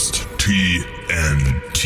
[0.00, 1.84] Podcast TNT.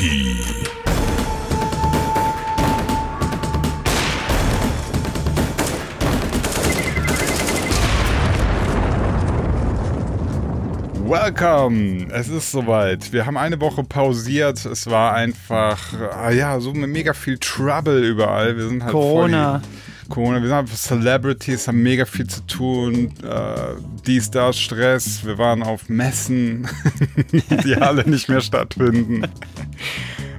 [11.05, 12.07] Welcome!
[12.13, 13.13] Es ist soweit.
[13.13, 14.65] Wir haben eine Woche pausiert.
[14.65, 15.81] Es war einfach,
[16.13, 18.57] ah ja, so mega viel Trouble überall.
[18.57, 19.59] Wir sind halt Corona.
[19.59, 19.71] Voll
[20.09, 20.41] Corona.
[20.41, 23.13] Wir sind halt Celebrities, haben mega viel zu tun.
[23.23, 23.75] Äh,
[24.07, 25.25] dies, das, Stress.
[25.25, 26.69] Wir waren auf Messen,
[27.65, 29.27] die alle nicht mehr stattfinden.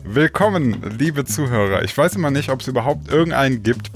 [0.03, 1.83] Willkommen, liebe Zuhörer.
[1.83, 3.91] Ich weiß immer nicht, ob es überhaupt irgendeinen gibt,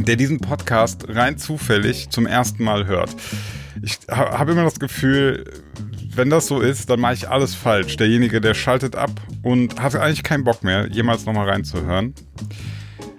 [0.00, 3.14] der diesen Podcast rein zufällig zum ersten Mal hört.
[3.82, 5.44] Ich habe immer das Gefühl,
[6.14, 7.96] wenn das so ist, dann mache ich alles falsch.
[7.96, 9.10] Derjenige, der schaltet ab
[9.42, 12.14] und hat eigentlich keinen Bock mehr, jemals nochmal reinzuhören.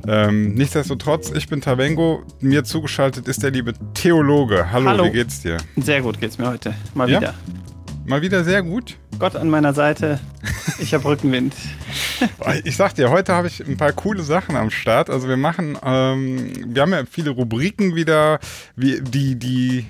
[0.08, 2.24] Ähm, nichtsdestotrotz, ich bin Tavengo.
[2.40, 4.72] Mir zugeschaltet ist der liebe Theologe.
[4.72, 5.06] Hallo, Hallo.
[5.06, 5.58] wie geht's dir?
[5.76, 6.74] Sehr gut geht's mir heute.
[6.94, 7.20] Mal Ja?
[7.20, 7.34] wieder.
[8.06, 8.96] Mal wieder sehr gut.
[9.20, 10.20] Gott an meiner Seite.
[10.80, 11.54] Ich habe Rückenwind.
[12.64, 15.09] Ich sag dir, heute habe ich ein paar coole Sachen am Start.
[15.12, 18.40] Also wir machen, ähm, wir haben ja viele Rubriken wieder,
[18.76, 19.86] wie, die, die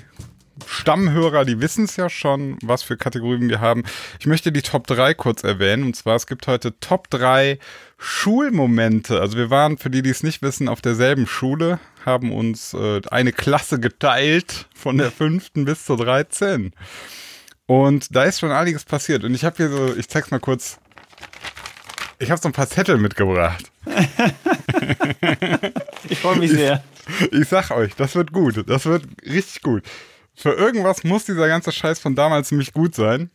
[0.66, 3.84] Stammhörer, die wissen es ja schon, was für Kategorien wir haben.
[4.20, 5.84] Ich möchte die Top 3 kurz erwähnen.
[5.84, 7.60] Und zwar, es gibt heute Top 3
[7.98, 9.20] Schulmomente.
[9.20, 13.02] Also wir waren, für die, die es nicht wissen, auf derselben Schule, haben uns äh,
[13.10, 15.52] eine Klasse geteilt von der 5.
[15.66, 16.74] bis zur 13.
[17.66, 19.24] Und da ist schon einiges passiert.
[19.24, 20.80] Und ich habe hier so, ich zeig's mal kurz.
[22.20, 23.72] Ich habe so ein paar Zettel mitgebracht.
[26.10, 26.84] Ich freue mich sehr.
[27.32, 28.64] Ich sag euch, das wird gut.
[28.70, 29.84] Das wird richtig gut.
[30.36, 33.30] Für irgendwas muss dieser ganze Scheiß von damals ziemlich gut sein.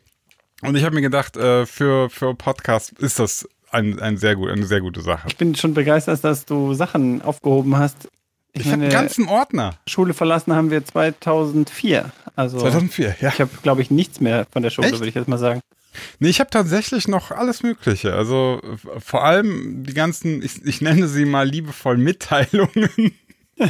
[0.63, 4.51] Und ich habe mir gedacht, äh, für, für Podcast ist das ein, ein sehr gut,
[4.51, 5.27] eine sehr gute Sache.
[5.29, 8.09] Ich bin schon begeistert, dass du Sachen aufgehoben hast.
[8.55, 9.75] Ich habe einen ganzen Ordner.
[9.87, 12.13] Schule verlassen haben wir 2004.
[12.37, 13.29] Also 2004, ja.
[13.29, 14.99] ich habe, glaube ich, nichts mehr von der Schule, Echt?
[14.99, 15.61] würde ich jetzt mal sagen.
[16.19, 18.15] Nee, ich habe tatsächlich noch alles Mögliche.
[18.15, 18.61] Also
[18.99, 23.15] vor allem die ganzen, ich, ich nenne sie mal liebevoll Mitteilungen.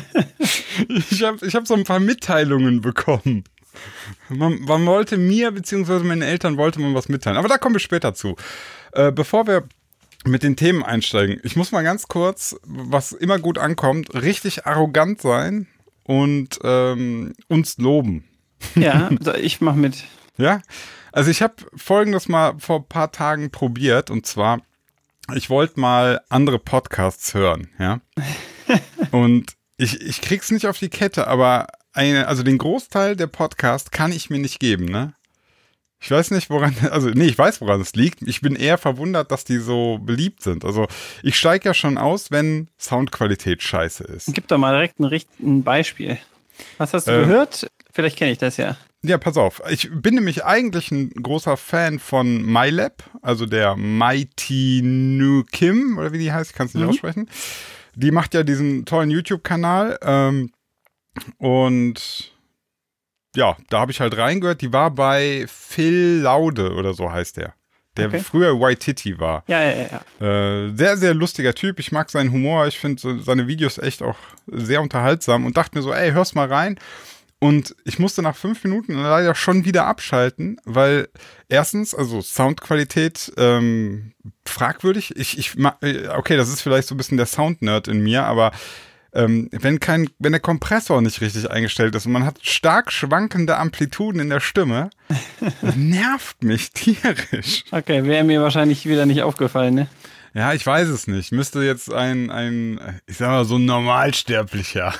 [0.88, 3.44] ich habe ich hab so ein paar Mitteilungen bekommen.
[4.28, 7.36] Man, man wollte mir, beziehungsweise meinen Eltern wollte man was mitteilen.
[7.38, 8.36] Aber da kommen wir später zu.
[8.92, 9.64] Äh, bevor wir
[10.24, 15.20] mit den Themen einsteigen, ich muss mal ganz kurz, was immer gut ankommt, richtig arrogant
[15.20, 15.66] sein
[16.04, 18.24] und ähm, uns loben.
[18.74, 20.04] Ja, also ich mache mit.
[20.38, 20.62] Ja,
[21.12, 24.62] also ich habe folgendes mal vor ein paar Tagen probiert und zwar,
[25.34, 28.00] ich wollte mal andere Podcasts hören, ja.
[29.10, 33.92] Und ich, ich krieg's nicht auf die Kette, aber eine, also den Großteil der Podcast
[33.92, 35.14] kann ich mir nicht geben, ne?
[36.02, 38.22] Ich weiß nicht, woran, also nee, ich weiß, woran es liegt.
[38.22, 40.64] Ich bin eher verwundert, dass die so beliebt sind.
[40.64, 40.86] Also
[41.22, 44.34] ich steige ja schon aus, wenn Soundqualität scheiße ist.
[44.34, 44.98] Gib doch mal direkt
[45.40, 46.18] ein, Beispiel.
[46.78, 47.66] Was hast du Äh, gehört?
[47.92, 48.76] Vielleicht kenne ich das ja.
[49.04, 49.62] Ja, pass auf.
[49.68, 56.12] Ich bin nämlich eigentlich ein großer Fan von MyLab, also der Mighty New Kim, oder
[56.12, 57.28] wie die heißt, ich kann es nicht aussprechen.
[57.94, 59.98] Die macht ja diesen tollen YouTube-Kanal.
[60.02, 60.52] Ähm,
[61.38, 62.31] und
[63.36, 64.60] ja, da habe ich halt reingehört.
[64.60, 67.54] Die war bei Phil Laude oder so heißt der.
[67.96, 68.20] Der Okay.
[68.20, 69.44] früher Waititi war.
[69.48, 69.86] Ja, ja,
[70.20, 70.26] ja.
[70.66, 71.78] Äh, sehr, sehr lustiger Typ.
[71.78, 72.66] Ich mag seinen Humor.
[72.66, 74.16] Ich finde seine Videos echt auch
[74.46, 76.78] sehr unterhaltsam und dachte mir so, ey, hör's mal rein.
[77.38, 81.08] Und ich musste nach fünf Minuten leider schon wieder abschalten, weil
[81.48, 84.12] erstens, also Soundqualität ähm,
[84.46, 85.16] fragwürdig.
[85.16, 88.52] Ich, ich, äh, okay, das ist vielleicht so ein bisschen der Sound-Nerd in mir, aber
[89.14, 93.56] ähm, wenn kein, wenn der Kompressor nicht richtig eingestellt ist und man hat stark schwankende
[93.58, 94.90] Amplituden in der Stimme,
[95.76, 97.64] nervt mich tierisch.
[97.70, 99.86] Okay, wäre mir wahrscheinlich wieder nicht aufgefallen, ne?
[100.34, 101.30] Ja, ich weiß es nicht.
[101.30, 104.94] Müsste jetzt ein, ein ich sag mal, so ein Normalsterblicher.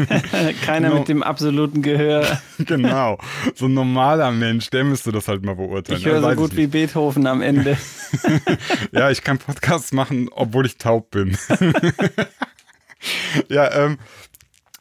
[0.66, 0.98] Keiner Genau.
[0.98, 2.38] mit dem absoluten Gehör.
[2.58, 3.18] genau.
[3.54, 5.98] So ein normaler Mensch, der müsste das halt mal beurteilen.
[5.98, 6.66] Ich höre so gut wie.
[6.66, 7.78] Beethoven am Ende.
[8.92, 11.38] Ja, ich kann Podcasts machen, obwohl ich taub bin.
[13.48, 13.98] Ja, ähm.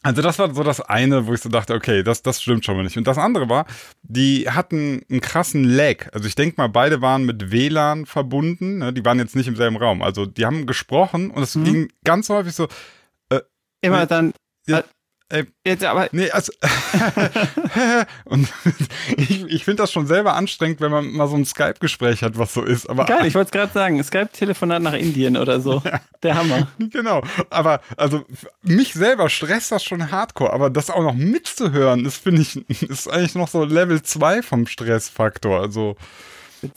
[0.06, 2.76] Also das war so das eine, wo ich so dachte, okay, das, das stimmt schon
[2.76, 2.98] mal nicht.
[2.98, 3.66] Und das andere war,
[4.02, 6.10] die hatten einen krassen Lag.
[6.12, 8.80] Also ich denke mal, beide waren mit WLAN verbunden.
[8.80, 8.92] Ne?
[8.92, 10.02] Die waren jetzt nicht im selben Raum.
[10.02, 12.68] Also die haben gesprochen und es ging ganz häufig so,
[13.84, 14.08] Immer Nee.
[14.08, 14.34] dann.
[14.66, 14.84] Ja,
[15.34, 16.10] ey, Jetzt aber.
[16.12, 16.52] Nee, also.
[18.26, 18.48] und
[19.18, 22.54] ich, ich finde das schon selber anstrengend, wenn man mal so ein Skype-Gespräch hat, was
[22.54, 22.90] so ist.
[22.90, 24.04] Aber Geil, ich wollte es gerade sagen.
[24.04, 25.82] Skype-Telefonat nach Indien oder so.
[26.24, 26.68] Der Hammer.
[26.92, 27.24] genau.
[27.50, 28.26] Aber also
[28.62, 33.08] mich selber stresst das schon hardcore, aber das auch noch mitzuhören, das finde ich, ist
[33.08, 35.60] eigentlich noch so Level 2 vom Stressfaktor.
[35.60, 35.96] Also,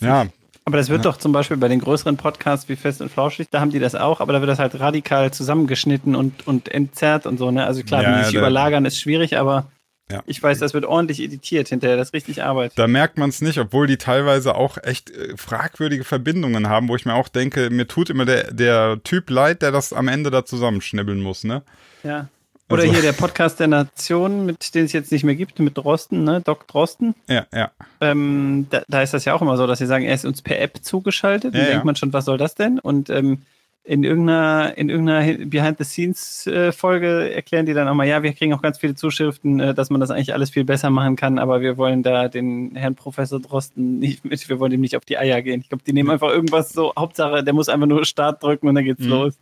[0.00, 0.26] ja.
[0.68, 3.60] Aber das wird doch zum Beispiel bei den größeren Podcasts wie Fest und Flauschig, da
[3.60, 7.38] haben die das auch, aber da wird das halt radikal zusammengeschnitten und, und entzerrt und
[7.38, 7.64] so, ne?
[7.64, 9.70] Also klar, Ja, die sich überlagern ist schwierig, aber
[10.10, 10.22] Ja.
[10.26, 12.72] Ich weiß, das wird ordentlich editiert hinterher, das ist richtig Arbeit.
[12.76, 16.96] Da merkt man es nicht, obwohl die teilweise auch echt äh, fragwürdige Verbindungen haben, wo
[16.96, 20.30] ich mir auch denke, mir tut immer der, der Typ leid, der das am Ende
[20.30, 21.62] da zusammenschnibbeln muss, ne?
[22.04, 22.28] Ja.
[22.68, 25.76] Oder Also- hier der Podcast der Nation, mit den es jetzt nicht mehr gibt, mit
[25.78, 26.40] Drosten, ne?
[26.44, 27.14] Doc Drosten.
[27.28, 27.70] Ja, ja.
[28.00, 30.42] Ähm, da, da ist das ja auch immer so, dass sie sagen, er ist uns
[30.42, 31.54] per App zugeschaltet.
[31.54, 31.72] Ja, Dann ja.
[31.74, 32.78] denkt man schon, was soll das denn?
[32.80, 33.42] Und ähm,
[33.84, 38.78] in irgendeiner, in irgendeiner Behind-the-Scenes-Folge erklären die dann auch mal, ja, wir kriegen auch ganz
[38.78, 42.02] viele Zuschriften, äh, dass man das eigentlich alles viel besser machen kann, aber wir wollen
[42.02, 45.60] da den Herrn Professor Drosten nicht mit, wir wollen ihm nicht auf die Eier gehen.
[45.60, 48.74] Ich glaube, die nehmen einfach irgendwas so, Hauptsache, der muss einfach nur Start drücken und
[48.74, 49.10] dann geht's Mhm.
[49.10, 49.34] los.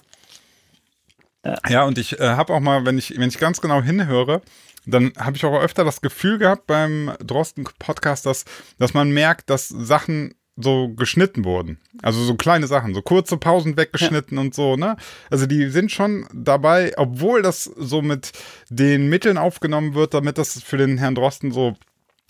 [1.68, 4.42] Ja, und ich äh, habe auch mal, wenn ich, wenn ich ganz genau hinhöre,
[4.86, 8.44] dann habe ich auch öfter das Gefühl gehabt beim Drosten-Podcast, dass,
[8.78, 11.80] dass man merkt, dass Sachen so geschnitten wurden.
[12.02, 14.96] Also so kleine Sachen, so kurze Pausen weggeschnitten und so, ne?
[15.30, 18.32] Also die sind schon dabei, obwohl das so mit
[18.70, 21.74] den Mitteln aufgenommen wird, damit das für den Herrn Drosten so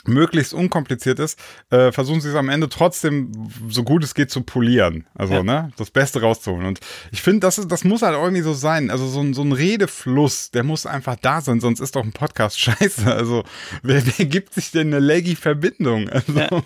[0.09, 1.39] möglichst unkompliziert ist,
[1.71, 3.33] äh, versuchen sie es am Ende trotzdem,
[3.69, 5.07] so gut es geht, zu polieren.
[5.15, 5.43] Also, Ja.
[5.43, 6.67] ne, das Beste rauszuholen.
[6.67, 6.81] Und
[7.13, 8.91] ich finde, das, ist- das muss halt irgendwie so sein.
[8.91, 12.13] Also so ein, so ein Redefluss, der muss einfach da sein, sonst ist doch ein
[12.13, 13.13] Podcast scheiße.
[13.15, 13.45] Also,
[13.83, 16.09] wer, wer gibt sich denn eine leggy Verbindung?
[16.09, 16.49] Also, ja.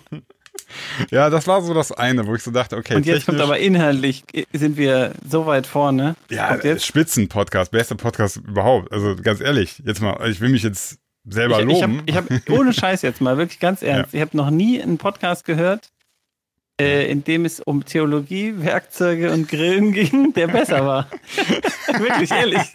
[1.09, 1.29] Ja.
[1.29, 4.23] das war so das eine, wo ich so dachte, okay, Und jetzt kommt aber inhaltlich,
[4.33, 6.15] äh, sind wir so weit vorne.
[6.29, 8.91] ja, Spitzen-Podcast, bester Podcast überhaupt.
[8.91, 11.81] Also ganz ehrlich, jetzt mal, ich will mich jetzt selber ich, ich loben.
[11.81, 14.97] habe ich hab, ohne Scheiß jetzt mal, wirklich ganz ernst, ich habe noch nie einen
[14.97, 15.89] Podcast gehört,
[16.79, 21.07] äh, in dem es um Theologie, Werkzeuge und Grillen ging, der besser war.
[21.99, 22.71] wirklich, ehrlich.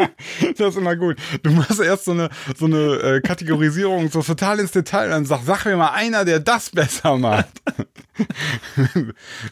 [0.56, 1.17] Das ist immer gut.
[1.43, 5.25] Du machst erst so eine, so eine äh, Kategorisierung so total ins Detail und dann
[5.25, 7.62] sag, sag mir mal einer, der das besser macht.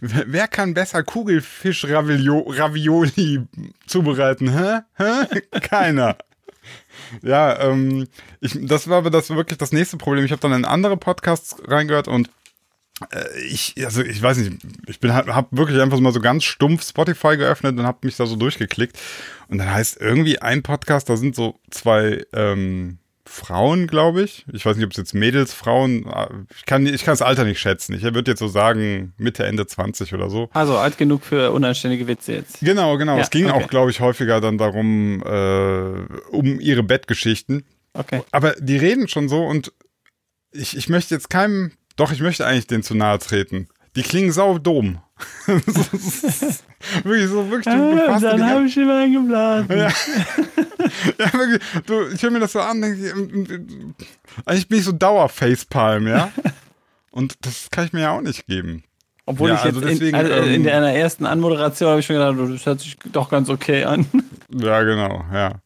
[0.00, 3.47] wer, wer kann besser Kugelfisch-Ravioli
[3.87, 4.50] zubereiten?
[4.50, 4.81] Hä?
[4.97, 5.25] Hä?
[5.61, 6.19] Keiner.
[7.22, 8.08] Ja, ähm,
[8.40, 10.24] ich, das war aber das war wirklich das nächste Problem.
[10.24, 12.30] Ich habe dann in andere Podcasts reingehört und
[13.10, 16.86] äh, ich, also ich weiß nicht, ich bin habe wirklich einfach mal so ganz stumpf
[16.86, 18.98] Spotify geöffnet und habe mich da so durchgeklickt.
[19.48, 22.98] Und dann heißt irgendwie ein Podcast, da sind so zwei ähm,
[23.32, 24.44] Frauen, glaube ich.
[24.52, 27.44] Ich weiß nicht, ob es jetzt Mädels, Frauen, äh, ich kann ich kann das Alter
[27.44, 27.94] nicht schätzen.
[27.94, 30.50] Ich würde jetzt so sagen Mitte, Ende 20 oder so.
[30.52, 32.61] Also alt genug für unanständige Witze jetzt.
[32.61, 33.17] Genau, genau.
[33.17, 33.64] Ja, es ging okay.
[33.64, 37.64] auch, glaube ich, häufiger dann darum, äh, um ihre Bettgeschichten.
[37.94, 38.23] Okay.
[38.32, 39.73] Aber die reden schon so und
[40.50, 43.69] ich, ich möchte jetzt keinem, doch, ich möchte eigentlich denen zu nahe treten.
[43.97, 44.99] Die klingen sau dumm.
[45.47, 47.75] wirklich so, wirklich,
[48.06, 49.69] fasst die ganze- ich immer eingeblasen.
[49.71, 49.89] ja.
[51.19, 53.94] ja, wirklich, du, ich höre mir das so an, denke ich, ähm, ähm,
[54.47, 56.33] eigentlich bin ich so Dauer-Facepalm, ja?
[57.11, 58.85] Und das kann ich mir ja auch nicht geben.
[59.24, 62.00] Obwohl Ja, ich jetzt also deswegen, in, also in ähm, der einer ersten Anmoderation habe
[62.00, 64.04] ich schon gedacht, das hört sich doch ganz okay an.
[64.54, 65.60] Ja, genau, ja.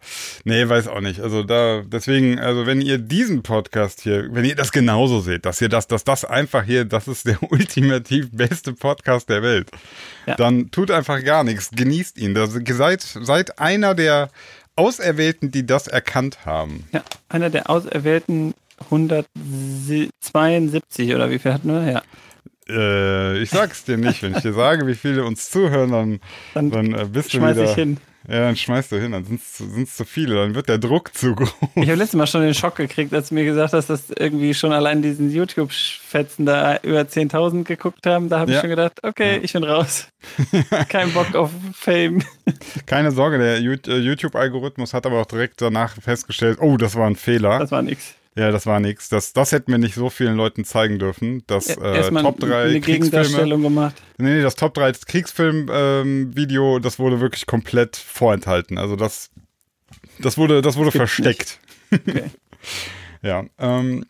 [0.44, 1.20] Nee, weiß auch nicht.
[1.20, 5.58] Also da, deswegen, also wenn ihr diesen Podcast hier, wenn ihr das genauso seht, dass
[5.60, 9.70] ihr das, dass das einfach hier, das ist der ultimativ beste Podcast der Welt,
[10.26, 10.34] Ja.
[10.36, 12.34] dann tut einfach gar nichts, genießt ihn.
[12.34, 14.28] Das, seid, seid einer der
[14.76, 16.84] Auserwählten, die das erkannt haben.
[16.92, 18.52] Ja, einer der auserwählten
[18.90, 21.90] 172 oder wie viel hatten wir?
[21.90, 22.02] Ja.
[22.68, 24.22] Äh, ich sag's dir nicht.
[24.22, 26.20] Wenn ich dir sage, wie viele uns zuhören, dann,
[26.54, 27.64] Dann dann äh, bist du wieder.
[27.64, 27.98] ich hin.
[28.28, 31.36] Ja, dann schmeißt du hin, dann sind's, sind's zu viele, dann wird der Druck zu
[31.36, 31.54] groß.
[31.76, 34.52] Ich habe letztes Mal schon den Schock gekriegt, als du mir gesagt hast, dass irgendwie
[34.52, 38.28] schon allein diesen YouTube-Fetzen da über 10.000 geguckt haben.
[38.28, 38.62] Da habe ich Ja.
[38.62, 40.08] schon gedacht, okay, ich bin raus.
[40.88, 42.20] Kein Bock auf Fame.
[42.86, 47.14] Keine Sorge, der äh, YouTube-Algorithmus hat aber auch direkt danach festgestellt, oh, das war ein
[47.14, 47.60] Fehler.
[47.60, 48.14] Das war nix.
[48.36, 49.08] Ja, das war nichts.
[49.08, 51.42] Das, das hätten wir nicht so vielen Leuten zeigen dürfen.
[51.46, 52.82] Das äh, Top 3 eine Kriegsfilme.
[52.82, 53.94] Gegendarstellung gemacht.
[54.18, 58.76] Nee, nee, das Top 3 Kriegsfilm-Video, das wurde wirklich komplett vorenthalten.
[58.76, 59.30] Also das,
[60.18, 61.58] das wurde, das wurde versteckt.
[61.92, 62.24] Okay.
[63.22, 64.04] Ja, ähm,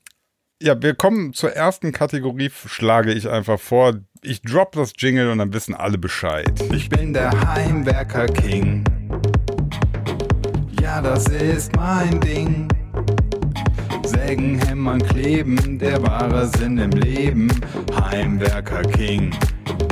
[0.61, 3.95] ja, wir kommen zur ersten Kategorie, schlage ich einfach vor.
[4.23, 6.53] Ich drop das Jingle und dann wissen alle Bescheid.
[6.73, 8.85] Ich bin der Heimwerker King.
[10.81, 12.69] Ja, das ist mein Ding.
[14.27, 17.49] Sägen, hämmern, kleben, der wahre Sinn im Leben.
[17.95, 19.31] Heimwerker King.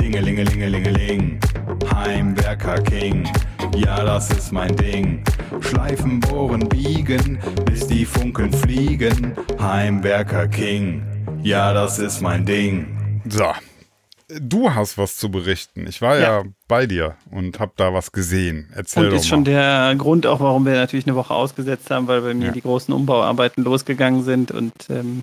[0.01, 1.39] Dingelingelingelingeling.
[1.93, 3.25] Heimwerker King.
[3.77, 5.23] Ja, das ist mein Ding.
[5.61, 9.31] Schleifen, bohren, biegen, bis die Funken fliegen.
[9.57, 11.03] Heimwerker King.
[11.41, 13.21] Ja, das ist mein Ding.
[13.29, 13.53] So.
[14.27, 15.85] Du hast was zu berichten.
[15.87, 16.43] Ich war ja, Ja.
[16.67, 18.69] bei dir und habe da was gesehen.
[18.73, 22.21] Erzähl Und ist schon der Grund auch, warum wir natürlich eine Woche ausgesetzt haben, weil
[22.21, 22.51] bei mir Ja.
[22.51, 25.21] die großen Umbauarbeiten losgegangen sind und ähm,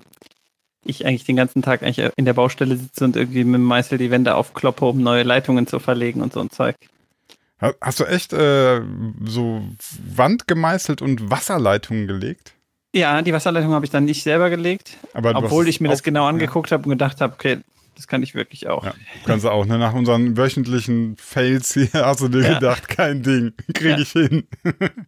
[0.85, 3.97] ich eigentlich den ganzen Tag eigentlich in der Baustelle sitze und irgendwie mit dem Meißel
[3.97, 6.75] die Wände aufkloppe, um neue Leitungen zu verlegen und so ein Zeug.
[7.61, 8.81] Ha- Hast du echt äh,
[9.25, 9.63] so
[10.15, 12.53] Wand gemeißelt und Wasserleitungen gelegt?
[12.95, 16.71] Ja, die Wasserleitung habe ich dann nicht selber gelegt, obwohl ich mir das genau angeguckt
[16.71, 17.57] habe und gedacht habe, okay,
[17.95, 18.83] das kann ich wirklich auch.
[18.85, 18.93] Ja,
[19.25, 19.77] kannst du auch, ne?
[19.77, 22.53] Nach unseren wöchentlichen Fails hier hast du dir Ja.
[22.55, 23.97] gedacht, kein Ding, krieg Ja.
[23.99, 24.47] ich hin.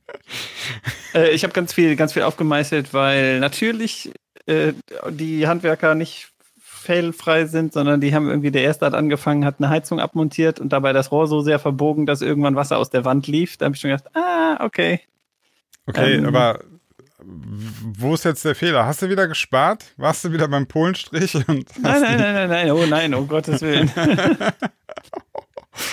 [1.13, 4.11] Äh, ich habe ganz viel, ganz viel aufgemeißelt, weil natürlich
[4.47, 4.73] äh,
[5.09, 9.69] die Handwerker nicht failfrei sind, sondern die haben irgendwie, der erste hat angefangen, hat eine
[9.69, 13.27] Heizung abmontiert und dabei das Rohr so sehr verbogen, dass irgendwann Wasser aus der Wand
[13.27, 13.57] lief.
[13.57, 14.99] Da habe ich schon gedacht, ah, okay.
[15.87, 16.25] Okay, Ähm.
[16.25, 16.59] aber
[17.27, 18.85] wo ist jetzt der Fehler?
[18.85, 19.83] Hast du wieder gespart?
[19.97, 21.35] Warst du wieder beim Polenstrich?
[21.35, 21.47] Und
[21.81, 23.91] Nein, nein, nein, nein, nein, oh nein, um Gottes Willen.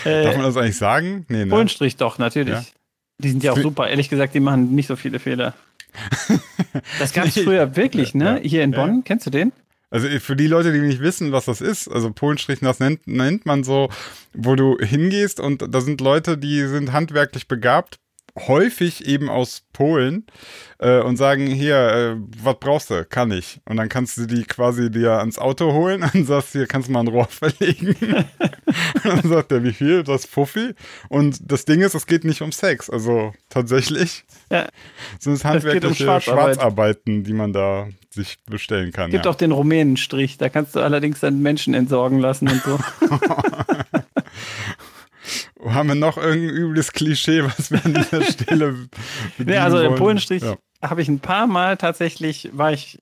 [0.04, 1.26] Darf man das eigentlich sagen?
[1.28, 1.46] Nee, ne?
[1.46, 2.54] Bullenstrich doch, natürlich.
[2.54, 2.64] Ja.
[3.18, 3.88] Die sind ja auch super.
[3.88, 5.54] Ehrlich gesagt, die machen nicht so viele Fehler.
[6.98, 7.42] Das gab es Nee.
[7.42, 8.40] früher wirklich, ne?
[8.42, 8.48] Ja.
[8.48, 8.80] Hier in Ja.
[8.80, 9.52] Bonn, kennst du den?
[9.90, 13.44] Also für die Leute, die nicht wissen, was das ist, also Polenstrich, das nennt, nennt
[13.44, 13.90] man so,
[14.32, 17.98] wo du hingehst und da sind Leute, die sind handwerklich begabt,
[18.38, 20.26] häufig eben aus Polen
[20.78, 23.04] äh, und sagen, hier, äh, was brauchst du?
[23.04, 23.60] Kann ich.
[23.66, 26.92] Und dann kannst du die quasi dir ans Auto holen und sagst, hier kannst du
[26.92, 27.94] mal ein Rohr verlegen.
[27.94, 30.02] und dann sagt der, wie viel?
[30.02, 30.74] Das ist Fuffi.
[31.08, 32.88] Und das Ding ist, es geht nicht um Sex.
[32.88, 34.66] Also tatsächlich Ja.
[35.18, 36.54] sind es um handwerkliche Schwarzarbeit.
[36.56, 39.10] Schwarzarbeiten, die man da sich bestellen kann.
[39.10, 39.30] Gibt ja.
[39.30, 42.78] auch den Rumänenstrich, da kannst du allerdings dann Menschen entsorgen lassen und so.
[45.74, 48.74] Haben wir noch irgendein übles Klischee, was wir an dieser Stelle
[49.38, 49.94] bedienen ja, also wollen?
[49.96, 50.56] Polenstrich Ja.
[50.82, 52.98] habe ich ein paar Mal tatsächlich, war ich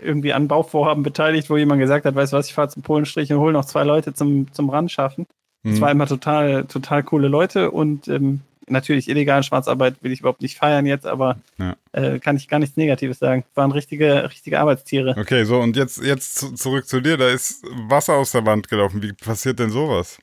[0.00, 3.32] irgendwie an Bauvorhaben beteiligt, wo jemand gesagt hat, weißt du was, ich fahre zum Polenstrich
[3.32, 5.26] und hole noch zwei Leute zum, zum Rand schaffen.
[5.62, 5.80] Das Mhm.
[5.80, 10.56] war immer total, total coole Leute und ähm, natürlich illegale Schwarzarbeit will ich überhaupt nicht
[10.58, 11.76] feiern jetzt, aber Ja.
[11.92, 13.44] äh, kann ich gar nichts Negatives sagen.
[13.54, 15.14] Waren richtige, richtige Arbeitstiere.
[15.18, 17.16] Okay, so und jetzt, jetzt zu- zurück zu dir.
[17.16, 19.02] Da ist Wasser aus der Wand gelaufen.
[19.02, 20.18] Wie passiert denn sowas?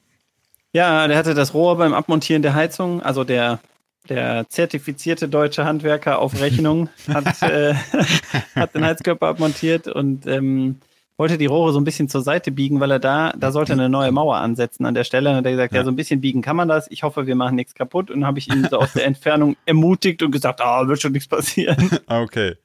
[0.73, 3.59] Ja, der hatte das Rohr beim Abmontieren der Heizung, also der,
[4.07, 7.73] der zertifizierte deutsche Handwerker auf Rechnung hat, äh,
[8.55, 10.77] hat den Heizkörper abmontiert und ähm,
[11.21, 13.89] wollte die Rohre so ein bisschen zur Seite biegen, weil er da, da sollte eine
[13.89, 15.29] neue Mauer ansetzen an der Stelle.
[15.29, 15.81] Und hat er gesagt, ja.
[15.81, 15.85] Ja.
[15.85, 16.89] so ein bisschen biegen kann man das.
[16.89, 18.09] Ich hoffe, wir machen nichts kaputt.
[18.09, 21.11] Und dann habe ich ihn so aus der Entfernung ermutigt und gesagt, ah, wird schon
[21.11, 21.91] nichts passieren.
[22.07, 22.55] Okay.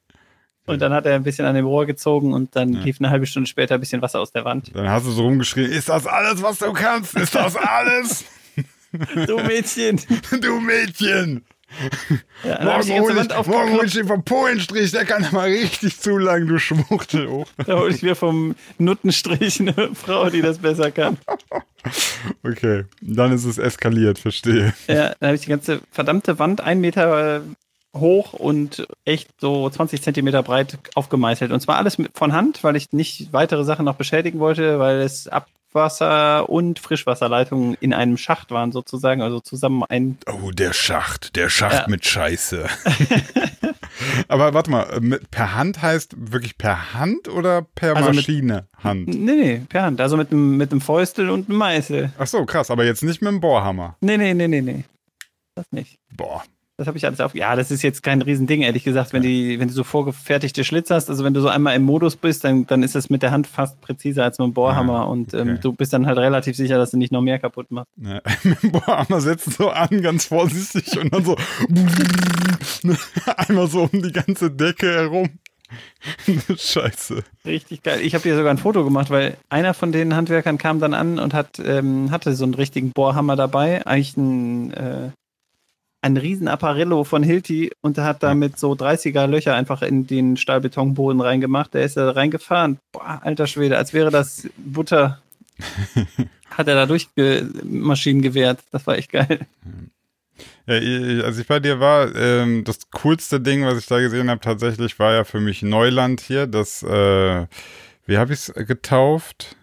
[0.67, 2.81] Und dann hat er ein bisschen an dem Rohr gezogen und dann Ja.
[2.81, 4.71] lief eine halbe Stunde später ein bisschen Wasser aus der Wand.
[4.75, 7.15] Dann hast du so rumgeschrien, ist das alles, was du kannst?
[7.15, 8.25] Ist das alles?
[9.25, 9.99] Du Mädchen!
[10.41, 11.45] du Mädchen!
[12.45, 15.27] Ja, Morgen die ganze hol Wand ich, morgen hol ich den vom Polenstrich, der kann
[15.33, 17.27] mal richtig zu lang, du Schwuchtel.
[17.27, 17.45] Oh.
[17.65, 21.17] Da hole ich mir vom Nuttenstrich eine Frau, die das besser kann.
[22.43, 24.73] Okay, dann ist es eskaliert, verstehe.
[24.87, 27.41] Ja, dann habe ich die ganze verdammte Wand einen Meter äh,
[27.99, 31.51] hoch und echt so 20 Zentimeter breit aufgemeißelt.
[31.51, 34.97] Und zwar alles mit, von Hand, weil ich nicht weitere Sachen noch beschädigen wollte, weil
[35.01, 41.35] es Abwasser- und Frischwasserleitungen in einem Schacht waren sozusagen, also zusammen ein Oh, der Schacht,
[41.35, 41.85] der Schacht Ja.
[41.87, 42.67] mit Scheiße.
[44.27, 48.67] Aber warte mal, mit, per Hand heißt wirklich per Hand oder per Also mit- Maschine
[48.83, 49.07] Hand?
[49.07, 50.01] Nee, nee, per Hand.
[50.01, 52.11] Also mit einem mit einem Fäustel und einem Meißel.
[52.17, 53.95] Ach so, krass, aber jetzt nicht mit dem Bohrhammer.
[54.01, 54.83] Nee, nee, nee, nee, nee.
[55.55, 55.97] Das nicht.
[56.15, 56.43] Boah.
[56.77, 57.33] Das habe ich alles auf.
[57.33, 60.93] Ja, das ist jetzt kein Riesending, ehrlich gesagt, wenn, die, wenn du so vorgefertigte Schlitze
[60.93, 61.09] hast.
[61.09, 63.47] Also wenn du so einmal im Modus bist, dann, dann ist es mit der Hand
[63.47, 64.99] fast präziser als mit dem Bohrhammer.
[64.99, 65.41] Ah, und okay.
[65.41, 67.89] ähm, du bist dann halt relativ sicher, dass du nicht noch mehr kaputt machst.
[67.97, 71.35] Ja, mit dem Bohrhammer setzt so an, ganz vorsichtig und dann so
[73.37, 75.29] einmal so um die ganze Decke herum.
[76.57, 77.23] Scheiße.
[77.43, 78.01] Richtig geil.
[78.01, 81.17] Ich habe dir sogar ein Foto gemacht, weil einer von den Handwerkern kam dann an
[81.17, 83.85] und hat, ähm, hatte so einen richtigen Bohrhammer dabei.
[83.85, 85.09] Eigentlich ein, äh,
[86.07, 91.21] ein riesen Apparillo von Hilti und hat damit so 30er Löcher einfach in den Stahlbetonboden
[91.21, 91.73] reingemacht.
[91.73, 92.79] Der ist da reingefahren.
[92.91, 95.21] Boah, alter Schwede, als wäre das Butter.
[96.49, 97.07] hat er da durch
[97.63, 98.59] Maschinen gewehrt.
[98.71, 99.41] Das war echt geil.
[100.65, 104.29] Ja, ich- als ich bei dir war, ähm, das coolste Ding, was ich da gesehen
[104.29, 106.47] habe, tatsächlich war ja für mich Neuland hier.
[106.47, 107.45] Das, äh,
[108.05, 109.55] wie habe ich es getauft?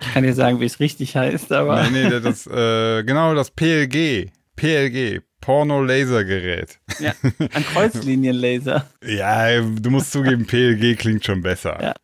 [0.00, 1.88] Ich kann dir sagen, wie es richtig heißt, aber.
[1.90, 4.30] Nee, nee, das, äh, genau, das PLG.
[4.60, 5.22] PLG.
[5.40, 6.78] Porno-Lasergerät.
[6.98, 7.14] Ja,
[7.54, 8.86] ein Kreuzlinienlaser.
[9.02, 11.78] Ja, du musst zugeben, PLG klingt schon besser.
[11.80, 11.94] Ja.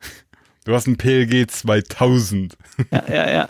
[0.64, 2.56] Du hast ein PLG 2000.
[2.90, 3.48] Ja, ja, ja.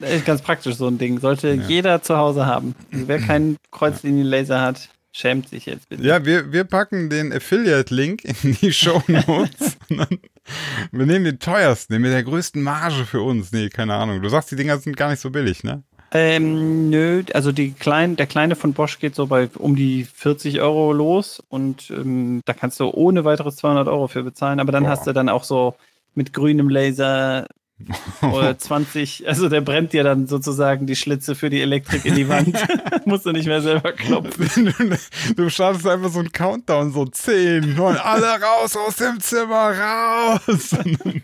[0.00, 1.20] Das ist ganz praktisch, so ein Ding.
[1.20, 2.74] Sollte jeder zu Hause haben.
[2.90, 6.02] Wer keinen Kreuzlinienlaser hat, schämt sich jetzt bitte.
[6.02, 9.76] Ja, wir, wir packen den Affiliate-Link in die Show Notes.
[9.88, 13.52] wir nehmen den teuersten, den mit der größten Marge für uns.
[13.52, 14.20] Nee, keine Ahnung.
[14.20, 15.84] Du sagst, die Dinger sind gar nicht so billig, ne?
[16.14, 20.60] Ähm, nö, also die klein, der kleine von Bosch geht so bei um die 40
[20.60, 24.60] Euro los und ähm, da kannst du ohne weiteres 200 Euro für bezahlen.
[24.60, 24.90] Aber dann Boah.
[24.90, 25.74] hast du dann auch so
[26.14, 27.46] mit grünem Laser
[28.22, 32.28] Oder 20, also der brennt dir dann sozusagen die Schlitze für die Elektrik in die
[32.28, 32.56] Wand.
[33.06, 34.72] Musst du nicht mehr selber klopfen.
[34.82, 39.72] Du, du startest einfach so einen Countdown, so 10, 9, alle raus aus dem Zimmer,
[39.76, 40.72] raus.
[40.72, 41.22] Und dann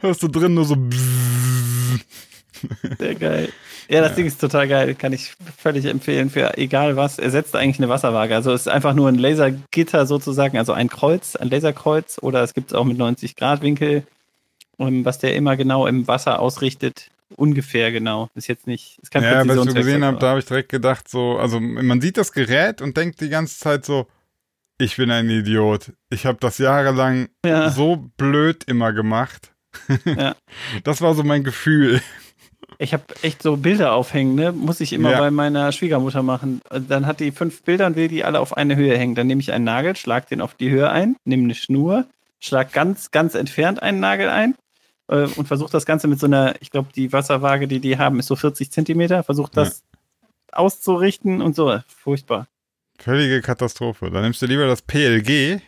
[0.00, 0.76] hörst du drin nur so.
[2.98, 3.52] Sehr geil.
[3.88, 4.94] Ja, das Ding ist total geil.
[4.94, 7.18] Kann ich völlig empfehlen für egal was.
[7.18, 8.34] Ersetzt eigentlich eine Wasserwaage.
[8.34, 12.54] Also es ist einfach nur ein Lasergitter sozusagen, also ein Kreuz, ein Laserkreuz oder es
[12.54, 14.04] gibt es auch mit 90 Grad Winkel,
[14.78, 17.10] ähm, was der immer genau im Wasser ausrichtet.
[17.36, 18.28] Ungefähr genau.
[18.34, 18.98] Ist jetzt nicht.
[19.02, 21.58] Ist kein Ja, was ich so gesehen habe, da habe ich direkt gedacht, so, also
[21.60, 24.06] man sieht das Gerät und denkt die ganze Zeit so,
[24.78, 25.92] ich bin ein Idiot.
[26.10, 27.70] Ich habe das jahrelang Ja.
[27.70, 29.52] so blöd immer gemacht.
[30.04, 30.34] Ja.
[30.84, 32.00] Das war so mein Gefühl.
[32.84, 34.52] Ich habe echt so Bilder aufhängen, ne?
[34.52, 35.18] Muss ich immer Ja.
[35.18, 36.60] bei meiner Schwiegermutter machen.
[36.70, 39.14] Dann hat die fünf Bilder und will die alle auf eine Höhe hängen.
[39.14, 42.06] Dann nehme ich einen Nagel, schlag den auf die Höhe ein, nehme eine Schnur,
[42.40, 44.54] schlag ganz, ganz entfernt einen Nagel ein
[45.08, 48.18] äh, und versuche das Ganze mit so einer, ich glaube, die Wasserwaage, die die haben,
[48.18, 49.82] ist so 40 Zentimeter, versuche das
[50.52, 51.78] auszurichten und so.
[51.88, 52.46] Furchtbar.
[52.98, 54.10] Völlige Katastrophe.
[54.10, 55.60] Dann nimmst du lieber das PLG.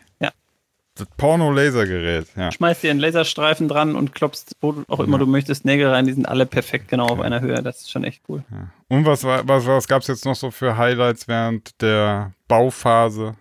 [0.98, 1.04] Ja.
[1.04, 2.26] Das Porno-Lasergerät.
[2.36, 2.50] Ja.
[2.52, 6.06] Schmeißt dir einen Laserstreifen dran und klopfst, wo auch immer du möchtest, Nägel rein.
[6.06, 7.62] Die sind alle perfekt genau auf einer Höhe.
[7.62, 8.44] Das ist schon echt cool.
[8.88, 13.34] Und was, was, was gab es jetzt noch so für Highlights während der Bauphase?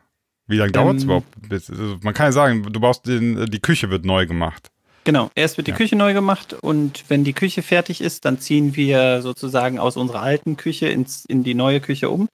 [0.48, 1.28] Wie lange dauert es Ähm, überhaupt?
[1.50, 4.70] Bis, also man kann ja sagen, du baust den, die Küche wird neu gemacht.
[5.04, 5.78] Genau, erst wird die Ja.
[5.78, 10.22] Küche neu gemacht und wenn die Küche fertig ist, dann ziehen wir sozusagen aus unserer
[10.22, 12.28] alten Küche ins, in die neue Küche um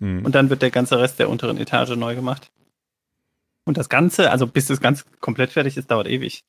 [0.00, 0.24] Hm.
[0.24, 2.50] und dann wird der ganze Rest der unteren Etage neu gemacht.
[3.64, 6.40] Und das Ganze, also bis das Ganze komplett fertig ist, dauert ewig.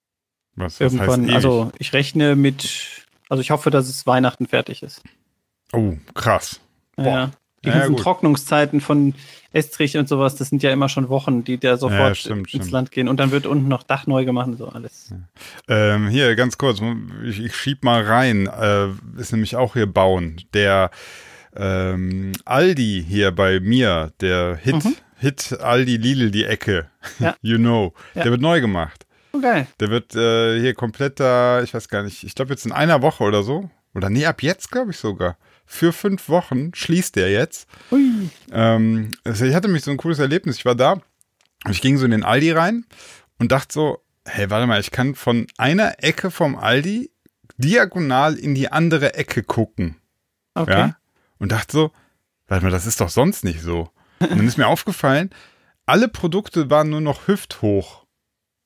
[0.55, 1.35] was, was heißt Irgendwann, ewig?
[1.35, 5.01] also ich rechne mit, also ich hoffe, dass es Weihnachten fertig ist.
[5.71, 6.59] Oh, krass.
[6.95, 7.05] Boah.
[7.05, 7.31] Ja,
[7.63, 8.03] die Ja, ja, ganzen gut.
[8.03, 9.13] Trocknungszeiten von
[9.51, 12.71] Estrich und sowas, das sind ja immer schon Wochen, die da sofort stimmt, ins stimmt.
[12.71, 13.07] Land gehen.
[13.07, 15.13] Und dann wird unten noch Dach neu gemacht und so alles.
[15.67, 16.81] Ähm, hier, ganz kurz,
[17.23, 18.87] ich, ich schieb mal rein, äh,
[19.19, 20.41] ist nämlich auch hier bauen.
[20.55, 20.89] Der
[21.55, 24.95] ähm, Aldi hier bei mir, der Hit, Mhm.
[25.23, 26.89] Hit Aldi Lidl, die Ecke,
[27.19, 27.35] Ja.
[27.41, 28.23] you know, Ja.
[28.23, 29.05] der wird neu gemacht.
[29.31, 29.67] Oh, geil.
[29.79, 33.01] Der wird äh, hier komplett da, ich weiß gar nicht, ich glaube jetzt in einer
[33.01, 35.37] Woche oder so, oder nee, ab jetzt glaube ich sogar.
[35.65, 37.67] Für fünf Wochen schließt der jetzt.
[37.89, 38.29] Hui.
[38.51, 40.57] Ähm, also ich hatte mich so ein cooles Erlebnis.
[40.57, 42.85] Ich war da und ich ging so in den Aldi rein
[43.39, 47.11] und dachte so, hey, warte mal, ich kann von einer Ecke vom Aldi
[47.57, 49.95] diagonal in die andere Ecke gucken.
[50.53, 50.71] Okay.
[50.71, 50.97] Ja?
[51.39, 51.91] Und dachte so,
[52.47, 53.89] warte mal, das ist doch sonst nicht so.
[54.19, 55.29] Und dann ist mir aufgefallen,
[55.85, 58.05] alle Produkte waren nur noch hüfthoch.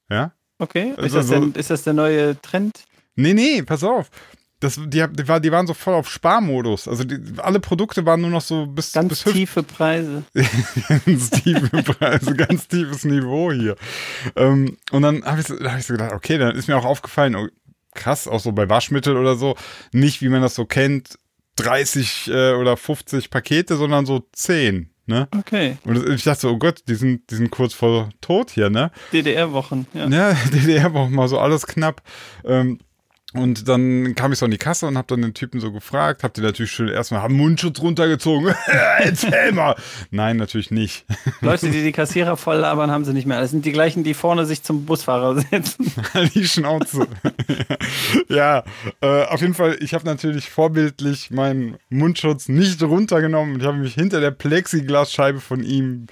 [0.10, 0.34] Ja?
[0.60, 0.92] Okay.
[0.92, 2.84] Ist, Also das denn, ist das der neue Trend?
[3.16, 4.10] Nee, nee, pass auf.
[4.60, 6.88] Das, die, die, war, die waren so voll auf Sparmodus.
[6.88, 10.24] Also die, alle Produkte waren nur noch so bis, Ganz bis tiefe Preise.
[11.06, 13.76] ganz tiefe Preise, ganz tiefes Niveau hier.
[14.36, 16.86] Ähm, und dann habe ich, so, hab ich so gedacht, okay, dann ist mir auch
[16.86, 17.48] aufgefallen, oh,
[17.94, 19.56] krass, auch so bei Waschmittel oder so,
[19.92, 21.20] nicht wie man das so kennt,
[21.58, 24.90] 30 äh, oder 50 Pakete, sondern so 10.
[25.08, 25.28] Ne?
[25.38, 25.78] Okay.
[25.86, 28.92] Und ich dachte so, oh Gott, die sind, die sind kurz vor tot hier, ne?
[29.14, 29.88] DDR-Wochen.
[29.94, 30.08] Ja.
[30.18, 32.02] Ja, DDR war auch mal so alles knapp.
[32.44, 32.80] Ähm,
[33.34, 36.24] und dann kam ich so an die Kasse und habe dann den Typen so gefragt,
[36.24, 38.56] hab die natürlich schön erstmal, haben Mundschutz runtergezogen.
[39.00, 39.76] Erzähl mal.
[40.12, 41.06] Nein, natürlich nicht.
[41.42, 43.42] Leute, die die Kassierer voll labern, haben sie nicht mehr.
[43.42, 45.92] Das sind die gleichen, die vorne sich zum Busfahrer setzen.
[46.36, 47.06] die Schnauze.
[48.30, 48.64] ja,
[49.02, 53.60] äh, auf jeden Fall, ich habe natürlich vorbildlich meinen Mundschutz nicht runtergenommen.
[53.60, 56.08] Ich habe mich hinter der Plexiglasscheibe von ihm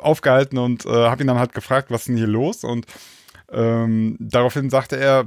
[0.00, 2.64] aufgehalten und äh, habe ihn dann halt gefragt, was ist denn hier los?
[2.64, 2.86] Und
[3.52, 5.26] ähm, daraufhin sagte er,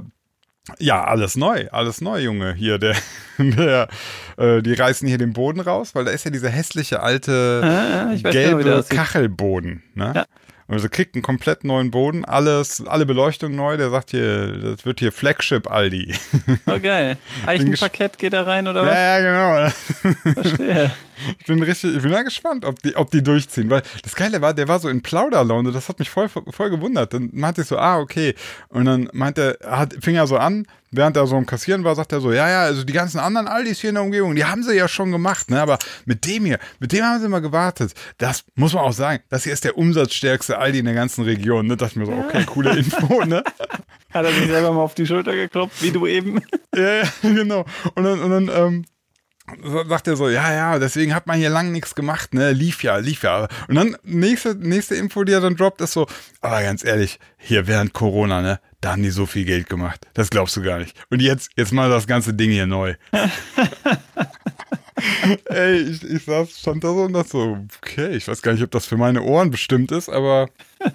[0.78, 2.54] ja, alles neu, alles neu, Junge.
[2.54, 2.96] Hier, der,
[3.38, 3.88] der,
[4.36, 8.14] äh, die reißen hier den Boden raus, weil da ist ja dieser hässliche alte Ah,
[8.14, 8.96] genau, gelbe aussieht.
[8.96, 9.82] Kachelboden.
[9.94, 10.12] Ne?
[10.14, 10.24] Ja.
[10.70, 13.78] Also kriegt einen komplett neuen Boden, alles, alle Beleuchtung neu.
[13.78, 16.14] Der sagt hier, das wird hier Flagship Aldi.
[16.66, 17.16] Oh, geil.
[17.46, 18.94] Eichenparkett geht da rein oder was?
[18.94, 19.70] ja, ja,
[20.02, 20.34] genau.
[20.34, 20.90] Verstehe.
[21.38, 23.70] Ich bin richtig, ich bin da gespannt, ob die, ob die durchziehen.
[23.70, 27.14] Weil das Geile war, der war so in Plauderlaune, das hat mich voll, voll gewundert.
[27.14, 28.34] Dann meinte ich so, ah, okay.
[28.68, 31.94] Und dann meinte er, hat, fing er so an, während er so am Kassieren war,
[31.94, 34.44] sagt er so, ja, ja, also die ganzen anderen Aldis hier in der Umgebung, die
[34.44, 35.60] haben sie ja schon gemacht, ne?
[35.60, 37.92] Aber mit dem hier, mit dem haben sie mal gewartet.
[38.18, 41.66] Das muss man auch sagen, das hier ist der umsatzstärkste Aldi in der ganzen Region.
[41.66, 41.76] Ne?
[41.76, 43.42] Da dachte ich mir so, okay, coole Info, ne?
[44.10, 46.40] Hat er sich selber mal auf die Schulter geklopft, wie du eben.
[46.74, 47.66] Ja, ja, genau.
[47.94, 48.84] Und dann, und dann ähm,
[49.88, 52.52] sagt er so, ja, ja, deswegen hat man hier lang nichts gemacht, ne?
[52.52, 53.48] Lief ja, lief ja.
[53.68, 56.06] Und dann nächste, nächste Info, die er dann droppt, ist so,
[56.40, 58.60] aber ganz ehrlich, hier während Corona, ne?
[58.80, 60.06] Da haben die so viel Geld gemacht.
[60.14, 60.96] Das glaubst du gar nicht.
[61.10, 62.94] Und jetzt, jetzt mal das ganze Ding hier neu.
[65.46, 68.62] Ey, ich, ich saß, stand da so und dachte so, okay, ich weiß gar nicht,
[68.62, 70.48] ob das für meine Ohren bestimmt ist, aber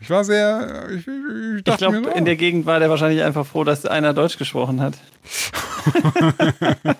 [0.00, 3.64] Ich war sehr, ich, ich Ich glaube, in der Gegend war der wahrscheinlich einfach froh,
[3.64, 4.94] dass einer Deutsch gesprochen hat.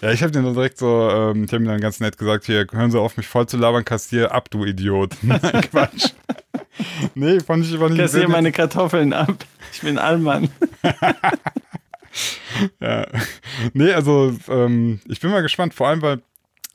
[0.00, 2.44] ja, ich habe dir dann direkt so, ähm, ich habe mir dann ganz nett gesagt,
[2.44, 5.16] hier, hören Sie auf, mich voll zu labern, kassier ab, du Idiot.
[5.22, 6.12] Nein, Quatsch.
[7.14, 9.44] nee, fand ich, fand ich Kassier meine Kartoffeln ab.
[9.72, 10.48] Ich bin Allmann.
[12.80, 13.06] Ja.
[13.72, 16.20] Nee, also ähm, ich bin mal gespannt, vor allem, weil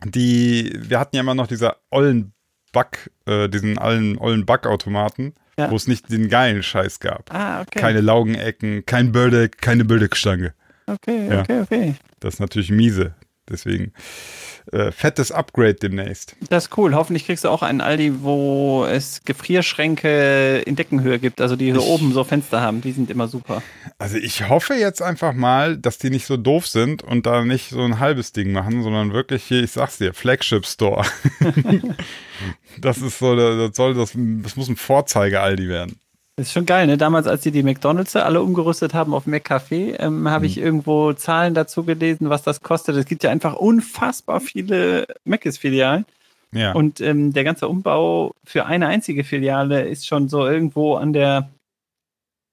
[0.05, 2.33] die, wir hatten ja immer noch diese ollen
[2.75, 5.71] Back, äh, diesen allen ollen Backautomaten, Ja.
[5.71, 7.33] wo es nicht den geilen Scheiß gab.
[7.33, 7.79] Ah, okay.
[7.79, 10.53] Keine Laugenecken, kein Bördeck, keine Bördeckstange.
[10.87, 11.39] Okay, Ja.
[11.41, 11.95] okay, okay.
[12.19, 13.13] Das ist natürlich miese.
[13.47, 13.93] Deswegen
[14.71, 16.35] äh, fettes Upgrade demnächst.
[16.49, 16.95] Das ist cool.
[16.95, 21.75] Hoffentlich kriegst du auch einen Aldi, wo es Gefrierschränke in Deckenhöhe gibt, also die hier
[21.75, 22.81] Ich- oben so Fenster haben.
[22.81, 23.61] Die sind immer super.
[23.99, 27.69] Also ich hoffe jetzt einfach mal, dass die nicht so doof sind und da nicht
[27.69, 31.05] so ein halbes Ding machen, sondern wirklich hier, ich sag's dir, Flagship Store.
[32.81, 35.99] das ist so, das soll das, das muss ein Vorzeige-Aldi werden.
[36.37, 36.97] Das ist schon geil, ne?
[36.97, 40.49] Damals, als sie die McDonalds alle umgerüstet haben auf McCafé, ähm, habe Mhm.
[40.51, 42.97] ich irgendwo Zahlen dazu gelesen, was das kostet.
[42.97, 46.05] Es gibt ja einfach unfassbar viele Mc's-Filialen.
[46.51, 46.73] Ja.
[46.73, 51.49] Und ähm, der ganze Umbau für eine einzige Filiale ist schon so irgendwo an der,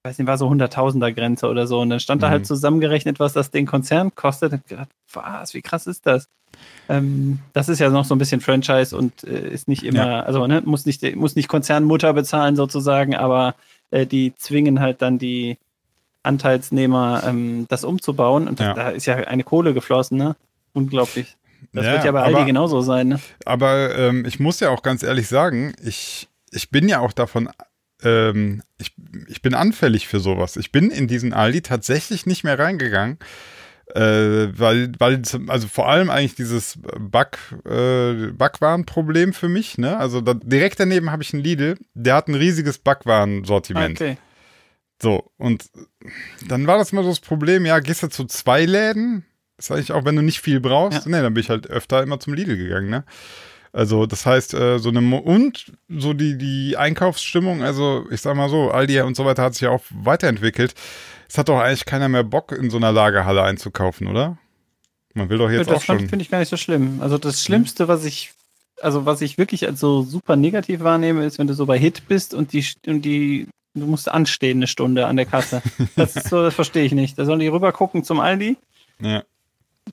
[0.05, 1.81] ich weiß nicht, war so 100.000er Grenze oder so.
[1.81, 2.33] Und dann stand da Mhm.
[2.33, 4.53] halt zusammengerechnet, was das den Konzern kostet.
[4.53, 6.29] Und gedacht, was, wie krass ist das?
[6.89, 10.47] Ähm, das ist ja noch so ein bisschen Franchise und äh, ist nicht immer, also
[10.47, 13.55] ne, muss nicht, muss nicht Konzernmutter bezahlen sozusagen, aber
[13.93, 15.57] äh, die zwingen halt dann die
[16.25, 18.49] Anteilsnehmer, ähm, das umzubauen.
[18.49, 18.75] Und Ja.
[18.75, 20.37] da ist ja eine Kohle geflossen, ne?
[20.73, 21.37] Unglaublich.
[21.73, 23.21] Das Ja, wird ja bei Aldi aber- genauso sein, ne?
[23.45, 27.49] Aber ähm, ich muss ja auch ganz ehrlich sagen, ich, ich bin ja auch davon,
[28.03, 28.93] ähm, ich,
[29.29, 30.57] ich bin anfällig für sowas.
[30.57, 33.19] Ich bin in diesen Aldi tatsächlich nicht mehr reingegangen,
[33.95, 39.97] äh, weil, weil, also vor allem eigentlich dieses Back, äh, Backwarenproblem für mich, ne?
[39.99, 44.01] Also da, direkt daneben habe ich einen Lidl, der hat ein riesiges Backwarensortiment.
[44.01, 44.17] Okay.
[45.03, 45.65] So, und
[46.49, 49.25] dann war das mal so das Problem, ja, gehst du zu zwei Läden,
[49.57, 51.11] das sage ich auch, wenn du nicht viel brauchst, Ja.
[51.11, 53.05] ne, dann bin ich halt öfter immer zum Lidl gegangen, ne?
[53.75, 58.37] Also, das heißt, äh, so eine, Mo und so die, die Einkaufsstimmung, also ich sag
[58.37, 60.75] mal so, Aldi und so weiter hat sich ja auch weiterentwickelt.
[61.33, 64.37] Es hat doch eigentlich keiner mehr Bock, in so einer Lagerhalle einzukaufen, oder?
[65.15, 66.01] Man will doch jetzt das auch schon.
[66.01, 67.01] finde ich gar nicht so schlimm.
[67.01, 68.35] Also das Schlimmste, was ich,
[68.83, 72.07] also was ich wirklich als so super negativ wahrnehme, ist, wenn du so bei Hit
[72.07, 75.63] bist und die, und die, du musst anstehen eine Stunde an der Kasse.
[75.97, 77.19] Das ist so, das verstehe ich nicht.
[77.19, 78.59] Da sollen die rüber gucken zum Aldi.
[79.01, 79.23] Ja.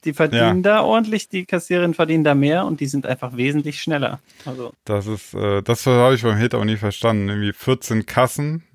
[0.04, 4.20] Die verdienen da ordentlich, die Kassiererinnen verdienen da mehr und die sind einfach wesentlich schneller.
[4.44, 7.30] Also Das ist, äh, das habe ich beim Hit auch nie verstanden.
[7.30, 8.66] Irgendwie 14 Kassen,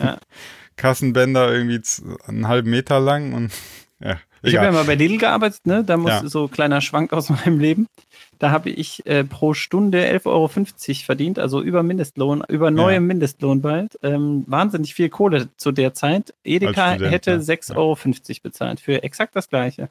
[0.00, 0.16] Ja.
[0.76, 1.80] Kassenbänder irgendwie
[2.26, 3.52] einen halben Meter lang und
[4.00, 4.72] ja, Ich habe ja egal.
[4.72, 5.84] mal bei Lidl gearbeitet, ne?
[5.84, 6.28] Da muss Ja.
[6.28, 7.86] so kleiner Schwank aus meinem Leben.
[8.38, 10.48] Da habe ich äh, pro Stunde 11,50 Euro
[11.06, 13.06] verdient, also über Mindestlohn, über neuem Ja.
[13.08, 13.98] Mindestlohn bald.
[14.02, 16.34] Ähm, wahnsinnig viel Kohle zu der Zeit.
[16.44, 17.36] Edeka Student, hätte ja.
[17.38, 17.96] 6,50 Euro
[18.42, 19.88] bezahlt für exakt das gleiche.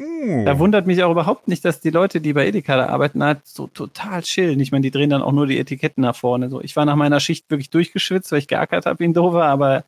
[0.00, 3.22] Uh, Da wundert mich auch überhaupt nicht, dass die Leute, die bei Edeka da arbeiten,
[3.22, 4.58] halt so total chillen.
[4.60, 6.48] Ich meine, die drehen dann auch nur die Etiketten nach vorne.
[6.48, 9.84] So, ich war nach meiner Schicht wirklich durchgeschwitzt, weil ich geackert habe ein Dover, aber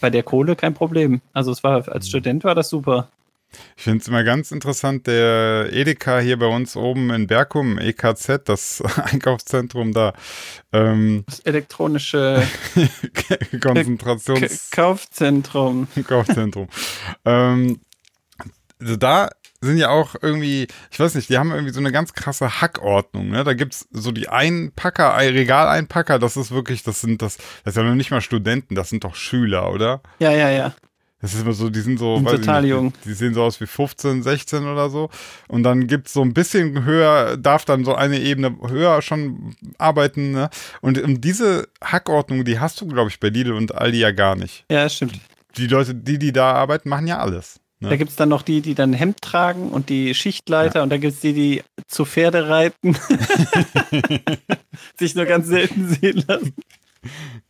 [0.00, 1.20] bei der Kohle kein Problem.
[1.32, 3.08] Also es war als Student war das super.
[3.76, 8.42] ich finde es immer ganz interessant, der Edeka hier bei uns oben in Berkum, EKZ,
[8.44, 8.80] das
[9.12, 10.12] Einkaufszentrum da,
[10.72, 12.42] ähm, Das elektronische
[13.60, 14.70] Konzentrations...
[14.70, 15.88] Kaufzentrum.
[16.06, 16.68] Kaufzentrum.
[17.24, 17.80] ähm,
[18.80, 22.12] also da sind ja auch irgendwie, ich weiß nicht, die haben irgendwie so eine ganz
[22.12, 23.44] krasse Hackordnung, ne?
[23.44, 27.76] Da gibt's so die Einpacker, ein Regaleinpacker, das ist wirklich, das sind das, das ist
[27.76, 30.00] ja noch nicht mal Studenten, das sind doch Schüler, oder?
[30.20, 30.74] Ja, ja, ja.
[31.20, 32.92] Das ist immer so, die sind so, Sind total nicht, jung.
[33.04, 35.10] Die, sehen so aus wie 15, 16 oder so.
[35.48, 40.30] Und dann gibt's so ein bisschen höher, darf dann so eine Ebene höher schon arbeiten,
[40.30, 40.48] ne?
[40.80, 44.36] Und um diese Hackordnung, die hast du, glaube ich, bei Lidl und Aldi ja gar
[44.36, 44.64] nicht.
[44.70, 45.18] Ja, das stimmt.
[45.56, 47.60] Die Leute, die, die da arbeiten, machen ja alles.
[47.80, 47.90] Ne?
[47.90, 50.96] Da gibt es dann noch die, die dann Hemd tragen und die Schichtleiter und da
[50.96, 52.96] gibt es die, die zu Pferde reiten.
[54.98, 56.54] Sich nur ganz selten sehen lassen.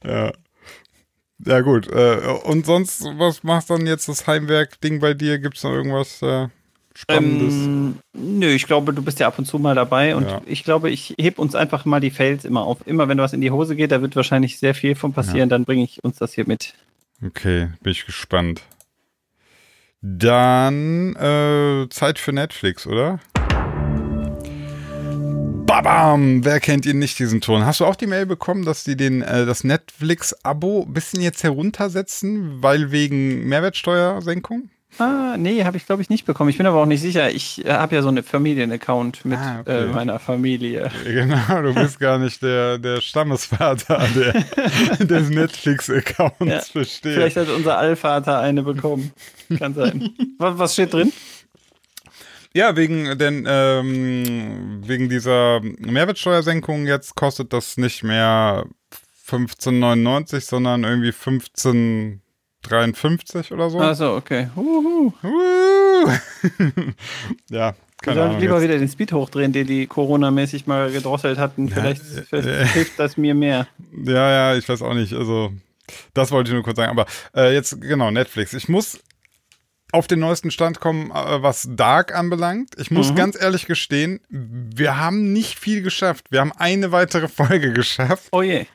[0.05, 0.33] Ja.
[1.45, 1.89] Ja, gut.
[1.89, 5.39] Äh, und sonst, was machst dann jetzt das Heimwerk-Ding bei dir?
[5.39, 6.49] Gibt's noch irgendwas äh,
[6.95, 7.55] Spannendes?
[7.55, 10.43] Ähm, nö, ich glaube, du bist ja ab und zu mal dabei und Ja.
[10.47, 12.79] ich glaube, ich heb uns einfach mal die Fails immer auf.
[12.87, 15.65] Immer wenn was in die Hose geht, da wird wahrscheinlich sehr viel von passieren, dann
[15.65, 16.75] bringe ich uns das hier mit.
[17.25, 18.63] Okay, bin ich gespannt.
[20.01, 23.19] Dann äh, Zeit für Netflix, oder?
[25.67, 26.45] Babam!
[26.45, 27.67] Wer kennt ihn nicht, diesen Ton?
[27.67, 31.43] Hast du auch die Mail bekommen, dass die den, äh, das Netflix-Abo ein bisschen jetzt
[31.43, 34.71] heruntersetzen, weil wegen Mehrwertsteuersenkung?
[34.99, 36.51] Ah, nee, habe ich glaube ich nicht bekommen.
[36.51, 37.31] Ich bin aber auch nicht sicher.
[37.31, 39.85] Ich äh, habe ja so einen Familienaccount mit Ah, okay.
[39.85, 40.91] äh, meiner Familie.
[41.05, 47.15] Genau, du bist gar nicht der, der Stammesvater der, des Netflix-Accounts, Ja, verstehe.
[47.15, 49.13] Vielleicht hat unser Allvater eine bekommen.
[49.59, 50.11] Kann sein.
[50.39, 51.13] was, was steht drin?
[52.55, 58.65] Ja, wegen, denn, ähm, wegen dieser Mehrwertsteuersenkung jetzt kostet das nicht mehr
[59.29, 61.13] 15,99, sondern irgendwie
[62.67, 63.79] 15,53 oder so.
[63.81, 64.49] Achso, okay.
[64.57, 65.13] Huhu.
[65.23, 66.11] Uh.
[67.51, 68.41] ja, keine Ahnung.
[68.41, 68.65] lieber jetzt.
[68.65, 71.69] wieder den Speed hochdrehen, den die Corona-mäßig mal gedrosselt hatten.
[71.69, 72.67] Vielleicht, äh, vielleicht äh.
[72.73, 73.67] hilft das mir mehr.
[74.05, 75.13] Ja, ja, ich weiß auch nicht.
[75.15, 75.53] Also,
[76.15, 76.91] das wollte ich nur kurz sagen.
[76.91, 78.53] Aber äh, jetzt, genau, Netflix.
[78.55, 79.01] Ich muss
[79.91, 82.75] auf den neuesten Stand kommen, äh, was Dark anbelangt.
[82.77, 83.17] Ich muss Mhm.
[83.17, 86.27] ganz ehrlich gestehen, wir haben nicht viel geschafft.
[86.31, 88.29] Wir haben eine weitere Folge geschafft.
[88.33, 88.67] Oh je.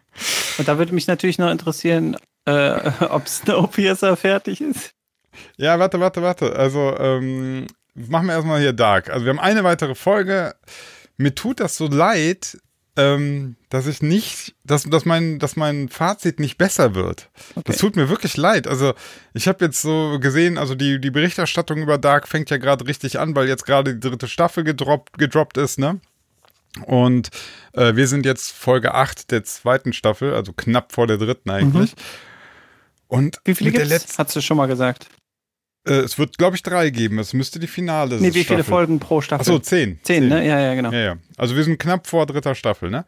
[0.58, 4.93] Und da würde mich natürlich noch interessieren, äh, ob Snowpiercer fertig ist.
[5.58, 6.56] Ja, warte, warte, warte.
[6.56, 9.10] Also, ähm, machen wir erstmal hier Dark.
[9.10, 10.56] Also, wir haben eine weitere Folge.
[11.17, 12.58] Mir tut das so leid,
[12.95, 17.29] ähm, dass ich nicht, dass, dass, mein, dass mein Fazit nicht besser wird.
[17.65, 18.67] Das tut mir wirklich leid.
[18.67, 18.93] Also,
[19.34, 23.19] ich habe jetzt so gesehen, also die, die Berichterstattung über Dark fängt ja gerade richtig
[23.19, 25.99] an, weil jetzt gerade die dritte Staffel gedroppt, gedroppt ist, ne?
[26.86, 27.29] Und
[27.73, 31.93] äh, wir sind jetzt Folge 8 der zweiten Staffel, also knapp vor der dritten eigentlich.
[33.13, 33.39] Und.
[33.45, 33.89] Wie viele gibt's?
[33.89, 35.08] letzten Hast du schon mal gesagt?
[35.88, 37.19] äh, es wird, glaube ich, drei geben.
[37.19, 38.63] Es müsste die Finale Nee, wie viele Staffel.
[38.63, 39.41] Folgen pro Staffel?
[39.41, 39.99] Achso, zehn.
[40.04, 40.45] Zehn, ne?
[40.47, 40.91] Ja, ja, genau.
[40.91, 41.17] Ja, ja.
[41.38, 43.06] Also wir sind knapp vor dritter Staffel, ne?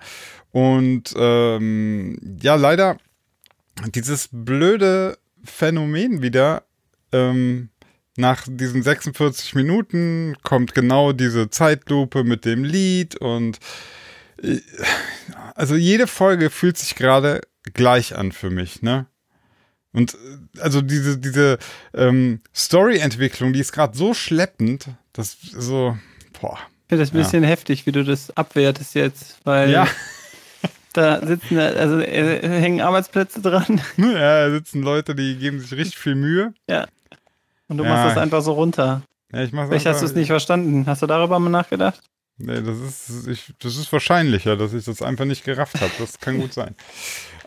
[0.51, 2.97] Und ähm, ja, leider
[3.93, 6.63] dieses blöde Phänomen wieder,
[7.11, 7.69] ähm,
[8.17, 13.59] nach diesen 46 Minuten kommt genau diese Zeitlupe mit dem Lied und
[14.41, 14.59] äh,
[15.55, 17.41] also jede Folge fühlt sich gerade
[17.73, 19.07] gleich an für mich, ne?
[19.95, 21.57] Und äh, also diese, diese
[21.93, 25.97] ähm, Story-Entwicklung, die ist gerade so schleppend, dass so,
[26.39, 26.57] boah.
[26.83, 29.87] Ich finde das ein bisschen heftig, wie du das abwertest jetzt, weil Ja.
[30.93, 35.97] da sitzen, also äh, hängen Arbeitsplätze dran Ja, da sitzen Leute, die geben sich richtig
[35.97, 36.53] viel Mühe.
[37.67, 37.89] und du Ja.
[37.89, 39.01] machst das einfach so runter.
[39.33, 40.85] Ja, ich mach's Vielleicht hast du einfach- es nicht verstanden.
[40.85, 42.01] Hast du darüber mal nachgedacht?
[42.37, 45.91] Nee, das ist, ich, das ist wahrscheinlicher, dass ich das einfach nicht gerafft habe.
[45.99, 46.75] Das kann gut sein.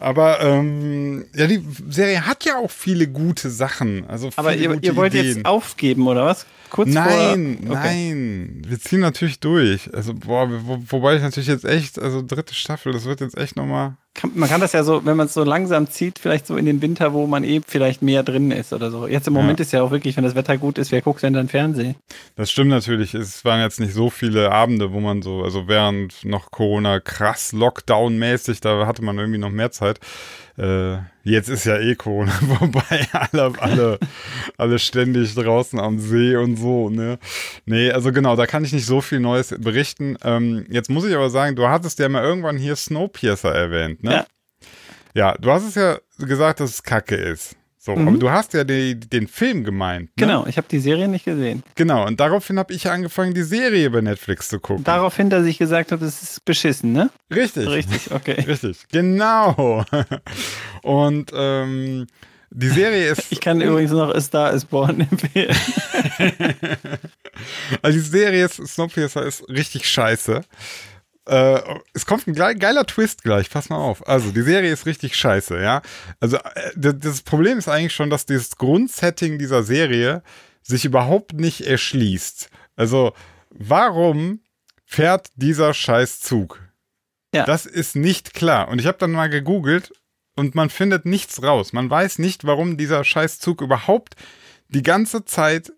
[0.01, 4.05] Aber ähm, ja, die Serie hat ja auch viele gute Sachen.
[4.09, 5.37] Also Aber viele ihr, gute ihr wollt Ideen.
[5.39, 6.47] jetzt aufgeben, oder was?
[6.71, 7.77] Kurz Nein, vor.
[7.77, 8.13] Okay.
[8.13, 8.63] nein.
[8.67, 9.93] Wir ziehen natürlich durch.
[9.95, 13.57] Also, boah, wo, wobei ich natürlich jetzt echt, also dritte Staffel, das wird jetzt echt
[13.57, 13.97] nochmal.
[14.21, 16.67] Kann, man kann das ja so, wenn man es so langsam zieht, vielleicht so in
[16.67, 19.07] den Winter, wo man eh vielleicht mehr drin ist oder so.
[19.07, 19.41] Jetzt im Ja.
[19.41, 21.95] Moment ist ja auch wirklich, wenn das Wetter gut ist, wer guckt denn dann Fernsehen?
[22.35, 23.15] Das stimmt natürlich.
[23.15, 27.53] Es waren jetzt nicht so viele Abende, wo man so, also während noch Corona krass
[27.53, 30.01] Lockdown-mäßig, da hatte man irgendwie noch mehr Zeit.
[30.59, 33.99] Äh, jetzt ist ja eh Corona vorbei, alle, alle,
[34.57, 37.19] alle ständig draußen am See und so, ne?
[37.65, 40.17] Nee, also genau, da kann ich nicht so viel Neues berichten.
[40.25, 44.13] Ähm, jetzt muss ich aber sagen, du hattest ja mal irgendwann hier Snowpiercer erwähnt, ne?
[44.13, 44.27] Ja.
[45.15, 47.57] Ja, du hast es ja gesagt, dass es Kacke ist.
[47.81, 48.09] So, Mhm.
[48.09, 50.07] aber du hast ja die, den Film gemeint.
[50.17, 50.27] Ne?
[50.27, 51.63] Genau, ich habe die Serie nicht gesehen.
[51.77, 54.83] Genau, und daraufhin habe ich angefangen, die Serie bei Netflix zu gucken.
[54.85, 57.11] Daraufhin, dass ich gesagt habe, das ist beschissen, ne?
[57.33, 57.69] Richtig.
[57.69, 58.33] Richtig, okay.
[58.47, 59.85] Richtig, genau.
[60.83, 62.07] Und ähm,
[62.51, 63.27] die Serie ist.
[63.31, 65.55] Ich kann übrigens noch A Star is Born empfehlen.
[67.83, 70.41] Also die Serie ist, Snowpiercer ist richtig scheiße.
[71.29, 71.61] Äh,
[71.93, 74.07] es kommt ein ge- geiler Twist gleich, pass mal auf.
[74.09, 75.83] Also, die Serie ist richtig scheiße, ja.
[76.21, 80.23] Also, äh, das Problem ist eigentlich schon, dass dieses Grundsetting dieser Serie
[80.63, 82.49] sich überhaupt nicht erschließt.
[82.77, 83.13] Also,
[83.51, 84.41] warum
[84.87, 86.61] fährt dieser Scheißzug?
[87.35, 87.45] Ja.
[87.45, 88.69] Das ist nicht klar.
[88.69, 89.93] Und ich habe dann mal gegoogelt
[90.35, 91.75] und man findet nichts raus.
[91.75, 94.15] Man weiß nicht, warum dieser Scheißzug überhaupt
[94.69, 95.73] die ganze Zeit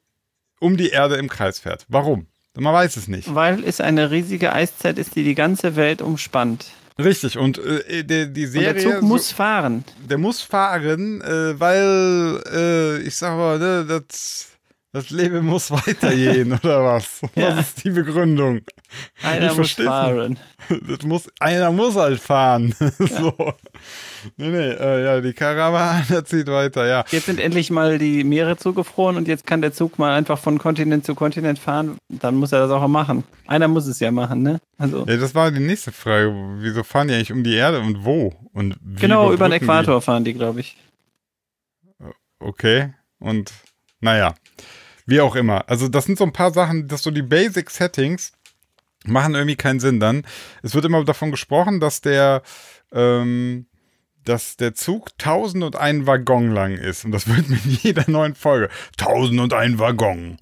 [0.60, 1.86] um die Erde im Kreis fährt.
[1.88, 2.26] Warum?
[2.58, 3.32] Man weiß es nicht.
[3.34, 6.66] Weil es eine riesige Eiszeit ist, die die ganze Welt umspannt.
[6.98, 8.74] Richtig, und äh, die, die Und Serie.
[8.74, 9.84] der Zug muss fahren.
[10.02, 14.48] so, der muss fahren, äh, weil, äh, ich sag mal, ne, das,
[14.92, 17.20] das Leben muss weitergehen, oder was?
[17.37, 17.57] Ja.
[17.57, 18.62] Was ist die Begründung?
[19.22, 20.38] Einer muss versteh's fahren.
[20.68, 22.74] Das muss, einer muss halt fahren.
[22.98, 23.55] so.
[24.37, 27.05] Nee, nee, äh, ja, die Karawane zieht weiter, ja.
[27.11, 30.59] Jetzt sind endlich mal die Meere zugefroren und jetzt kann der Zug mal einfach von
[30.59, 31.96] Kontinent zu Kontinent fahren.
[32.09, 33.22] Dann muss er das auch machen.
[33.46, 34.61] Einer muss es ja machen, ne?
[34.76, 36.35] Also Ja, das war die nächste Frage.
[36.59, 38.35] Wieso fahren die eigentlich um die Erde und wo?
[38.53, 39.64] Und wie genau über den überbrücken die?
[39.64, 40.76] Äquator fahren die, glaube ich.
[42.40, 42.92] Okay.
[43.20, 43.53] Und
[44.00, 44.35] naja,
[45.10, 45.68] wie auch immer.
[45.68, 48.32] Also das sind so ein paar Sachen, dass so die Basic Settings
[49.04, 50.22] machen irgendwie keinen Sinn dann.
[50.62, 52.42] Es wird immer davon gesprochen, dass der,
[52.92, 53.66] ähm,
[54.24, 57.04] dass der Zug 1001 Waggon lang ist.
[57.04, 58.68] Und das wird mit jeder neuen Folge
[58.98, 60.36] 1001 Waggon.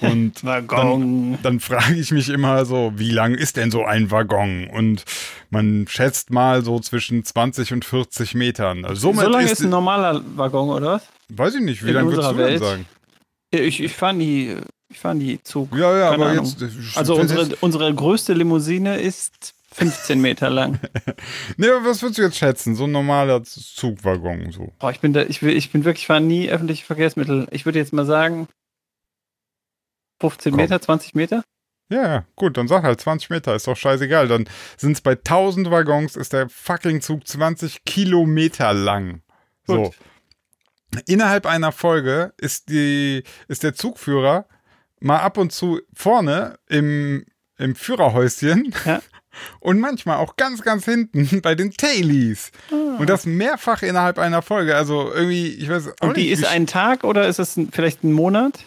[0.00, 1.32] Und Waggon.
[1.32, 4.68] dann, dann frage ich mich immer so, wie lang ist denn so ein Waggon?
[4.68, 5.04] Und
[5.48, 8.84] man schätzt mal so zwischen 20 und 40 Metern.
[8.84, 11.08] Also so lange ist, ist, ein normaler Waggon, oder was?
[11.28, 12.86] weiß ich nicht, wie lange würdest du denn sagen?
[13.50, 14.56] Ich, ich fahre nie,
[14.88, 15.70] ich fahr nie Zug.
[15.76, 16.44] Ja, ja, Keine aber Ahnung.
[16.44, 16.96] jetzt.
[16.96, 20.78] Also unsere, jetzt- unsere größte Limousine ist 15 Meter lang.
[21.56, 22.74] Nee, aber was würdest du jetzt schätzen?
[22.74, 24.72] So ein normaler Zugwaggon, so.
[24.78, 27.46] Boah, ich bin da, ich will, ich bin wirklich, fahre nie öffentliche Verkehrsmittel.
[27.50, 28.48] Ich würde jetzt mal sagen
[30.20, 30.60] 15 Komm.
[30.60, 31.42] Meter, 20 Meter.
[31.92, 34.28] Ja, ja, gut, dann sag halt 20 Meter, ist doch scheißegal.
[34.28, 39.22] Dann sind es bei 1000 Waggons, ist der fucking Zug 20 Kilometer lang.
[39.66, 39.92] So.
[41.06, 44.46] Innerhalb einer Folge ist, die, ist der Zugführer
[45.00, 47.24] mal ab und zu vorne im,
[47.58, 49.00] im Führerhäuschen Ja.
[49.60, 52.50] und manchmal auch ganz, ganz hinten bei den Tailies.
[52.70, 54.76] Und das mehrfach innerhalb einer Folge.
[54.76, 58.04] Also irgendwie, ich weiß auch Und die nicht, ist ein Tag oder ist es vielleicht
[58.04, 58.64] ein Monat?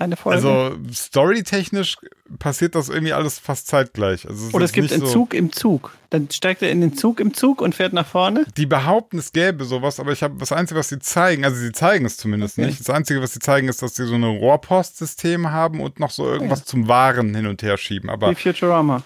[0.00, 0.36] Eine Folge?
[0.36, 1.96] Also storytechnisch
[2.38, 4.28] passiert das irgendwie alles fast zeitgleich.
[4.28, 5.92] Also ist oder es gibt einen so- Zug im Zug.
[6.10, 8.46] Dann steigt er in den Zug im Zug und fährt nach vorne.
[8.56, 11.72] Die behaupten, es gäbe sowas, aber ich habe das Einzige, was sie zeigen, also sie
[11.72, 12.68] zeigen es zumindest Okay.
[12.68, 12.78] nicht.
[12.80, 16.26] Das Einzige, was sie zeigen, ist, dass sie so ein Rohrpostsystem haben und noch so
[16.30, 18.08] irgendwas zum Waren hin und her schieben.
[18.08, 19.02] Aber Wie Futurama.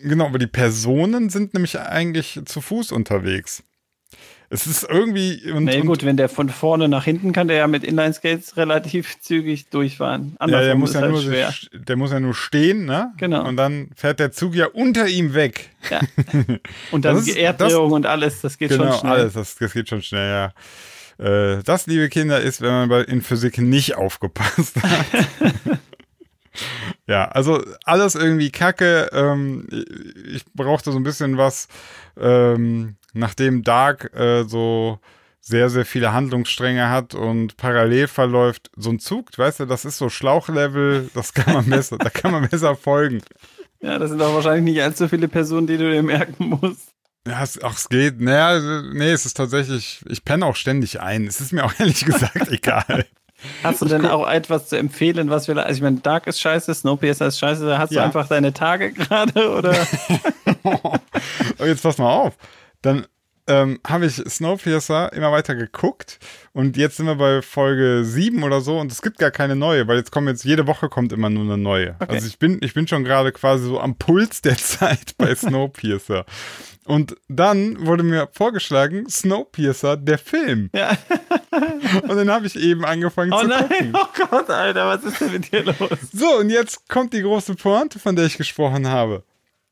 [0.00, 3.64] genau, aber die Personen sind nämlich eigentlich zu Fuß unterwegs.
[4.50, 7.66] Es ist irgendwie und, und gut, wenn der von vorne nach hinten kann, der ja
[7.66, 10.30] mit Inline-Skates relativ zügig durchfahren.
[10.32, 11.52] ja, Andersrum der muss ja halt nur schwer.
[11.72, 13.12] der muss ja nur stehen, ne?
[13.18, 13.46] Genau.
[13.46, 15.68] Und dann fährt der Zug ja unter ihm weg.
[15.90, 16.00] Ja.
[16.92, 19.12] Und dann Das ist- Erddrehung und alles, das geht genau, schon schnell.
[19.12, 20.28] alles, das, das geht schon schnell,
[21.18, 21.54] ja.
[21.56, 25.06] Äh, das, liebe Kinder, ist, wenn man bei, in Physik nicht aufgepasst hat.
[27.06, 29.08] ja, also alles irgendwie kacke.
[29.12, 31.68] Ähm, ich ich brauchte so ein bisschen was,
[32.20, 34.98] ähm, nachdem Dark äh, so
[35.40, 38.70] sehr, sehr viele Handlungsstränge hat und parallel verläuft.
[38.76, 42.32] So ein Zug, weißt du, das ist so Schlauchlevel, das kann man besser, da kann
[42.32, 43.22] man besser folgen.
[43.80, 46.90] Ja, das sind auch wahrscheinlich nicht allzu viele Personen, die du dir merken musst.
[47.26, 48.20] Ja, es, ach, es geht.
[48.20, 51.26] Naja, nee, es ist tatsächlich, ich penne auch ständig ein.
[51.26, 53.06] Es ist mir auch ehrlich gesagt egal.
[53.62, 56.74] Hast du denn auch etwas zu empfehlen, was wir, also ich meine, Dark ist scheiße,
[56.74, 58.00] Snowpiercer ist scheiße, hast Ja.
[58.02, 59.76] du einfach deine Tage gerade oder?
[60.64, 61.00] Aber
[61.66, 62.34] jetzt pass mal auf.
[62.82, 63.06] Dann
[63.46, 66.18] ähm, habe ich Snowpiercer immer weiter geguckt
[66.52, 69.88] und jetzt sind wir bei Folge 7 oder so und es gibt gar keine neue,
[69.88, 71.96] weil jetzt kommen jetzt, jede Woche kommt immer nur eine neue.
[71.98, 72.12] Okay.
[72.14, 76.26] Also ich bin, ich bin schon gerade quasi so am Puls der Zeit bei Snowpiercer.
[76.84, 80.70] Und dann wurde mir vorgeschlagen, Snowpiercer, der Film.
[80.74, 80.96] Ja.
[82.02, 83.92] Und dann habe ich eben angefangen Oh zu nein, gucken.
[83.94, 85.76] oh Gott, Alter, was ist denn mit dir los?
[86.12, 89.22] So, und jetzt kommt die große Pointe, von der ich gesprochen habe.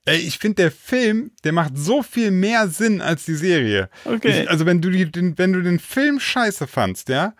[0.07, 3.91] Ey, ich finde, der Film, der macht so viel mehr Sinn als die Serie.
[4.05, 4.43] Okay.
[4.43, 7.35] Ich, also, wenn du, die, den, wenn du den Film scheiße fandst, ja,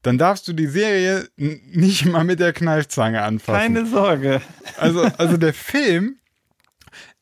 [0.00, 3.74] dann darfst du die Serie nicht mal mit der Kneifzange anfassen.
[3.74, 4.40] Keine Sorge.
[4.78, 6.16] Also, also der Film,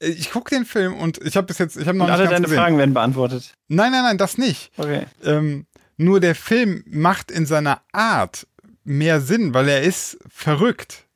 [0.00, 2.20] äh, ich gucke den Film und ich habe bis jetzt, ich habe noch Und nicht
[2.20, 2.58] alle ganz deine gesehen.
[2.58, 3.52] Fragen werden beantwortet.
[3.68, 4.70] Nein, nein, nein, das nicht.
[4.76, 5.06] Okay.
[5.24, 8.46] Ähm, nur der Film macht in seiner Art
[8.84, 11.06] mehr Sinn, weil er ist verrückt.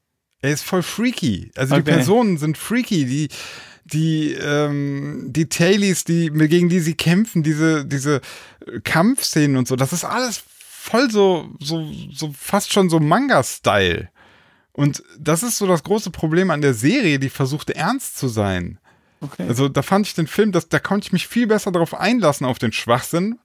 [0.44, 1.50] Er ist voll freaky.
[1.56, 1.92] Also die Okay.
[1.94, 3.28] Personen sind freaky, die
[3.86, 8.20] die ähm, die Tailies, die gegen die sie kämpfen, diese diese
[8.84, 14.10] Kampfszenen und so, das ist alles voll so so so fast schon so Manga-Style.
[14.72, 18.78] Und das ist so das große Problem an der Serie, die versuchte ernst zu sein.
[19.22, 19.46] Okay.
[19.48, 22.44] Also da fand ich den Film, das, da konnte ich mich viel besser darauf einlassen,
[22.46, 23.38] auf den Schwachsinn,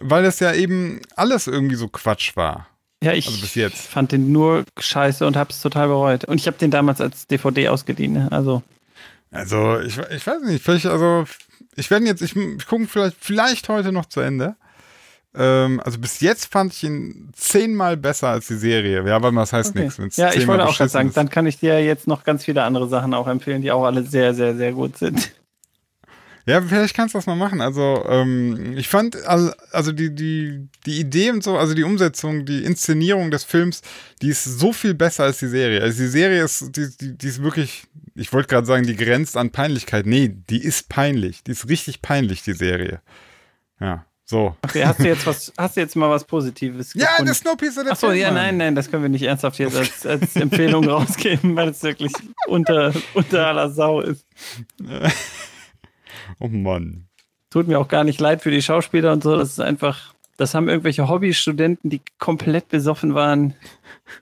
[0.00, 2.66] weil das ja eben alles irgendwie so Quatsch war.
[3.06, 6.24] Ja, ich also fand den nur scheiße und hab's total bereut.
[6.24, 8.14] Und ich habe den damals als DVD ausgeliehen.
[8.14, 8.28] ne?
[8.30, 8.62] Also,
[9.30, 11.24] Also ich, ich weiß nicht, vielleicht, also
[11.76, 14.56] ich werde jetzt, ich, ich gucke vielleicht, vielleicht heute noch zu Ende.
[15.36, 19.06] Ähm, also bis jetzt fand ich ihn zehnmal besser als die Serie.
[19.06, 19.90] Ja, aber das heißt okay.
[19.98, 20.16] nichts.
[20.16, 21.16] Ja, ich wollte auch gerade sagen, ist.
[21.16, 24.02] dann kann ich dir jetzt noch ganz viele andere Sachen auch empfehlen, die auch alle
[24.02, 25.30] sehr, sehr, sehr gut sind.
[26.48, 27.60] Ja, vielleicht kannst du das mal machen.
[27.60, 32.46] Also, ähm, ich fand, al- also die, die, die Idee und so, also die Umsetzung,
[32.46, 33.82] die Inszenierung des Films,
[34.22, 35.82] die ist so viel besser als die Serie.
[35.82, 39.36] Also die Serie ist, die, die, die ist wirklich, ich wollte gerade sagen, die grenzt
[39.36, 40.06] an Peinlichkeit.
[40.06, 41.42] Nee, die ist peinlich.
[41.42, 43.00] Die ist richtig peinlich, die Serie.
[43.80, 44.56] Ja, so.
[44.62, 47.24] Okay, hast du jetzt was, hast du jetzt mal was Positives Ja, gefunden?
[47.26, 50.36] der Snowpiercer, der Achso, ja, nein, nein, das können wir nicht ernsthaft jetzt als, als
[50.36, 52.12] Empfehlung rausgeben, weil es wirklich
[52.46, 54.24] unter, unter aller Sau ist.
[56.38, 57.08] Oh Mann.
[57.50, 60.54] Tut mir auch gar nicht leid für die Schauspieler und so, das ist einfach, Das
[60.54, 63.54] haben irgendwelche Hobbystudenten, die komplett besoffen waren,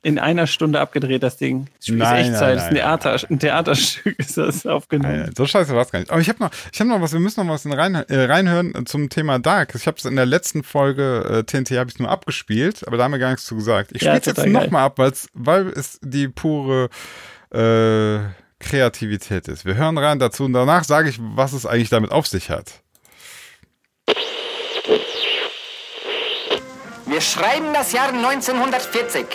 [0.03, 1.66] in einer Stunde abgedreht, das Ding.
[1.76, 3.01] Das Spiel Nein, ist Echtzeit, nein, das ist ein, nein.
[3.01, 5.20] Theater, ein Theaterstück ist das aufgenommen.
[5.22, 6.11] Nein, so scheiße war es gar nicht.
[6.12, 8.24] Aber ich habe noch, ich habe noch was, wir müssen noch was in rein, äh,
[8.26, 9.74] reinhören zum Thema Dark.
[9.74, 13.05] Ich habe es in der letzten Folge äh, TNT habe ich nur abgespielt, aber da
[13.05, 13.91] haben wir gar nichts zu gesagt.
[13.93, 14.99] Ich Ja, spiele es jetzt nochmal ab,
[15.34, 16.89] weil es die pure
[17.53, 18.18] äh,
[18.65, 19.65] Kreativität ist.
[19.65, 22.81] Wir hören rein dazu und danach sage ich, was es eigentlich damit auf sich hat.
[27.07, 29.27] Wir schreiben das Jahr 1940.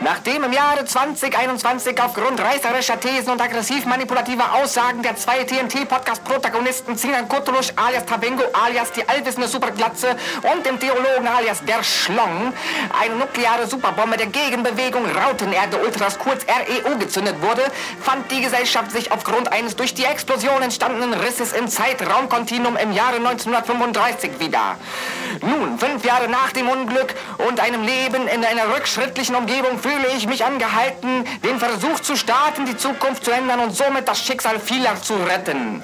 [0.00, 7.26] Nachdem im Jahre 2021 aufgrund reißerischer Thesen und aggressiv manipulativer Aussagen der zwei TNT-Podcast-Protagonisten Sinan
[7.28, 10.14] Kutulusch alias Tabengo alias die allwissende Superglatze
[10.52, 12.52] und dem Theologen alias der Schlong
[13.00, 17.62] eine nukleare Superbombe der Gegenbewegung Rautenerde Ultras kurz REU gezündet wurde,
[18.00, 23.16] fand die Gesellschaft sich aufgrund eines durch die Explosion entstandenen Risses im Zeitraumkontinuum im Jahre
[23.16, 24.76] 1935 wieder.
[25.40, 27.14] Nun, fünf Jahre nach dem Unglück
[27.48, 32.66] und einem Leben in einer rückschrittlichen Umgebung fühle ich mich angehalten, den Versuch zu starten,
[32.66, 35.82] die Zukunft zu ändern und somit das Schicksal vieler zu retten.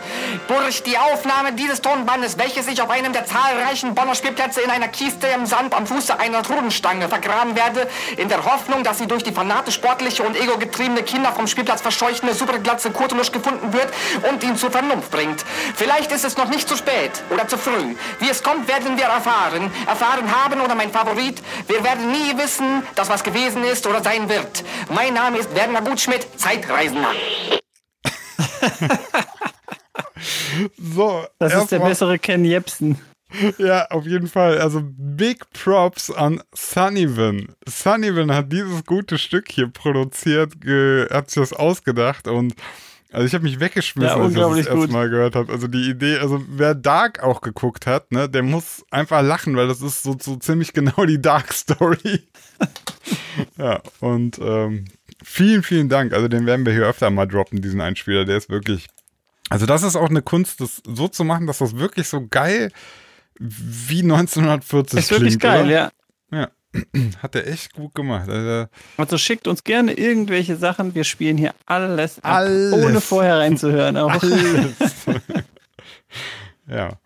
[0.48, 4.88] Durch die Aufnahme dieses Tonbandes, welches ich auf einem der zahlreichen Bonner Spielplätze in einer
[4.88, 9.22] Kiste im Sand am Fuße einer Trudenstange vergraben werde, in der Hoffnung, dass sie durch
[9.22, 13.88] die fanatisch sportliche und ego-getriebene Kinder vom Spielplatz verscheuchende Superglatze Kurtulusch gefunden wird
[14.30, 15.44] und ihn zur Vernunft bringt.
[15.76, 17.94] Vielleicht ist es noch nicht zu spät oder zu früh.
[18.18, 19.70] Wie es kommt, werden wir erfahren.
[19.86, 24.28] Erfahren haben oder mein Favorit, wir werden nie wissen, dass was gewesen ist oder sein
[24.28, 24.64] wird.
[24.90, 27.10] Mein Name ist Werner Gutschmidt, Zeitreisender.
[30.78, 32.98] So, Das ist der bessere Ken Jebsen.
[33.58, 34.58] Ja, auf jeden Fall.
[34.60, 37.54] Also Big Props an Sunnyvan.
[37.66, 42.54] Sunnyvan hat dieses gute Stück hier produziert, ge hat sich das ausgedacht und
[43.10, 44.92] also ich habe mich weggeschmissen, Ja, als ich das unglaublich das erste gut.
[44.92, 45.52] Mal gehört habe.
[45.52, 49.68] Also die Idee, also wer Dark auch geguckt hat, ne, der muss einfach lachen, weil
[49.68, 52.22] das ist so, so ziemlich genau die Dark Story.
[53.58, 54.86] ja, und ähm,
[55.22, 56.12] vielen, vielen Dank.
[56.12, 58.24] Also den werden wir hier öfter mal droppen, diesen Einspieler.
[58.24, 58.88] Der ist wirklich
[59.52, 62.72] also das ist auch eine Kunst, das so zu machen, dass das wirklich so geil
[63.38, 65.92] wie 1940 Ist wirklich klingt, geil, oder?
[66.32, 66.50] ja.
[67.22, 68.30] Hat er echt gut gemacht.
[68.30, 70.94] Also, Also schickt uns gerne irgendwelche Sachen.
[70.94, 72.72] Wir spielen hier alles, ab, Alles.
[72.72, 73.98] ohne vorher reinzuhören.
[73.98, 74.22] Auch.
[74.22, 74.72] alles.
[76.66, 76.98] ja.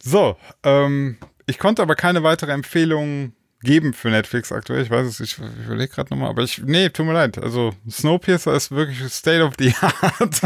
[0.00, 1.16] So, ähm,
[1.46, 3.32] ich konnte aber keine weitere Empfehlung
[3.62, 4.82] geben für Netflix aktuell.
[4.82, 7.38] Ich weiß es, ich, ich überlege gerade nochmal, aber ich, nee, tut mir leid.
[7.38, 10.40] Also Snowpiercer ist wirklich State of the Art.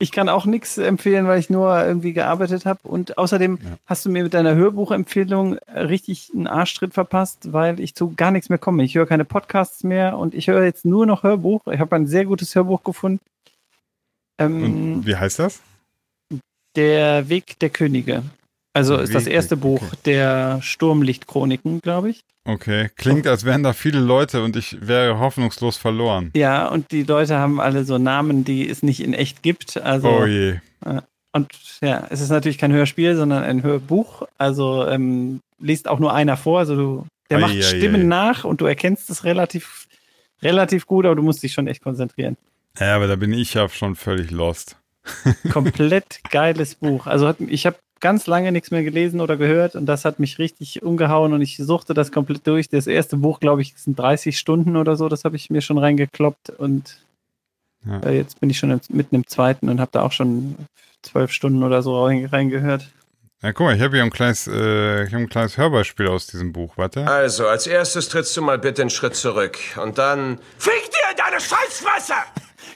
[0.00, 2.80] Ich kann auch nichts empfehlen, weil ich nur irgendwie gearbeitet habe.
[2.84, 8.14] Und außerdem hast du mir mit deiner Hörbuchempfehlung richtig einen Arschtritt verpasst, weil ich zu
[8.14, 8.84] gar nichts mehr komme.
[8.84, 11.66] Ich höre keine Podcasts mehr und ich höre jetzt nur noch Hörbuch.
[11.66, 13.20] Ich habe ein sehr gutes Hörbuch gefunden.
[14.38, 15.60] Ähm, wie heißt das?
[16.78, 18.22] der Weg der Könige.
[18.78, 19.96] Also ist das erste Buch okay.
[20.04, 22.20] der Sturmlichtchroniken, glaube ich.
[22.44, 26.30] Okay, klingt, als wären da viele Leute und ich wäre hoffnungslos verloren.
[26.36, 29.76] Ja, und die Leute haben alle so Namen, die es nicht in echt gibt.
[29.78, 30.58] Also Oh je.
[31.32, 31.52] Und
[31.82, 34.22] ja, es ist natürlich kein Hörspiel, sondern ein Hörbuch.
[34.38, 36.60] Also ähm, liest auch nur einer vor.
[36.60, 38.04] Also du, der Ei, macht ei, Stimmen ei.
[38.04, 39.88] nach und du erkennst es relativ,
[40.40, 42.36] relativ gut, aber du musst dich schon echt konzentrieren.
[42.78, 44.76] Ja, aber da bin ich ja schon völlig lost.
[45.52, 47.06] Komplett geiles Buch.
[47.08, 50.38] Also hat, ich habe ganz lange nichts mehr gelesen oder gehört und das hat mich
[50.38, 52.68] richtig umgehauen und ich suchte das komplett durch.
[52.68, 55.08] Das erste Buch, glaube ich, sind 30 Stunden oder so.
[55.08, 57.00] Das habe ich mir schon reingekloppt und
[57.86, 58.00] Ja.
[58.00, 60.56] äh, jetzt bin ich schon im, mitten im zweiten und habe da auch schon
[61.02, 62.88] zwölf Stunden oder so rein- reingehört.
[63.40, 66.52] Ja, guck mal, ich habe hier ein kleines, äh, ich ein kleines Hörbeispiel aus diesem
[66.52, 66.76] Buch.
[66.76, 67.06] Warte.
[67.06, 69.58] Also, als erstes trittst du mal bitte einen Schritt zurück.
[69.80, 70.40] Und dann.
[70.58, 72.14] Fick dir in deine Scheißfresse!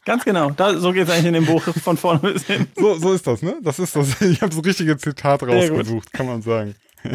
[0.05, 0.51] Ganz genau.
[0.51, 2.67] Da, so geht es eigentlich in dem Buch von vorne bis hin.
[2.77, 3.57] So, so ist das, ne?
[3.63, 4.21] Das ist das.
[4.21, 6.75] Ich habe das richtige Zitat rausgesucht, kann man sagen.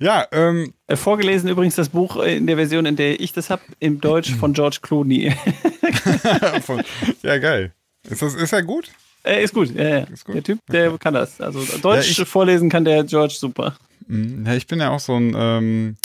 [0.00, 3.62] ja, ähm, Äh, Vorgelesen übrigens das Buch in der Version, in der ich das habe,
[3.78, 5.34] im Deutsch von George Clooney.
[7.22, 7.72] ja, geil.
[8.08, 8.90] Ist das, ist er gut?
[9.24, 9.74] äh, ist gut.
[9.74, 10.06] Ja, ja.
[10.24, 10.34] gut.
[10.34, 11.40] Der Typ, der kann das.
[11.40, 13.76] Also Deutsch Ja, ich- vorlesen kann der George super.
[14.06, 14.44] Mhm.
[14.46, 15.96] Ja, ich bin ja auch so ein ähm,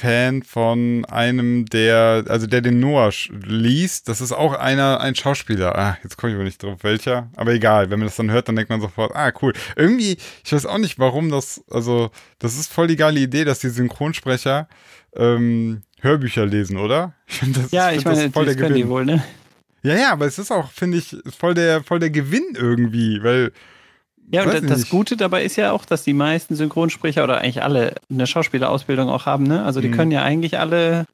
[0.00, 3.10] Fan von einem, der, also der den Noah
[3.44, 4.08] liest.
[4.08, 5.76] Das ist auch einer, ein Schauspieler.
[5.78, 7.28] Ah, jetzt komme ich aber nicht drauf, welcher.
[7.36, 9.52] Aber egal, wenn man das dann hört, dann denkt man sofort, ah, cool.
[9.76, 13.58] Irgendwie, ich weiß auch nicht, warum das, also, das ist voll die geile Idee, dass
[13.58, 14.68] die Synchronsprecher
[15.14, 17.12] ähm, Hörbücher lesen, oder?
[17.26, 18.88] Ich find, das, Ja, find ich meine, das voll der das können die Gewinn.
[18.88, 19.22] wohl, ne?
[19.82, 23.52] Ja, ja, aber es ist auch, finde ich, voll der, voll der Gewinn irgendwie, weil,
[24.32, 24.88] Ja, und das, das.
[24.88, 29.26] Gute dabei ist ja auch, dass die meisten Synchronsprecher oder eigentlich alle eine Schauspielerausbildung auch
[29.26, 29.64] haben, ne?
[29.64, 29.94] Also die Mhm.
[29.96, 31.06] können ja eigentlich alle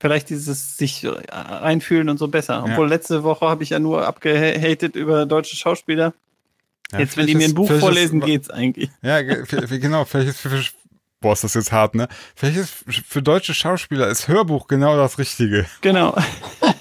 [0.00, 2.54] vielleicht dieses sich einfühlen und so besser.
[2.54, 2.64] Ja.
[2.64, 6.12] Obwohl letzte Woche habe ich ja nur abgehatet über deutsche Schauspieler.
[6.92, 8.90] Ja, Jetzt, wenn die mir ein Buch vielleicht ist- vorlesen, geht's eigentlich.
[9.02, 10.64] Ja, genau, vielleicht ist für, für
[11.20, 12.08] boah, ist das jetzt hart, ne?
[12.34, 12.74] Vielleicht ist
[13.06, 15.66] für deutsche Schauspieler ist Hörbuch genau das Richtige.
[15.80, 16.16] Genau.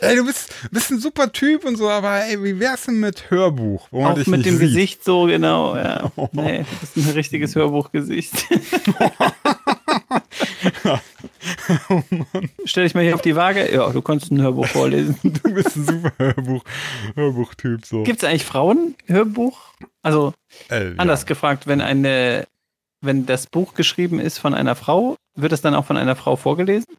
[0.00, 3.30] Ey, du bist, bist ein super Typ und so, aber ey, wie wär's denn mit
[3.30, 3.88] Hörbuch?
[3.92, 4.60] Auch mit dem sieht?
[4.60, 5.76] Gesicht so, genau.
[5.76, 6.10] Ja.
[6.32, 8.32] Nee, das ist ein richtiges Hörbuchgesicht.
[12.64, 13.72] Stell dich mal hier auf die Waage.
[13.72, 15.16] Ja, du konntest ein Hörbuch vorlesen.
[15.22, 16.62] Du bist ein super Hörbuch,
[17.14, 18.02] Hörbuchtyp, so.
[18.02, 19.58] Gibt es eigentlich Frauen-Hörbuch?
[20.02, 20.32] Also
[20.68, 22.46] Äh, anders gefragt, wenn eine,
[23.00, 26.36] wenn das Buch geschrieben ist von einer Frau, wird es dann auch von einer Frau
[26.36, 26.86] vorgelesen?
[26.90, 26.96] Ja.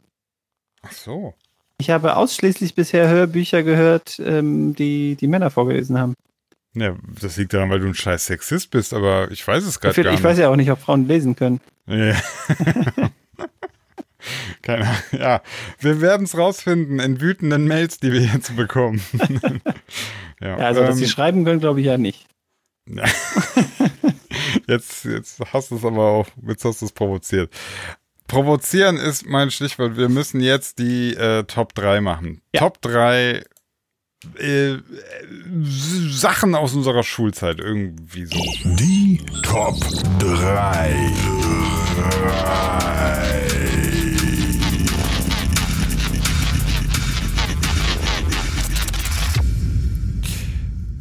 [0.83, 1.33] Ach so.
[1.81, 6.13] Ich habe ausschließlich bisher Hörbücher gehört, ähm, die die Männer vorgelesen haben.
[6.75, 9.99] Ja, das liegt daran, weil du ein scheiß Sexist bist, aber ich weiß es gerade
[9.99, 10.23] Ich gar nicht.
[10.23, 11.59] weiß ja auch nicht, ob Frauen lesen können.
[11.87, 12.13] Ja.
[14.61, 15.01] Keine Ahnung.
[15.11, 15.41] Ja,
[15.79, 19.01] wir werden es rausfinden in wütenden Mails, die wir jetzt bekommen.
[20.39, 22.27] ja, Ja, also, dass ähm, sie schreiben können, glaube ich ja nicht.
[24.67, 27.51] jetzt, jetzt hast du es aber auch, jetzt hast du es provoziert.
[28.27, 29.97] Provozieren ist mein Stichwort.
[29.97, 32.41] Wir müssen jetzt die äh, Top 3 machen.
[32.53, 32.61] Ja.
[32.61, 33.43] Top 3
[34.37, 34.79] äh, äh,
[35.63, 38.39] Sachen aus unserer Schulzeit irgendwie so.
[38.63, 39.75] Die Top
[40.19, 41.11] 3.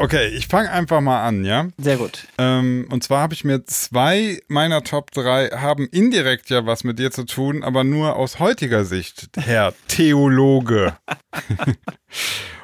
[0.00, 1.68] Okay, ich fange einfach mal an, ja?
[1.76, 2.26] Sehr gut.
[2.38, 6.98] Ähm, und zwar habe ich mir zwei meiner Top 3 haben indirekt ja was mit
[6.98, 10.96] dir zu tun, aber nur aus heutiger Sicht, Herr Theologe.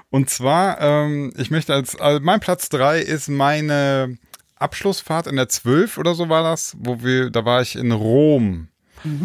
[0.09, 4.17] und zwar, ähm, ich möchte als, also mein Platz 3 ist meine
[4.55, 8.69] Abschlussfahrt in der 12 oder so war das, wo wir, da war ich in Rom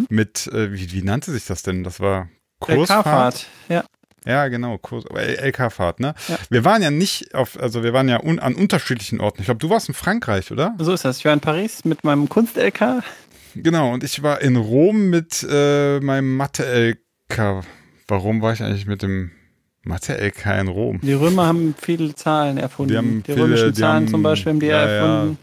[0.09, 1.85] mit, äh, wie, wie nannte sich das denn?
[1.85, 2.27] Das war
[2.59, 3.05] Kursfahrt?
[3.05, 3.47] LK-Fahrt.
[3.69, 3.83] Ja.
[4.25, 6.13] Ja, genau, LK-Fahrt, ne?
[6.27, 6.37] Ja.
[6.49, 9.39] Wir waren ja nicht auf, also wir waren ja un, an unterschiedlichen Orten.
[9.41, 10.75] Ich glaube, du warst in Frankreich, oder?
[10.77, 11.17] So ist das.
[11.17, 13.03] Ich war in Paris mit meinem Kunst-LK.
[13.55, 17.63] Genau, und ich war in Rom mit äh, meinem Mathe-LK.
[18.07, 19.31] Warum war ich eigentlich mit dem
[19.83, 20.99] Mathe-LK in Rom?
[21.01, 22.91] Die Römer haben viele Zahlen erfunden.
[22.91, 25.37] Die haben die viele- römischen die Zahlen haben- zum Beispiel haben die ja, erfunden.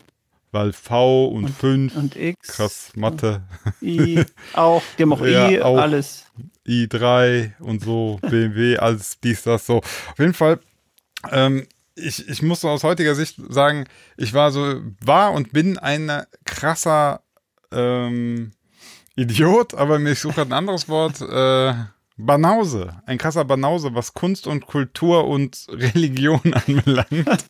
[0.53, 2.49] Weil V und 5, Und X.
[2.49, 3.43] krass, Mathe,
[3.83, 4.23] I
[4.55, 4.83] auch.
[4.99, 5.77] Die haben auch Ja, I, auch.
[5.79, 6.25] alles.
[6.69, 9.79] I3 und so, BMW, alles dies, das, so.
[9.79, 10.61] Auf jeden Fall,
[11.33, 16.23] ähm, ich, ich muss aus heutiger Sicht sagen, ich war so, war und bin ein
[16.45, 17.23] krasser
[17.73, 18.53] ähm,
[19.17, 21.75] Idiot, aber mir- ich suche gerade ein anderes Wort, äh,
[22.21, 23.01] Banause.
[23.07, 27.45] Ein krasser Banause, was Kunst und Kultur und Religion anbelangt.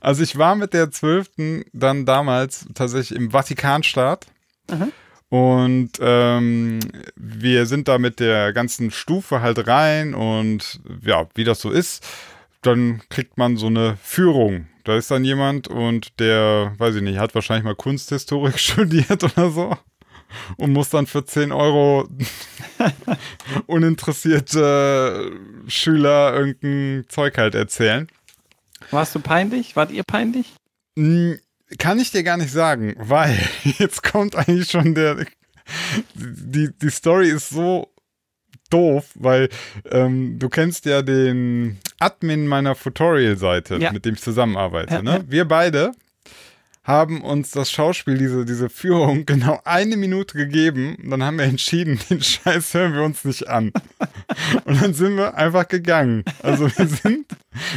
[0.00, 1.64] Also ich war mit der 12.
[1.74, 4.26] dann damals tatsächlich im Vatikanstaat.
[5.30, 6.80] Und ähm,
[7.16, 12.06] wir sind da mit der ganzen Stufe halt rein und ja, wie das so ist,
[12.62, 14.68] dann kriegt man so eine Führung.
[14.84, 19.50] Da ist dann jemand und der, weiß ich nicht, hat wahrscheinlich mal Kunsthistorik studiert oder
[19.50, 19.76] so
[20.56, 22.08] und muss dann für 10 Euro
[23.66, 25.32] uninteressierte
[25.66, 28.08] Schüler irgendein Zeug halt erzählen.
[28.90, 29.76] Warst du peinlich?
[29.76, 30.54] Wart ihr peinlich?
[31.78, 33.36] Kann ich dir gar nicht sagen, weil
[33.78, 35.26] jetzt kommt eigentlich schon der.
[36.14, 37.92] Die, die Story ist so
[38.70, 39.50] doof, weil
[39.90, 43.92] ähm, du kennst ja den Admin meiner Tutorial-Seite, Ja.
[43.92, 44.94] mit dem ich zusammenarbeite.
[44.94, 45.10] Ja, ne?
[45.12, 45.24] ja.
[45.28, 45.92] Wir beide
[46.88, 50.96] haben uns das Schauspiel, diese, diese Führung genau eine Minute gegeben.
[51.04, 53.72] Dann haben wir entschieden, den Scheiß hören wir uns nicht an.
[54.64, 56.24] Und dann sind wir einfach gegangen.
[56.42, 57.26] Also wir sind,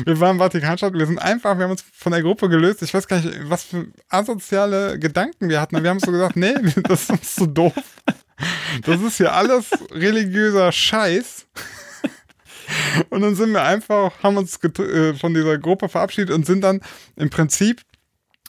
[0.05, 2.82] wir waren Vatikanstadt, wir sind einfach, wir haben uns von der Gruppe gelöst.
[2.84, 5.84] Ich weiß gar nicht, was für asoziale Gedanken wir hatten.
[5.84, 6.53] Wir haben so gesagt, nee,
[6.84, 7.74] das ist uns zu doof.
[8.86, 11.47] Das ist hier alles religiöser Scheiß.
[13.09, 16.80] Und dann sind wir einfach, haben uns äh, von dieser Gruppe verabschiedet und sind dann
[17.18, 17.82] im Prinzip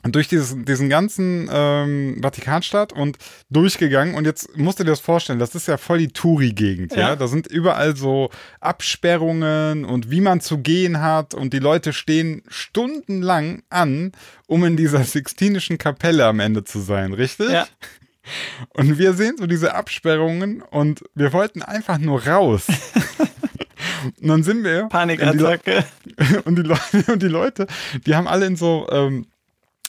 [0.04, 3.18] durch dieses, diesen ganzen ähm, Vatikanstaat und
[3.50, 4.14] durchgegangen.
[4.16, 7.10] Und jetzt musst du dir das vorstellen, das ist ja voll die Touri-Gegend, ja.
[7.10, 7.16] Ja.
[7.16, 8.30] Da sind überall so
[8.60, 11.34] Absperrungen und wie man zu gehen hat.
[11.34, 14.12] Und die Leute stehen stundenlang an,
[14.46, 17.50] um in dieser Sixtinischen Kapelle am Ende zu sein, richtig?
[17.50, 17.66] Ja.
[18.74, 22.66] Und wir sehen so diese Absperrungen und wir wollten einfach nur raus.
[24.20, 24.84] und dann sind wir.
[24.84, 25.84] Panikattacke.
[26.44, 27.66] Und die, Leute, und die Leute,
[28.06, 29.26] die haben alle in so, ähm,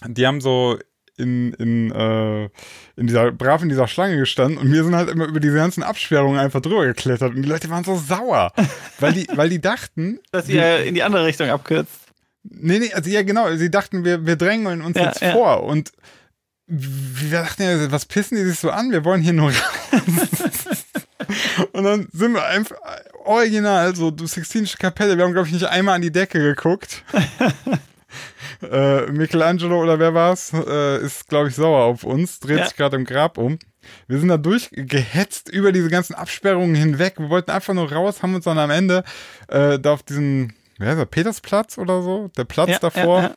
[0.08, 0.78] die haben so
[1.18, 2.45] in, in, äh,
[2.95, 5.84] in dieser, brav in dieser Schlange gestanden und wir sind halt immer über diese ganzen
[5.84, 8.51] Absperrungen einfach drüber geklettert und die Leute waren so sauer,
[8.99, 12.04] weil die, weil die dachten, Dass ihr in die andere Richtung abkürzt.
[12.43, 13.56] Nee, nee, also ja, genau.
[13.56, 15.32] Sie dachten, wir, wir drängeln uns Ja, jetzt ja.
[15.32, 15.64] vor.
[15.64, 15.93] Und
[16.68, 18.91] wir dachten ja, was pissen die sich so an?
[18.91, 19.62] Wir wollen hier nur raus.
[21.72, 22.76] Und dann sind wir einfach
[23.24, 25.18] original, so du Sixtinische Kapelle.
[25.18, 27.04] Wir haben, glaube ich, nicht einmal an die Decke geguckt.
[28.64, 32.66] Äh, Michelangelo oder wer war's, äh, ist, glaube ich, sauer auf uns, dreht Ja.
[32.68, 33.59] sich gerade im Grab um.
[34.07, 37.16] Wir sind da durchgehetzt über diese ganzen Absperrungen hinweg.
[37.20, 39.03] Wir wollten einfach nur raus, haben uns dann am Ende
[39.49, 42.30] äh, da auf diesen, wer ist der, Petersplatz oder so?
[42.38, 43.22] Der Platz Ja, davor.
[43.22, 43.36] ja.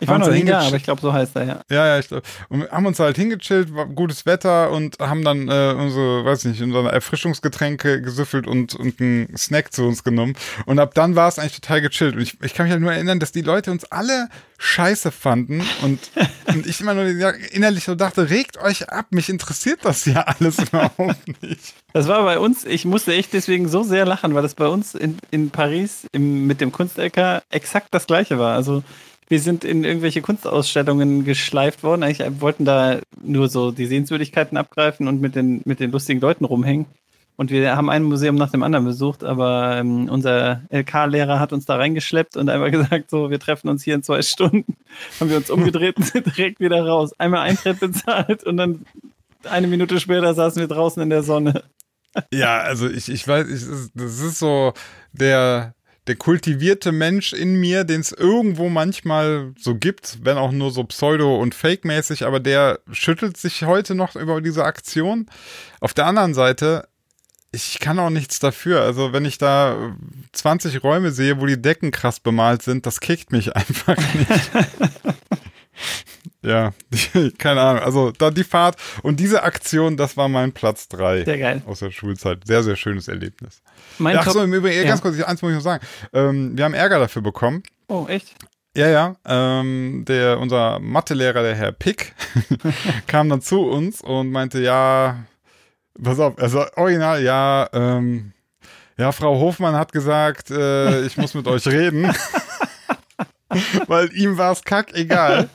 [0.00, 1.60] Ich war noch nie da, aber ich glaube, so heißt er, ja.
[1.70, 2.22] Ja, ja, ich glaube.
[2.48, 6.62] Und haben uns halt hingechillt, war gutes Wetter und haben dann äh, unsere, weiß nicht,
[6.62, 10.34] unsere Erfrischungsgetränke gesüffelt und, und einen Snack zu uns genommen.
[10.66, 12.14] Und ab dann war es eigentlich total gechillt.
[12.16, 14.28] Und ich, ich kann mich halt nur erinnern, dass die Leute uns alle
[14.60, 15.98] scheiße fanden und,
[16.46, 17.04] und ich immer nur
[17.52, 21.74] innerlich so dachte, regt euch ab, mich interessiert das ja alles überhaupt nicht.
[21.92, 24.94] Das war bei uns, ich musste echt deswegen so sehr lachen, weil das bei uns
[24.94, 28.54] in, in Paris im, mit dem Kunst-LK exakt das gleiche war.
[28.54, 28.84] Also
[29.30, 32.02] wir sind in irgendwelche Kunstausstellungen geschleift worden.
[32.02, 36.44] Eigentlich wollten da nur so die Sehenswürdigkeiten abgreifen und mit den, mit den lustigen Leuten
[36.44, 36.86] rumhängen.
[37.36, 41.64] Und wir haben ein Museum nach dem anderen besucht, aber ähm, unser LK-Lehrer hat uns
[41.64, 44.76] da reingeschleppt und einfach gesagt, so, wir treffen uns hier in zwei Stunden.
[45.20, 47.12] Haben wir uns umgedreht und sind direkt wieder raus.
[47.18, 48.84] Einmal Eintritt bezahlt und dann
[49.48, 51.62] eine Minute später saßen wir draußen in der Sonne.
[52.32, 54.72] Ja, also ich, ich weiß, ich, das ist so
[55.12, 55.74] der,
[56.06, 60.84] der kultivierte Mensch in mir, den es irgendwo manchmal so gibt, wenn auch nur so
[60.84, 65.26] pseudo- und fake-mäßig, aber der schüttelt sich heute noch über diese Aktion.
[65.80, 66.88] Auf der anderen Seite,
[67.52, 68.82] ich kann auch nichts dafür.
[68.82, 69.94] Also wenn ich da
[70.32, 74.50] 20 Räume sehe, wo die Decken krass bemalt sind, das kickt mich einfach nicht.
[76.42, 76.72] ja,
[77.38, 77.82] keine Ahnung.
[77.82, 81.62] Also da die Fahrt und diese Aktion, das war mein Platz 3 Sehr geil.
[81.66, 82.46] aus der Schulzeit.
[82.46, 83.62] Sehr, sehr schönes Erlebnis.
[83.98, 84.88] Mein Ach so, Top- im Übrigen, Ja.
[84.88, 85.84] ganz kurz, eins muss ich noch sagen.
[86.12, 87.62] Ähm, wir haben Ärger dafür bekommen.
[87.88, 88.34] Oh, echt?
[88.76, 89.16] Ja, ja.
[89.26, 92.14] Ähm, der, unser Mathelehrer, der Herr Pick,
[93.06, 95.24] kam dann zu uns und meinte, ja,
[96.02, 98.32] pass auf, also original, ja, ähm,
[98.96, 102.12] ja, Frau Hofmann hat gesagt, äh, ich muss mit euch reden.
[103.88, 105.48] Weil ihm war es kack egal.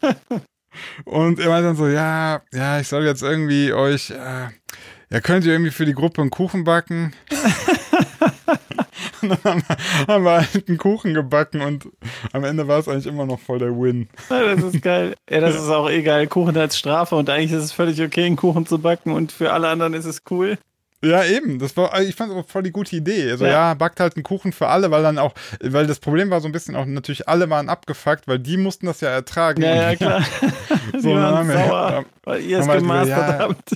[1.03, 4.47] Und er meinte dann so, ja, ja, ich soll jetzt irgendwie euch, äh,
[5.09, 7.13] ja, könnt ihr irgendwie für die Gruppe einen Kuchen backen?
[9.21, 11.87] und dann haben wir, haben wir halt einen Kuchen gebacken und
[12.33, 14.09] am Ende war es eigentlich immer noch voll der Win.
[14.29, 15.15] Ja, das ist geil.
[15.29, 16.27] Ja, das ist auch egal.
[16.27, 19.53] Kuchen als Strafe und eigentlich ist es völlig okay, einen Kuchen zu backen und für
[19.53, 20.57] alle anderen ist es cool.
[21.05, 21.59] Ja, eben.
[21.59, 23.31] Das war, ich fand es voll die gute Idee.
[23.31, 23.51] Also ja.
[23.51, 23.73] Ja.
[23.73, 26.51] backt halt einen Kuchen für alle, weil dann auch, weil das Problem war so ein
[26.51, 29.61] bisschen auch natürlich, alle waren abgefuckt, weil die mussten das ja ertragen.
[29.61, 30.23] Ja, ja, klar.
[30.99, 33.47] So, dann waren sauer, haben- weil ihr es halt gemastert gesagt, ja.
[33.49, 33.75] habt.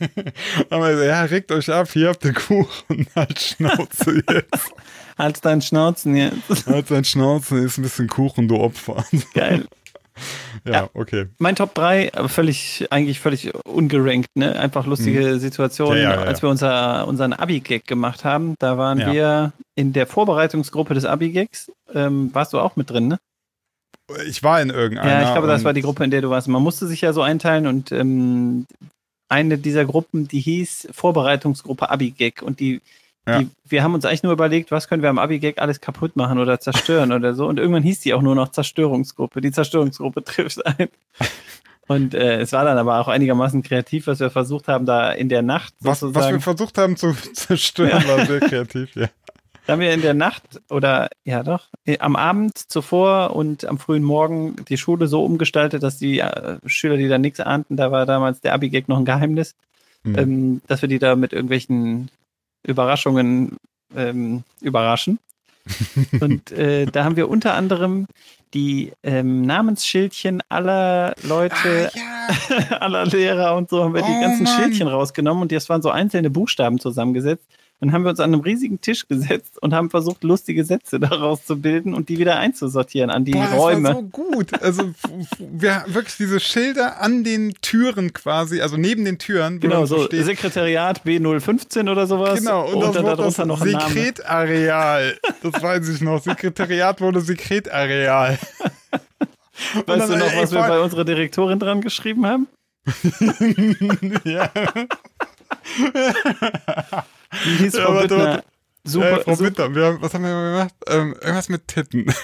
[0.70, 4.72] Aber ja, regt euch ab, hier habt ihr Kuchen, halt Schnauze jetzt.
[5.16, 6.66] Halt deinen Schnauzen jetzt.
[6.66, 9.04] Halt dein Schnauze, ist ein bisschen Kuchen, du Opfer.
[9.34, 9.64] Geil.
[10.64, 10.90] Ja, Ja.
[10.94, 11.26] okay.
[11.38, 14.58] Mein Top 3, aber völlig, eigentlich völlig ungerankt, ne?
[14.58, 15.90] Einfach lustige Situation.
[15.96, 16.02] Mhm.
[16.02, 20.06] Ja, ja, ja, Als wir unser, unseren Abi-Gag gemacht haben, da waren wir in der
[20.06, 21.70] Vorbereitungsgruppe des Abi-Gags.
[21.94, 23.18] Ähm, warst du auch mit drin, ne?
[24.26, 25.10] Ich war in irgendeiner.
[25.10, 26.48] Ja, ich glaube, das war die Gruppe, in der du warst.
[26.48, 28.66] Man musste sich ja so einteilen und ähm,
[29.30, 32.80] eine dieser Gruppen, die hieß Vorbereitungsgruppe Abi-Gag und die,
[33.26, 33.38] Ja.
[33.40, 36.38] die, wir haben uns eigentlich nur überlegt, was können wir am Abi-Gag alles kaputt machen
[36.38, 39.40] oder zerstören oder so und irgendwann hieß die auch nur noch Zerstörungsgruppe.
[39.40, 40.88] Die Zerstörungsgruppe trifft ein.
[41.86, 45.28] Und äh, es war dann aber auch einigermaßen kreativ, was wir versucht haben, da in
[45.28, 49.08] der Nacht Was, was wir versucht haben zu zerstören, war sehr kreativ, ja.
[49.66, 53.78] Da haben wir in der Nacht oder ja doch, äh, am Abend zuvor und am
[53.78, 57.90] frühen Morgen die Schule so umgestaltet, dass die äh, Schüler, die da nichts ahnten, da
[57.90, 59.54] war damals der Abi-Gag noch ein Geheimnis,
[60.06, 60.18] Mhm.
[60.18, 62.10] ähm, dass wir die da mit irgendwelchen
[62.64, 63.56] Überraschungen
[63.96, 65.18] ähm, überraschen.
[66.20, 68.06] und äh, da haben wir unter anderem
[68.52, 72.76] die ähm, Namensschildchen aller Leute, ja.
[72.80, 74.56] aller Lehrer und so haben wir die Oh, ganzen Mann.
[74.56, 77.46] Schildchen rausgenommen und das waren so einzelne Buchstaben zusammengesetzt.
[77.84, 81.44] Dann haben wir uns an einem riesigen Tisch gesetzt und haben versucht, lustige Sätze daraus
[81.44, 83.88] zu bilden und die wieder einzusortieren an die Boah, das Räume.
[83.88, 84.62] war so gut.
[84.62, 84.94] Also
[85.38, 90.24] wir wirklich diese Schilder an den Türen quasi, also neben den Türen, genau, so steht,
[90.24, 92.38] Sekretariat B015 oder sowas.
[92.38, 93.68] Genau, und, das dann das darunter noch ein.
[93.68, 95.18] Sekretareal.
[95.42, 96.22] Das weiß ich noch.
[96.22, 98.38] Sekretariat wurde Sekretareal.
[99.74, 102.48] Und Weißt du dann, noch, ey, was wir bei unserer Direktorin dran geschrieben haben?
[104.24, 104.50] Ja.
[107.44, 108.44] Die hieß Ja, Frau warte.
[108.86, 109.50] Super, äh, Frau super.
[109.50, 110.74] Bitter, wir haben, was haben wir gemacht?
[110.88, 112.06] Ähm, irgendwas mit Titten.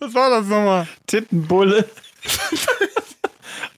[0.00, 0.86] was war das nochmal?
[1.06, 1.84] Tittenbulle.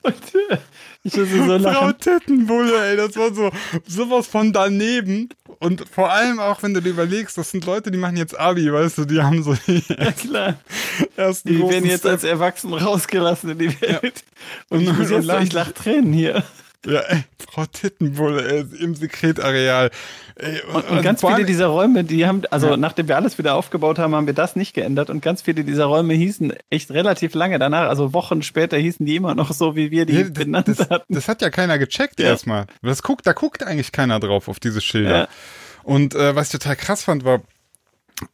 [0.03, 0.14] und
[0.51, 0.59] äh,
[1.03, 1.99] ich musste so Frau lachen.
[1.99, 3.51] Tittenbulle, ey, das war so
[3.87, 5.31] sowas von daneben.
[5.59, 8.73] Und vor allem auch, wenn du dir überlegst, das sind Leute, die machen jetzt Abi,
[8.73, 10.55] weißt du, die haben so die Ja, klar.
[11.16, 12.12] ersten Die werden jetzt Step.
[12.12, 14.25] als Erwachsene rausgelassen in die Welt.
[14.71, 16.45] Und ich, Und- muss und jetzt, ich lach Tränen hier.
[16.87, 19.91] Ja, ey, Frau Tittenbulle ey, im Sekretareal.
[20.37, 22.76] Ey, Und, und ganz vor viele dieser Räume, die haben, also Ja.
[22.78, 25.11] nachdem wir alles wieder aufgebaut haben, haben wir das nicht geändert.
[25.11, 29.16] Und ganz viele dieser Räume hießen echt relativ lange danach, also Wochen später hießen die
[29.16, 31.14] immer noch so, wie wir die Ja, benannt das, das, hatten.
[31.14, 32.28] das hat ja keiner gecheckt Ja.
[32.28, 32.66] erstmal.
[32.81, 35.28] Das guckt, da guckt eigentlich keiner drauf auf diese Schilder.
[35.83, 37.43] Und äh, was ich total krass fand, war,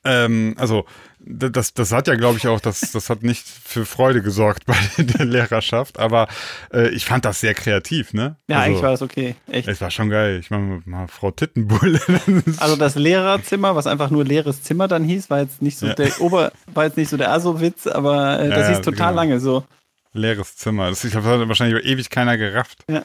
[0.05, 0.84] ähm, also
[1.29, 4.77] das, das hat ja, glaube ich, auch, das, das hat nicht für Freude gesorgt bei
[4.99, 6.29] der Lehrerschaft, aber
[6.72, 8.37] äh, ich fand das sehr kreativ, ne?
[8.49, 9.35] Ja, also, eigentlich war es okay.
[9.51, 9.66] Echt.
[9.68, 10.39] Es war schon geil.
[10.41, 12.01] Ich meine, mal Frau Tittenbulle.
[12.09, 15.79] das ist- Also das Lehrerzimmer, was einfach nur leeres Zimmer dann hieß, war jetzt nicht
[15.79, 15.95] so Ja.
[15.95, 19.16] der Ober, war jetzt nicht so der Aso-Witz, aber äh, das Ja, hieß total genau.
[19.20, 19.64] lange so.
[20.12, 20.89] leeres Zimmer.
[20.91, 22.85] Das, ich glaube, das hat wahrscheinlich ewig keiner gerafft.
[22.89, 23.03] Ja.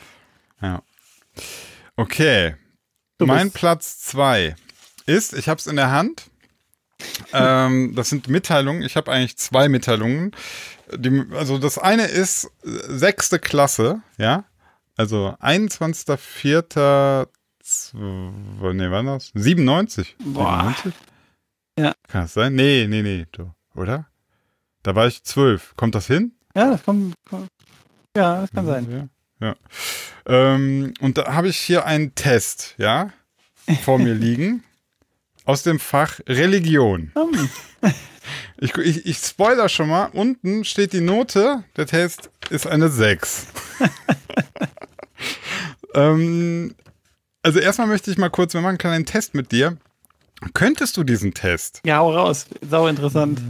[0.62, 0.82] Ja.
[1.96, 2.56] Okay.
[3.18, 4.56] Du mein Platz zwei
[5.06, 6.31] ist, ich habe es in der Hand.
[7.34, 8.82] Ähm, das sind Mitteilungen.
[8.84, 10.32] Ich habe eigentlich zwei Mitteilungen.
[10.96, 14.44] Die, also das eine ist äh, sechste Klasse, ja.
[14.98, 17.28] Also 21.04.
[17.64, 19.32] zw- Nee, wann das?
[19.36, 20.16] 97.
[20.20, 20.74] Boah.
[20.84, 20.94] 97?
[21.80, 21.94] Ja.
[22.08, 22.54] Kann das sein?
[22.56, 23.26] Nee, nee, nee.
[23.32, 24.08] du- Oder?
[24.84, 25.74] Da war ich zwölf.
[25.78, 26.34] Kommt das hin?
[26.56, 27.48] Ja, das kommt, kommt
[28.18, 29.10] ja, das kann sein.
[29.40, 29.48] Ja.
[29.48, 29.56] ja.
[30.26, 33.12] Ähm, und da habe ich hier einen Test, ja,
[33.84, 34.64] vor mir liegen.
[35.46, 37.12] Aus dem Fach Religion.
[37.16, 37.50] Hm.
[38.64, 40.06] Ich, ich, ich spoiler schon mal.
[40.14, 41.64] Unten steht die Note.
[41.76, 43.48] Der Test ist eine 6.
[45.96, 46.76] ähm,
[47.42, 49.78] also erstmal möchte ich mal kurz, wir machen einen kleinen Test mit dir.
[50.54, 51.82] Könntest du diesen Test?
[51.86, 52.46] Ja, hau raus.
[52.62, 53.42] Sau interessant.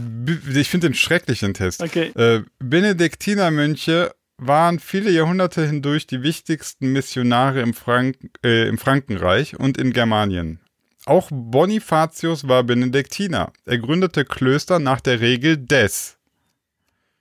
[0.54, 1.82] Ich finde den schrecklichen Test.
[1.82, 2.06] Okay.
[2.14, 9.76] Äh, Benediktinermönche waren viele Jahrhunderte hindurch die wichtigsten Missionare im, Frank äh, im Frankenreich und
[9.76, 10.58] in Germanien.
[11.04, 13.52] Auch Bonifatius war Benediktiner.
[13.64, 16.16] Er gründete Klöster nach der Regel des.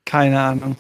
[0.05, 0.75] Keine Ahnung.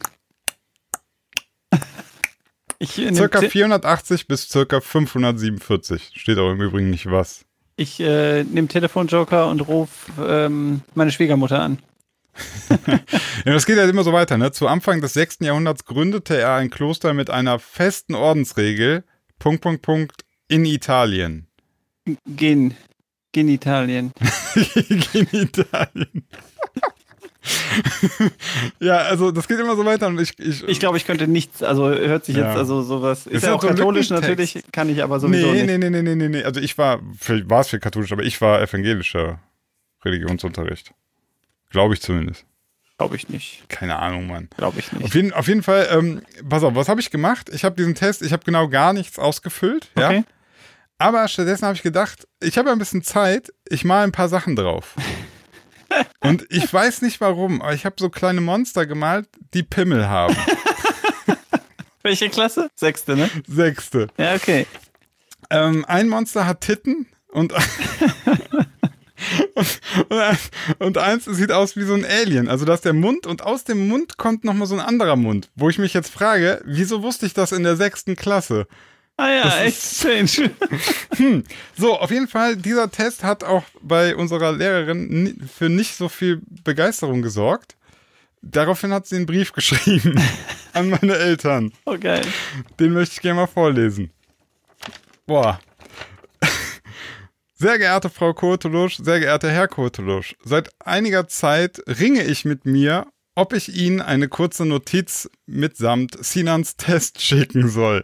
[2.79, 6.13] Ich, Circa Ti- 480 bis circa 547.
[6.15, 7.45] Steht auch im Übrigen nicht was.
[7.75, 11.79] ich äh, nehme Telefonjoker und rufe ähm, meine Schwiegermutter an.
[13.43, 14.37] Ja, das geht halt immer so weiter.
[14.37, 14.51] Ne?
[14.51, 15.37] Zu Anfang des 6.
[15.41, 19.03] Jahrhunderts gründete er ein Kloster mit einer festen Ordensregel.
[19.39, 20.23] Punkt, Punkt, Punkt.
[20.47, 21.47] In Italien.
[22.27, 22.75] Gen,
[23.31, 24.11] Genitalien.
[25.13, 26.25] in Italien.
[28.79, 31.63] ja, also das geht immer so weiter und ich, ich, Ich glaube, ich könnte nichts,
[31.63, 32.49] also hört sich Ja.
[32.49, 33.25] jetzt, also sowas.
[33.25, 35.65] Ist, Ist ja auch katholisch natürlich, kann ich aber sowieso nee, nicht.
[35.65, 36.43] nee, nee, nee, nee, nee, nee.
[36.43, 39.39] Also ich war, vielleicht war es für katholisch, aber ich war evangelischer
[40.05, 40.93] Religionsunterricht.
[41.69, 42.45] Glaube ich zumindest.
[42.97, 43.67] Glaube ich nicht.
[43.69, 44.47] Keine Ahnung, Mann.
[44.57, 45.03] Glaube ich nicht.
[45.05, 47.49] Auf jeden, auf jeden Fall, ähm, pass auf, was habe ich gemacht?
[47.51, 50.23] Ich habe diesen Test, ich habe genau gar nichts ausgefüllt, ja.
[51.01, 54.55] Aber stattdessen habe ich gedacht, ich habe ein bisschen Zeit, ich male ein paar Sachen
[54.55, 54.93] drauf.
[56.19, 60.37] Und ich weiß nicht warum, aber ich habe so kleine Monster gemalt, die Pimmel haben.
[62.03, 62.69] Welche Klasse?
[62.75, 63.31] Sechste, ne?
[63.47, 64.09] Sechste.
[64.17, 64.67] Ja, okay.
[65.49, 67.51] Ähm, ein Monster hat Titten und,
[69.55, 69.81] und,
[70.77, 72.47] und eins sieht aus wie so ein Alien.
[72.47, 75.49] Also da ist der Mund und aus dem Mund kommt nochmal so ein anderer Mund.
[75.55, 78.67] Wo ich mich jetzt frage, wieso wusste ich das in der sechsten Klasse?
[79.21, 81.43] Ah ja, Das echt strange.
[81.77, 86.41] So, auf jeden Fall, dieser Test hat auch bei unserer Lehrerin für nicht so viel
[86.63, 87.75] Begeisterung gesorgt.
[88.41, 90.19] Daraufhin hat sie einen Brief geschrieben
[90.73, 91.71] an meine Eltern.
[91.85, 92.25] Oh, geil.
[92.79, 94.09] Den möchte ich gerne mal vorlesen.
[95.27, 95.59] Boah.
[97.53, 103.05] Sehr geehrte Frau Kurtulusch, sehr geehrter Herr Kurtulusch, seit einiger Zeit ringe ich mit mir,
[103.35, 108.03] ob ich Ihnen eine kurze Notiz mitsamt Sinans Test schicken soll.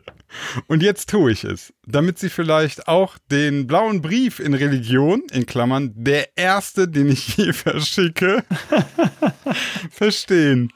[0.68, 5.46] Und jetzt tue ich es, damit Sie vielleicht auch den blauen Brief in Religion, in
[5.46, 8.44] Klammern, der erste, den ich je verschicke,
[9.92, 10.72] verstehen.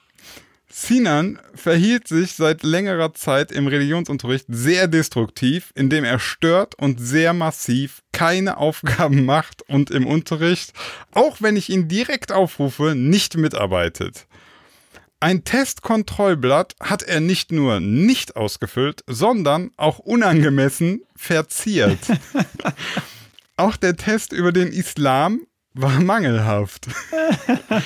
[0.73, 7.33] Sinan verhielt sich seit längerer Zeit im Religionsunterricht sehr destruktiv, indem er stört und sehr
[7.33, 10.71] massiv keine Aufgaben macht und im Unterricht,
[11.11, 14.27] auch wenn ich ihn direkt aufrufe, nicht mitarbeitet.
[15.23, 21.99] Ein Testkontrollblatt hat er nicht nur nicht ausgefüllt, sondern auch unangemessen verziert.
[23.55, 25.41] auch der Test über den Islam
[25.75, 26.87] war mangelhaft.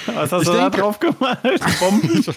[0.08, 1.62] Was hast Ich du da denke- drauf gemalt?
[1.80, 2.26] Bomben?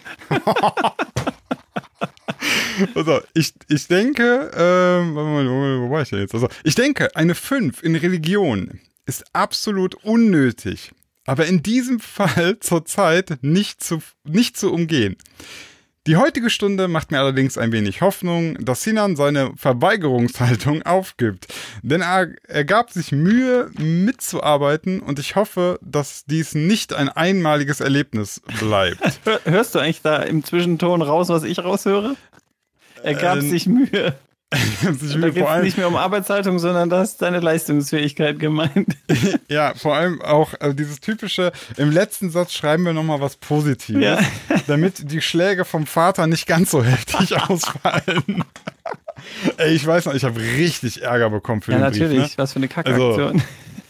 [2.94, 6.32] Also, ich, ich denke, ähm, wo war ich denn jetzt?
[6.34, 10.92] Also, ich denke, eine 5 in Religion ist absolut unnötig,
[11.29, 15.16] aber in diesem Fall zurzeit nicht zu, nicht zu umgehen.
[16.07, 21.49] Die heutige Stunde macht mir allerdings ein wenig Hoffnung, dass Sinan seine Verweigerungshaltung aufgibt.
[21.83, 27.81] Denn er, er gab sich Mühe, mitzuarbeiten und ich hoffe, dass dies nicht ein einmaliges
[27.81, 29.20] Erlebnis bleibt.
[29.24, 32.16] Hör, hörst du eigentlich da im Zwischenton raus, was ich raushöre?
[33.03, 34.14] Er gab Ähm, sich Mühe.
[34.51, 38.96] Da geht es nicht mehr um Arbeitshaltung, sondern da ist deine Leistungsfähigkeit gemeint.
[39.49, 44.03] ja, vor allem auch also dieses typische, im letzten Satz schreiben wir nochmal was Positives,
[44.03, 44.18] ja.
[44.66, 48.44] damit die Schläge vom Vater nicht ganz so heftig ausfallen.
[49.59, 52.18] Ey, ich weiß noch, ich habe richtig Ärger bekommen für ja, den natürlich.
[52.18, 52.30] Brief.
[52.30, 52.38] Ne?
[52.38, 53.42] Was für eine Kackaktion.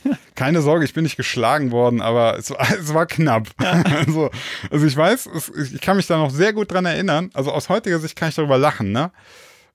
[0.04, 3.48] Also, keine Sorge, ich bin nicht geschlagen worden, aber es war, es war knapp.
[3.62, 3.82] Ja.
[3.82, 4.30] Also,
[4.70, 7.30] also ich weiß, es, ich kann mich da noch sehr gut dran erinnern.
[7.34, 9.10] Also aus heutiger Sicht kann ich darüber lachen, ne?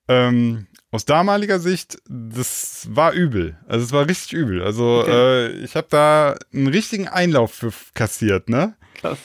[0.08, 3.58] Ähm, aus damaliger Sicht, das war übel.
[3.68, 4.62] Also es war richtig übel.
[4.62, 5.12] Also okay.
[5.12, 8.76] äh, ich habe da einen richtigen Einlauf für kassiert, ne?
[8.96, 9.18] Krass.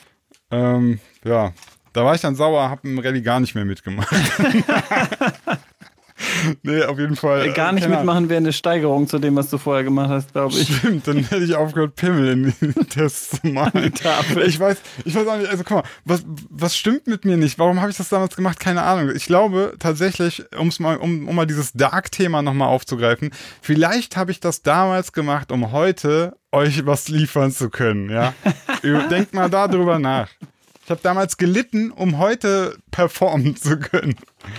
[0.51, 1.53] Ähm, ja,
[1.93, 4.09] da war ich dann sauer, habe im Rallye gar nicht mehr mitgemacht.
[6.63, 7.47] nee, auf jeden Fall.
[7.47, 10.55] Äh, Gar nicht mitmachen wäre eine Steigerung zu dem, was du vorher gemacht hast, glaube
[10.55, 10.77] ich.
[10.77, 13.93] Stimmt, dann hätte ich aufgehört, Pimmel in den Tests zu machen.
[14.45, 17.59] Ich weiß, ich weiß auch nicht, also guck mal, was, was stimmt mit mir nicht?
[17.59, 18.59] Warum habe ich das damals gemacht?
[18.61, 19.15] Keine Ahnung.
[19.15, 23.31] Ich glaube tatsächlich, um's mal, um, um mal dieses Dark-Thema nochmal aufzugreifen,
[23.63, 28.35] vielleicht habe ich das damals gemacht, um heute euch was liefern zu können, ja?
[29.11, 30.29] Denkt mal darüber nach.
[30.89, 34.17] Ich habe damals gelitten, um heute performen zu können.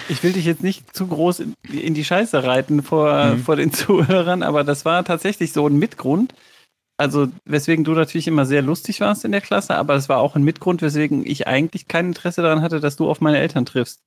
[0.09, 3.39] Ich will dich jetzt nicht zu groß in, in die Scheiße reiten vor, mhm.
[3.39, 6.35] vor den Zuhörern, aber das war tatsächlich so ein Mitgrund.
[6.97, 10.35] Also, weswegen du natürlich immer sehr lustig warst in der Klasse, aber es war auch
[10.35, 14.03] ein Mitgrund, weswegen ich eigentlich kein Interesse daran hatte, dass du auf meine Eltern triffst.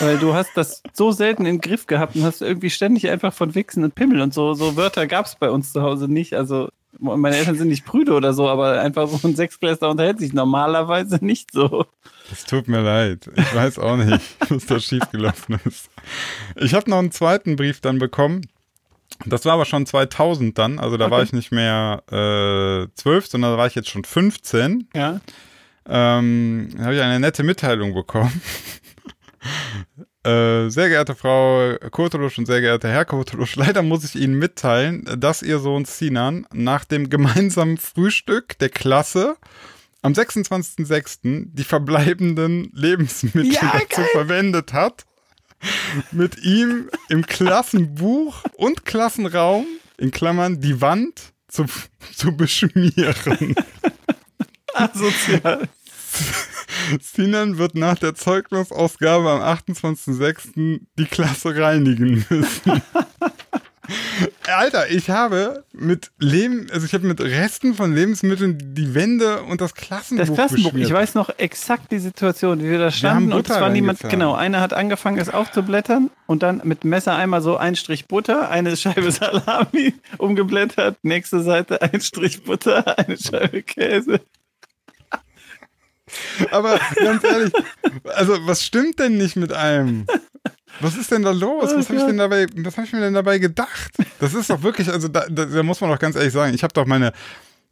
[0.00, 3.54] Weil du hast das so selten im Griff gehabt und hast irgendwie ständig einfach von
[3.54, 6.32] Wichsen und Pimmel und so, so Wörter gab es bei uns zu Hause nicht.
[6.32, 6.70] Also
[7.02, 11.24] meine Eltern sind nicht prüde oder so, aber einfach so ein Sechsklässler unterhält sich normalerweise
[11.24, 11.86] nicht so.
[12.30, 13.30] Es tut mir leid.
[13.34, 15.90] Ich weiß auch nicht, was da schiefgelaufen ist.
[16.56, 18.46] Ich habe noch einen zweiten Brief dann bekommen.
[19.26, 21.12] Das war aber schon 2000 dann, also da okay.
[21.12, 24.88] war ich nicht mehr äh, 12, sondern da war ich jetzt schon 15.
[24.94, 25.20] Ja.
[25.88, 28.40] Ähm, da habe ich eine nette Mitteilung bekommen.
[30.24, 35.04] Äh, sehr geehrte Frau Kurtulusch und sehr geehrter Herr Kurtulusch, leider muss ich Ihnen mitteilen,
[35.18, 39.36] dass Ihr Sohn Sinan nach dem gemeinsamen Frühstück der Klasse
[40.00, 41.46] am 26.06.
[41.52, 45.06] die verbleibenden Lebensmittel ja, dazu verwendet hat,
[46.10, 49.66] mit ihm im Klassenbuch und Klassenraum,
[49.96, 51.66] in Klammern, die Wand zu,
[52.14, 53.54] zu beschmieren.
[54.74, 55.68] Asozial.
[57.00, 60.80] Sinan wird nach der Zeugnisausgabe am 28.06.
[60.98, 62.82] die Klasse reinigen müssen.
[64.46, 69.60] Alter, ich habe mit Leben, also ich habe mit Resten von Lebensmitteln die Wände und
[69.60, 73.36] das Klassenbuch Das Klassenbuch, ich weiß noch exakt die Situation, wie wir da standen wir
[73.36, 77.56] und zwar niemand, genau, einer hat angefangen es aufzublättern und dann mit Messer einmal so
[77.56, 84.20] ein Strich Butter, eine Scheibe Salami umgeblättert, nächste Seite ein Strich Butter, eine Scheibe Käse.
[86.50, 87.52] Aber ganz ehrlich,
[88.14, 90.06] also was stimmt denn nicht mit einem?
[90.80, 91.70] Was ist denn da los?
[91.72, 93.92] Oh was habe ich denn dabei, was habe ich mir denn dabei gedacht?
[94.20, 96.62] Das ist doch wirklich, also da, da, da muss man doch ganz ehrlich sagen, ich
[96.62, 97.12] habe doch meine,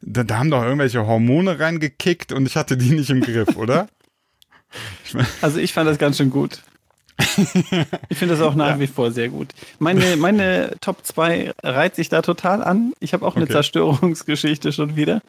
[0.01, 3.87] da, da, haben doch irgendwelche Hormone reingekickt und ich hatte die nicht im Griff, oder?
[5.05, 6.61] Ich mein, also ich fand das ganz schön gut.
[8.09, 8.79] Ich finde das auch nach ja.
[8.79, 9.49] wie vor sehr gut.
[9.79, 12.93] Meine, meine Top 2 reiht sich da total an.
[12.99, 13.53] Ich habe auch eine okay.
[13.53, 15.21] Zerstörungsgeschichte schon wieder.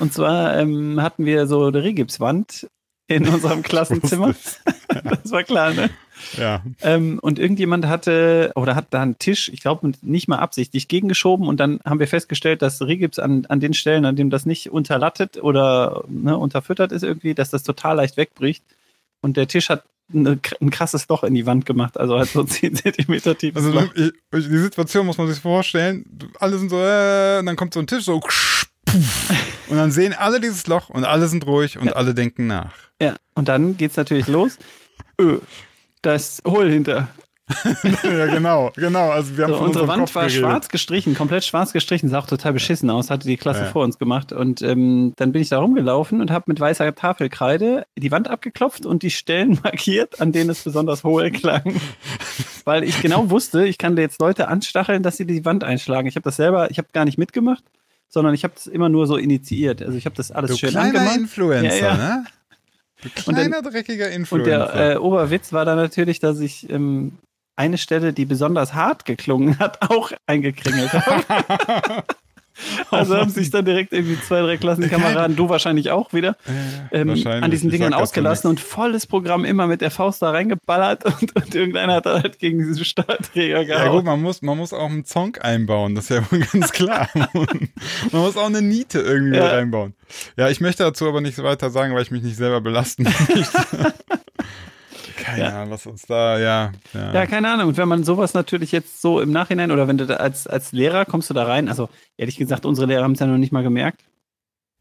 [0.00, 2.68] Und zwar ähm, hatten wir so eine Regipswand
[3.08, 4.34] in unserem Klassenzimmer.
[4.88, 5.90] das war klar, ne?
[6.36, 6.62] Ja.
[6.80, 11.46] Ähm, und irgendjemand hatte oder hat da einen Tisch, ich glaube nicht mal absichtlich, gegengeschoben
[11.46, 14.70] und dann haben wir festgestellt, dass Regips an, an den Stellen, an dem das nicht
[14.70, 18.64] unterlattet oder ne, unterfüttert ist irgendwie, dass das total leicht wegbricht.
[19.20, 22.44] Und der Tisch hat eine, ein krasses Loch in die Wand gemacht, also halt so
[22.44, 23.56] 10 Zentimeter tief.
[23.56, 23.72] Also
[24.32, 26.06] die Situation muss man sich vorstellen,
[26.38, 28.20] alle sind so, äh, und dann kommt so ein Tisch so
[29.68, 31.92] und dann sehen alle dieses Loch und alle sind ruhig und ja.
[31.92, 32.72] alle denken nach.
[33.00, 34.58] Ja, und dann geht's natürlich los.
[35.20, 35.38] Öh,
[36.02, 37.08] da ist Hohl hinter.
[38.02, 39.10] ja, genau, genau.
[39.10, 40.40] Also wir haben so, unsere Wand Kopf war geredet.
[40.40, 43.66] schwarz gestrichen, komplett schwarz gestrichen, sah auch total beschissen aus, hatte die Klasse ja.
[43.66, 44.32] vor uns gemacht.
[44.32, 48.84] Und ähm, dann bin ich da rumgelaufen und habe mit weißer Tafelkreide die Wand abgeklopft
[48.84, 51.80] und die Stellen markiert, an denen es besonders hohl klang.
[52.64, 56.08] Weil ich genau wusste, ich kann jetzt Leute anstacheln, dass sie die Wand einschlagen.
[56.08, 57.62] Ich habe das selber, ich habe gar nicht mitgemacht
[58.08, 59.82] sondern ich habe das immer nur so initiiert.
[59.82, 61.16] Also ich habe das alles du schön kleiner angemacht.
[61.16, 61.96] Influencer, ja, ja.
[61.96, 62.24] ne?
[63.02, 64.70] Du kleiner, dann, dreckiger Influencer.
[64.70, 67.18] Und der äh, Oberwitz war dann natürlich, dass ich ähm,
[67.56, 72.04] eine Stelle, die besonders hart geklungen hat, auch eingekringelt habe.
[72.90, 76.36] Also haben sich dann direkt irgendwie zwei, drei Klassenkameraden, du wahrscheinlich auch wieder,
[76.92, 81.36] ähm, an diesen Dingern ausgelassen und volles Programm immer mit der Faust da reingeballert und,
[81.36, 83.84] und irgendeiner hat halt gegen diesen Stahlträger gehauen.
[83.84, 86.72] Ja gut, man muss, man muss auch einen Zonk einbauen, das ist ja wohl ganz
[86.72, 87.08] klar.
[87.14, 87.68] man
[88.12, 89.48] muss auch eine Niete irgendwie ja.
[89.48, 89.94] reinbauen.
[90.36, 93.94] Ja, ich möchte dazu aber nichts weiter sagen, weil ich mich nicht selber belasten möchte.
[95.26, 95.48] Keine Ja.
[95.60, 96.72] Ahnung, was uns da, ja.
[96.94, 97.68] Ja, Ja, keine Ahnung.
[97.68, 100.72] Und wenn man sowas natürlich jetzt so im Nachhinein oder wenn du da als, als
[100.72, 103.52] Lehrer kommst du da rein, also ehrlich gesagt, unsere Lehrer haben es ja noch nicht
[103.52, 104.00] mal gemerkt.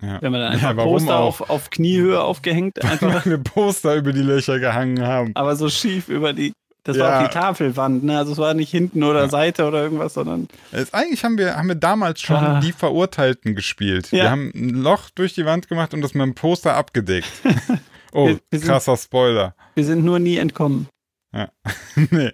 [0.02, 0.22] ja.
[0.22, 4.14] Wenn man dann einfach Ja, Poster auf, auf Kniehöhe aufgehängt, einfach, Weil wir Poster über
[4.14, 5.32] die Löcher gehangen haben.
[5.36, 6.54] aber so schief über die.
[6.88, 7.04] Das Ja.
[7.06, 8.16] war auch die Tafelwand, ne?
[8.20, 11.68] Also es war nicht hinten oder Seite oder irgendwas, sondern Es, eigentlich haben wir, haben
[11.68, 12.60] wir damals schon Ah.
[12.60, 14.12] die Verurteilten gespielt.
[14.12, 17.32] Wir haben ein Loch durch die Wand gemacht und das mit einem Poster abgedeckt.
[18.16, 19.56] Oh, Wir- wir sind- krasser Spoiler.
[19.76, 20.88] wir sind nur nie entkommen.
[22.12, 22.32] nee.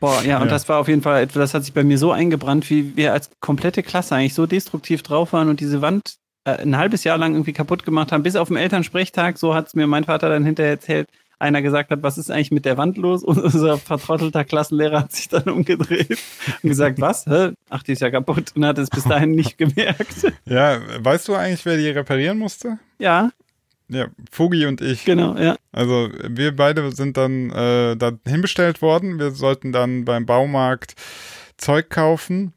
[0.00, 0.50] Boah, ja, und Ja.
[0.50, 3.12] das war auf jeden Fall, etwas, das hat sich bei mir so eingebrannt, wie wir
[3.14, 6.16] als komplette Klasse eigentlich so destruktiv drauf waren und diese Wand
[6.46, 9.68] äh, ein halbes Jahr lang irgendwie kaputt gemacht haben, bis auf den Elternsprechtag, so hat
[9.68, 11.08] es mir mein Vater dann hinterher erzählt,
[11.38, 13.24] einer gesagt hat, was ist eigentlich mit der Wand los?
[13.24, 16.10] Und unser vertrottelter Klassenlehrer hat sich dann umgedreht
[16.62, 17.24] und gesagt, was?
[17.24, 17.52] Hä?
[17.70, 20.30] Ach, die ist ja kaputt und hat es bis dahin nicht gemerkt.
[20.44, 22.78] Ja, weißt du eigentlich, wer die reparieren musste?
[22.98, 23.30] Ja,
[23.94, 25.04] Ja, Fugi und ich.
[25.04, 25.56] genau, ja.
[25.72, 29.18] Also wir beide sind dann äh, da hinbestellt worden.
[29.18, 30.94] Wir sollten dann beim Baumarkt
[31.56, 32.52] Zeug kaufen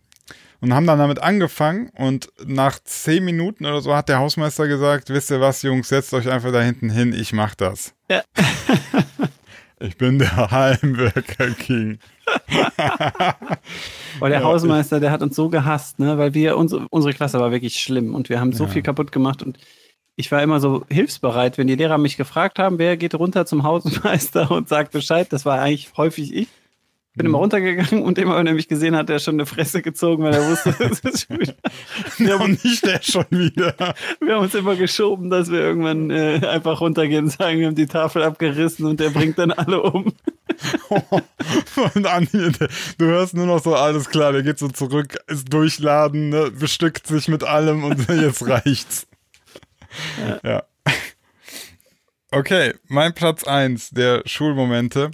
[0.60, 1.90] und haben dann damit angefangen.
[1.96, 6.14] Und nach zehn Minuten oder so hat der Hausmeister gesagt, wisst ihr was, Jungs, setzt
[6.14, 7.94] euch einfach da hinten hin, ich mach das.
[8.10, 8.22] Ja.
[9.80, 12.00] ich bin der Heimwerker King.
[14.20, 16.18] Weil der Ja, Hausmeister, der hat uns so gehasst, ne?
[16.18, 18.70] weil wir, unsere, unsere Klasse war wirklich schlimm und wir haben so Ja.
[18.70, 19.58] viel kaputt gemacht und
[20.18, 23.64] ich war immer so hilfsbereit, wenn die Lehrer mich gefragt haben, wer geht runter zum
[23.64, 26.48] Hausmeister und sagt Bescheid, das war eigentlich häufig ich.
[27.16, 27.32] Bin Mhm.
[27.32, 30.24] immer runtergegangen und immer, wenn er mich gesehen hat, hat er schon eine Fresse gezogen,
[30.24, 31.56] weil er wusste, das ist schon wieder.
[32.18, 33.74] Wir Ja, haben, und nicht der schon wieder.
[34.20, 37.76] wir haben uns immer geschoben, dass wir irgendwann äh, einfach runtergehen und sagen, wir haben
[37.76, 40.14] die Tafel abgerissen und der bringt dann alle um.
[41.94, 42.04] Und
[42.34, 46.52] der- du hörst nur noch so, alles klar, der geht so zurück, ist durchladen, ne,
[46.52, 49.08] bestückt sich mit allem und jetzt reicht's.
[50.44, 50.64] Ja.
[52.32, 55.12] Okay, mein Platz 1 der Schulmomente.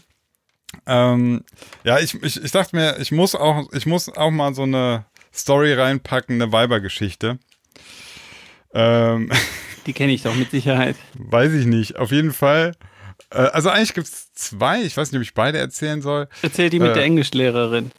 [0.88, 1.44] Ähm,
[1.84, 5.06] ja, ich, ich, ich dachte mir, ich muss auch, ich muss auch mal so eine
[5.34, 7.38] Story reinpacken, eine Weibergeschichte.
[8.74, 9.32] Ähm,
[9.86, 10.96] Die kenne ich doch mit Sicherheit.
[11.16, 11.98] weiß ich nicht.
[11.98, 12.74] Auf jeden Fall.
[13.30, 14.82] Äh, also eigentlich gibt es zwei.
[14.82, 16.28] Ich weiß nicht, ob ich beide erzählen soll.
[16.42, 17.92] Erzähl die mit Äh, der Englischlehrerin.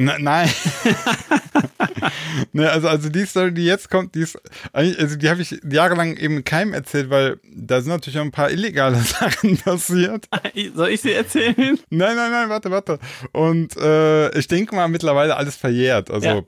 [0.00, 0.48] Ne- nein.
[2.52, 4.38] ne, also, also die Story, die jetzt kommt, die ist,
[4.72, 8.30] eigentlich- also die habe ich jahrelang eben keinem erzählt, weil da sind natürlich auch ein
[8.30, 10.26] paar illegale Sachen passiert.
[10.74, 11.78] Soll ich sie erzählen?
[11.90, 12.98] Nein, nein, nein, warte, warte.
[13.32, 16.10] Und äh, ich denke mal mittlerweile alles verjährt.
[16.10, 16.42] Also Ja.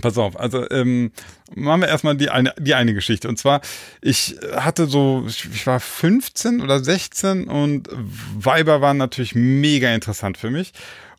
[0.00, 1.12] pass auf, also ähm,
[1.54, 3.28] machen wir erstmal die eine, die eine Geschichte.
[3.28, 3.60] Und zwar,
[4.00, 10.36] ich hatte so, ich, ich war 15 oder 16 und Weiber waren natürlich mega interessant
[10.38, 10.72] für mich.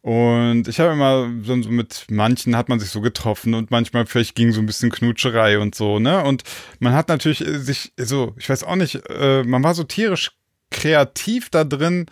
[0.03, 4.35] Und ich habe immer so mit manchen hat man sich so getroffen und manchmal vielleicht
[4.35, 6.21] ging so ein bisschen Knutscherei und so, ne?
[6.25, 6.43] Und
[6.79, 10.31] man hat natürlich äh, sich so, ich weiß auch nicht, äh, man war so tierisch
[10.71, 12.07] kreativ da drin,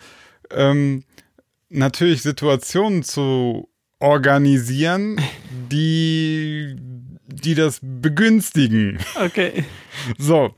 [0.50, 1.04] ähm,
[1.68, 3.68] natürlich Situationen zu
[3.98, 5.20] organisieren,
[5.70, 6.76] die,
[7.26, 9.00] die das begünstigen.
[9.16, 9.66] Okay.
[10.16, 10.54] So.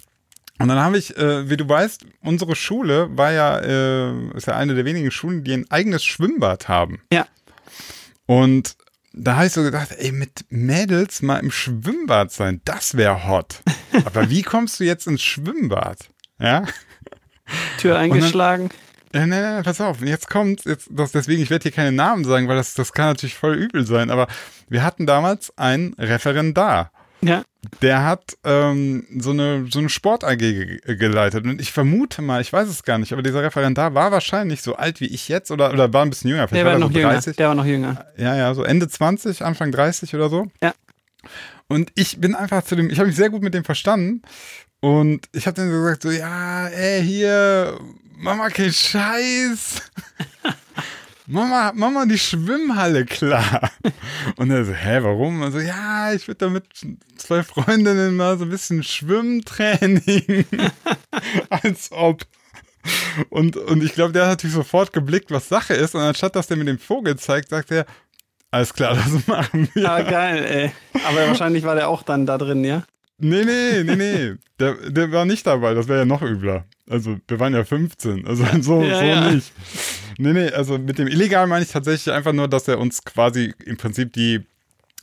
[0.58, 4.56] Und dann habe ich, äh, wie du weißt, unsere Schule war ja, äh, ist ja
[4.56, 7.00] eine der wenigen Schulen, die ein eigenes Schwimmbad haben.
[7.12, 7.26] Ja.
[8.26, 8.76] Und
[9.12, 13.62] da habe ich so gedacht, ey, mit Mädels mal im Schwimmbad sein, das wäre hot.
[14.04, 16.08] Aber wie kommst du jetzt ins Schwimmbad?
[16.38, 16.64] Ja?
[17.78, 18.70] Tür eingeschlagen.
[19.12, 22.24] Ja, nein, nein, pass auf, jetzt kommt, jetzt, das, deswegen, ich werde hier keine Namen
[22.24, 24.26] sagen, weil das, das kann natürlich voll übel sein, aber
[24.68, 26.90] wir hatten damals einen Referendar.
[27.26, 27.42] Ja.
[27.80, 31.44] Der hat ähm, so eine, so eine Sport-AG ge geleitet.
[31.44, 34.76] Und ich vermute mal, ich weiß es gar nicht, aber dieser Referendar war wahrscheinlich so
[34.76, 36.42] alt wie ich jetzt oder, oder war ein bisschen jünger.
[36.42, 37.12] Der Vielleicht war war noch so jünger.
[37.12, 37.36] 30.
[37.36, 38.06] Der war noch jünger.
[38.16, 40.46] Ja, ja, so Ende 20, Anfang 30 oder so.
[40.62, 40.74] Ja.
[41.68, 44.22] Und ich bin einfach zu dem, ich habe mich sehr gut mit dem verstanden.
[44.80, 47.78] Und ich habe dann so gesagt, so, ja, ey, hier,
[48.16, 49.82] Mama, kein Scheiß.
[51.26, 53.70] Mama, Mama, die Schwimmhalle klar.
[54.36, 55.42] Und er so, hä, warum?
[55.42, 56.64] Also, ja, ich würde da mit
[57.16, 60.44] zwei Freundinnen mal so ein bisschen Schwimmtraining.
[61.50, 62.24] Als ob.
[63.30, 65.94] Und, und ich glaube, der hat natürlich sofort geblickt, was Sache ist.
[65.94, 67.86] Und anstatt dass der mit dem Vogel zeigt, sagt er,
[68.50, 69.90] alles klar, das machen wir.
[69.90, 71.00] Ah, geil, ey.
[71.06, 72.84] Aber wahrscheinlich war der auch dann da drin, ja?
[73.18, 74.34] Nee, nee, nee, nee.
[74.60, 76.66] Der, der war nicht dabei, das wäre ja noch übler.
[76.88, 79.30] Also, wir waren ja 15, also so, Ja, so ja.
[79.30, 79.52] nicht.
[80.18, 83.54] Nee, nee, also mit dem Illegal meine ich tatsächlich einfach nur, dass er uns quasi
[83.64, 84.40] im Prinzip die,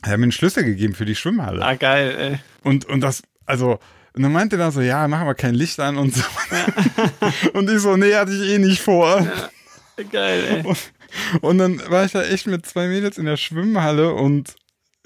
[0.02, 1.62] er hat mir einen Schlüssel gegeben für die Schwimmhalle.
[1.64, 2.38] Ah, geil, ey.
[2.62, 3.78] Und, und das, also,
[4.14, 6.24] und dann meinte er so, ja, machen wir kein Licht an und so.
[7.54, 9.26] und ich so, nee, hatte ich eh nicht vor.
[10.10, 10.74] Geil, ey.
[11.40, 14.54] Und dann war ich da echt mit zwei Mädels in der Schwimmhalle und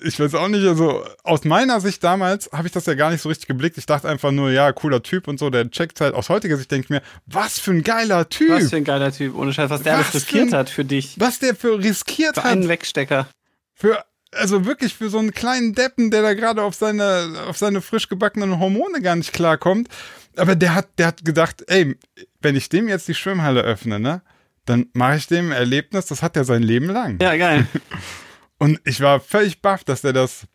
[0.03, 3.23] ich weiß auch nicht, also aus meiner Sicht damals habe ich das ja gar nicht
[3.23, 3.79] so richtig geblickt.
[3.79, 6.15] Ich dachte einfach nur, ja, cooler Typ und so, der checkt halt.
[6.15, 8.51] Aus heutiger Sicht denke ich mir, was für ein geiler Typ.
[8.51, 10.85] Was für ein geiler Typ, ohne Scheiß, was der Was alles riskiert für hat für
[10.85, 11.19] dich.
[11.19, 12.51] was der für riskiert Für hat.
[12.53, 13.27] einen Wegstecker.
[13.75, 17.81] Für, also wirklich für so einen kleinen Deppen, der da gerade auf seine, auf seine
[17.81, 19.89] frisch gebackenen Hormone gar nicht klarkommt.
[20.37, 21.97] Aber der hat, der hat gedacht, ey,
[22.43, 24.21] wenn ich dem jetzt die Schwimmhalle öffne, ne,
[24.67, 27.19] dann mache ich dem ein Erlebnis, das hat er sein Leben lang.
[27.23, 27.67] Ja, geil.
[28.59, 30.47] Und ich war völlig baff, dass der das,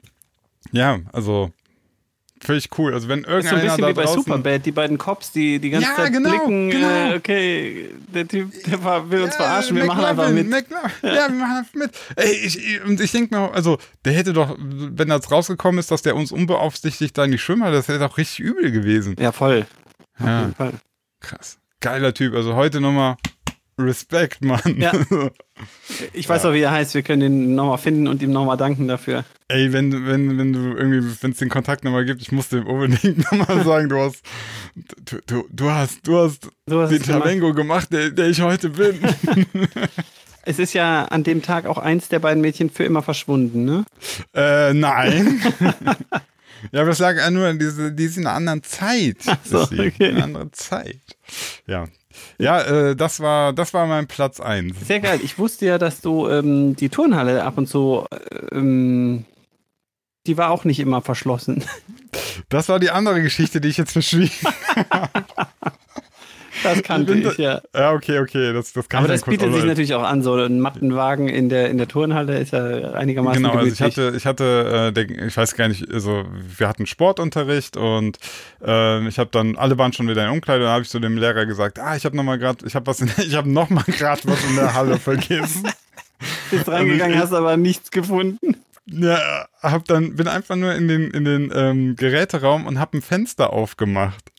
[0.72, 1.52] ja, also
[2.44, 2.94] völlig cool.
[2.96, 5.32] Also wenn Das ist so irgendeiner ein bisschen wie bei draußen, Superbad, die beiden Cops,
[5.32, 6.88] die die ganze Ja, Zeit genau, blicken, genau.
[7.12, 10.50] Äh, okay, der Typ, der war, will uns Ja, verarschen, wir machen einfach mit.
[10.50, 10.90] McLovin.
[11.04, 11.28] Ja.
[11.30, 11.92] wir machen einfach mit.
[12.16, 15.92] Ey, ich, ich, und ich denke mir, also, der hätte doch, wenn das rausgekommen ist,
[15.92, 19.16] dass der uns unbeaufsichtigt da in die Schwimmer, das wäre doch richtig übel gewesen.
[19.20, 19.68] Ja, voll.
[20.20, 20.42] Auf Ja.
[20.42, 20.74] jeden Fall.
[21.20, 21.60] Krass.
[21.80, 22.34] Geiler Typ.
[22.34, 23.18] Also heute nochmal
[23.84, 24.78] Respekt, Mann.
[24.78, 24.92] Ja.
[26.14, 26.96] Ich weiß auch, wie er heißt.
[26.96, 29.26] Wir können ihn nochmal finden und ihm nochmal danken dafür.
[29.48, 32.66] Ey, wenn, wenn, wenn du irgendwie, wenn es den Kontakt nochmal gibt, ich muss dem
[32.66, 34.24] unbedingt nochmal sagen, du hast,
[35.06, 37.04] du, du, du hast, du hast Du hast den.
[37.04, 39.00] Talengo gemacht, der, der ich heute bin.
[40.44, 43.86] Es ist ja an dem Tag auch eins der beiden Mädchen für immer verschwunden, ne?
[44.34, 45.40] Äh, nein.
[46.72, 49.18] ja, aber es lag ja nur, diese, die ist in einer anderen Zeit.
[49.44, 49.80] so, ist sie.
[49.80, 50.10] okay.
[50.10, 50.98] In einer anderen Zeit.
[51.68, 51.86] Ja.
[52.38, 54.76] Ja, äh, das war, das war mein Platz 1.
[54.86, 55.20] Sehr geil.
[55.24, 58.06] Ich wusste ja, dass du ähm, die Turnhalle ab und zu,
[58.52, 59.26] ähm,
[60.28, 61.64] die war auch nicht immer verschlossen.
[62.50, 64.32] Das war die andere Geschichte, die ich jetzt verschwieg.
[66.64, 67.62] Das kannte ich ja.
[67.76, 68.54] Ja, okay, okay.
[68.54, 70.22] Das, das kann Aber das bietet sich natürlich auch an.
[70.22, 73.98] So ein Mattenwagen in der, in der Turnhalle ist ja einigermaßen Genau, also ich gemütlich.
[74.06, 76.26] hatte, ich hatte, äh, der, ich weiß gar nicht, also
[76.58, 78.18] wir hatten Sportunterricht und
[78.66, 81.18] äh, ich habe dann, alle waren schon wieder in Umkleide, dann habe ich zu dem
[81.18, 83.70] Lehrer gesagt, ah, ich habe noch mal gerade, ich habe was, in, ich habe noch
[83.70, 85.68] mal gerade was in der Halle vergessen.
[86.52, 88.58] bist reingegangen, hast aber nichts gefunden.
[88.86, 93.02] Ja, hab dann, bin einfach nur in den, in den ähm, Geräteraum und hab ein
[93.02, 94.32] Fenster aufgemacht.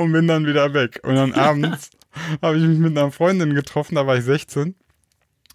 [0.00, 1.00] Und bin dann wieder weg.
[1.02, 1.90] Und dann abends
[2.42, 4.74] habe ich mich mit einer Freundin getroffen, da war ich 16.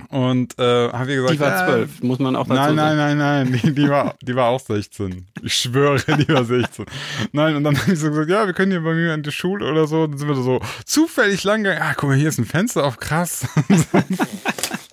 [0.09, 3.17] Und äh, habe ihr gesagt, Die war zwölf, muss man auch dazu Nein, nein, sagen.
[3.17, 5.25] nein, nein, die, die, war, die war auch 16.
[5.41, 6.85] Ich schwöre, die war 16.
[7.31, 9.31] Nein, und dann habe ich so gesagt, ja, wir können hier bei mir in die
[9.31, 10.05] Schule oder so.
[10.07, 11.81] Dann sind wir so zufällig lang gegangen.
[11.81, 13.47] Ah, guck mal, hier ist ein Fenster auf, krass.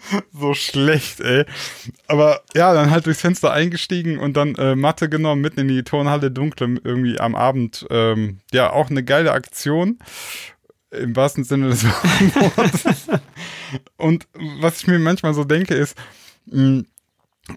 [0.32, 1.44] so schlecht, ey.
[2.06, 5.82] Aber ja, dann halt durchs Fenster eingestiegen und dann äh, Mathe genommen, mitten in die
[5.82, 7.86] Turnhalle dunkle irgendwie am Abend.
[7.90, 9.98] Ähm, ja, auch eine geile Aktion.
[10.90, 13.08] Im wahrsten Sinne des Wortes.
[13.96, 15.96] Und was ich mir manchmal so denke, ist,
[16.46, 16.82] mh,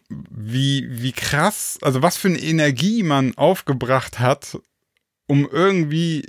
[0.09, 4.57] wie, wie krass, also was für eine Energie man aufgebracht hat,
[5.27, 6.25] um irgendwie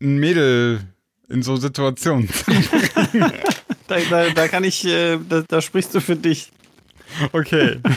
[0.00, 0.80] ein Mädel
[1.28, 2.50] in so Situationen zu
[3.90, 6.52] Da, da, da kann ich, äh, da, da sprichst du für dich.
[7.32, 7.80] Okay.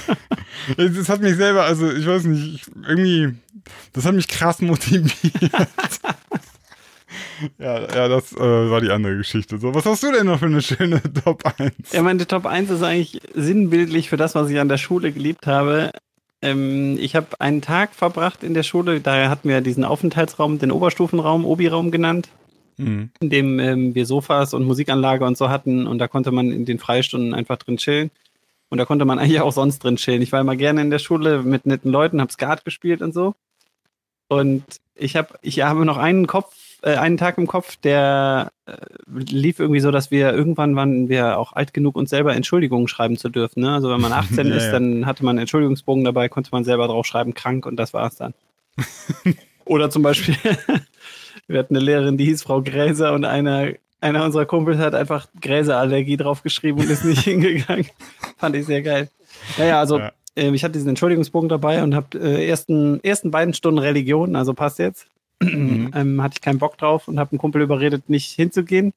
[0.77, 3.33] Das hat mich selber, also ich weiß nicht, ich, irgendwie,
[3.91, 5.11] das hat mich krass motiviert.
[7.57, 9.57] ja, ja, das äh, war die andere Geschichte.
[9.57, 11.73] So, was hast du denn noch für eine schöne Top 1?
[11.91, 15.47] Ja, meine Top 1 ist eigentlich sinnbildlich für das, was ich an der Schule geliebt
[15.47, 15.91] habe.
[16.41, 20.71] Ähm, ich habe einen Tag verbracht in der Schule, daher hatten wir diesen Aufenthaltsraum, den
[20.71, 22.29] Oberstufenraum, Obi-Raum genannt,
[22.78, 23.11] Mhm.
[23.19, 26.65] in dem ähm, wir Sofas und Musikanlage und so hatten und da konnte man in
[26.65, 28.11] den Freistunden einfach drin chillen.
[28.69, 30.21] Und da konnte man eigentlich auch sonst drin chillen.
[30.21, 33.36] Ich war immer gerne in der Schule mit netten Leuten, habe Skat gespielt und so.
[34.28, 34.63] Und
[34.95, 38.74] ich habe ich habe noch einen Kopf, äh, einen Tag im Kopf, der äh,
[39.07, 43.17] lief irgendwie so, dass wir irgendwann waren wir auch alt genug, uns selber Entschuldigungen schreiben
[43.17, 43.61] zu dürfen.
[43.61, 43.74] Ne?
[43.74, 44.71] Also wenn man 18 Ja, ist, ja.
[44.71, 48.15] dann hatte man einen Entschuldigungsbogen dabei, konnte man selber drauf schreiben, krank und das war's
[48.15, 48.34] dann.
[49.65, 50.36] Oder zum Beispiel,
[51.47, 53.69] wir hatten eine Lehrerin, die hieß Frau Gräser und einer,
[54.01, 57.87] einer unserer Kumpels hat einfach Gräserallergie draufgeschrieben und ist nicht hingegangen.
[58.37, 59.09] Fand ich sehr geil.
[59.57, 60.11] Naja, also Ja.
[60.35, 64.53] ähm, ich hatte diesen Entschuldigungsbogen dabei und habe äh, ersten, ersten beiden Stunden Religion, also
[64.53, 65.07] passt jetzt,
[65.41, 68.93] ähm, hatte ich keinen Bock drauf und habe einen Kumpel überredet, nicht hinzugehen.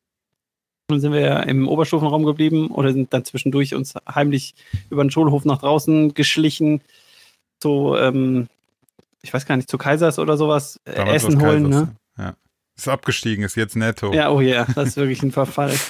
[0.88, 4.55] Dann sind wir im Oberstufenraum geblieben oder sind dann zwischendurch uns heimlich
[4.88, 6.80] über den Schulhof nach draußen geschlichen,
[7.61, 8.47] zu, ähm,
[9.22, 11.64] ich weiß gar nicht, zu Kaisers oder sowas, äh, Damals Essen holen.
[11.70, 11.97] Kaisers, Ne?
[12.19, 12.35] Ja.
[12.77, 14.12] Ist abgestiegen, ist jetzt netto.
[14.12, 15.73] Ja, oh ja, das ist wirklich ein Verfall.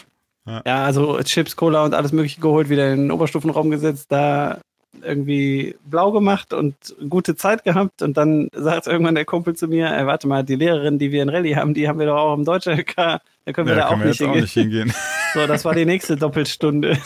[0.49, 0.63] Ja.
[0.65, 0.85] ja.
[0.85, 4.61] also Chips, Cola und alles Mögliche geholt, wieder in den Oberstufenraum gesetzt, da
[5.03, 6.77] irgendwie blau gemacht und
[7.09, 8.03] gute Zeit gehabt.
[8.03, 11.23] Und dann sagt irgendwann der Kumpel zu mir: ey, Warte mal, die Lehrerin, die wir
[11.23, 12.95] in Rallye haben, die haben wir doch auch im Deutsch LK.
[12.95, 14.93] Da können wir Ja, da auch können wir nicht auch nicht hingehen.
[15.35, 16.97] So, das war die nächste Doppelstunde.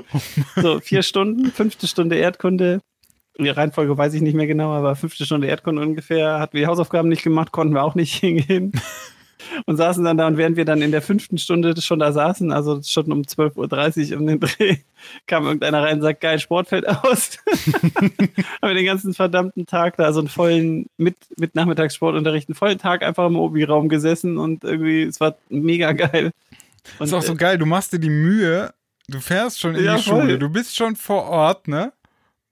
[0.56, 2.80] so, vier Stunden, fünfte Stunde Erdkunde.
[3.38, 6.40] Die Reihenfolge weiß ich nicht mehr genau, aber fünfte Stunde Erdkunde ungefähr.
[6.40, 8.72] Hatten wir die Hausaufgaben nicht gemacht, konnten wir auch nicht hingehen.
[9.66, 12.52] und saßen dann da und während wir dann in der fünften Stunde schon da saßen,
[12.52, 14.76] also schon um 12.30 Uhr um den Dreh,
[15.26, 17.38] kam irgendeiner rein und sagt, geil, Sport fällt aus.
[17.46, 22.78] haben wir den ganzen verdammten Tag da so einen vollen, mit, mit Nachmittagssportunterricht, einen vollen
[22.78, 26.32] Tag einfach im Obi-Raum gesessen und irgendwie, es war mega geil.
[26.98, 28.72] Und, ist auch so äh, geil, du machst dir die Mühe,
[29.08, 30.22] du fährst schon in Ja, die voll.
[30.22, 31.92] Schule, du bist schon vor Ort, ne?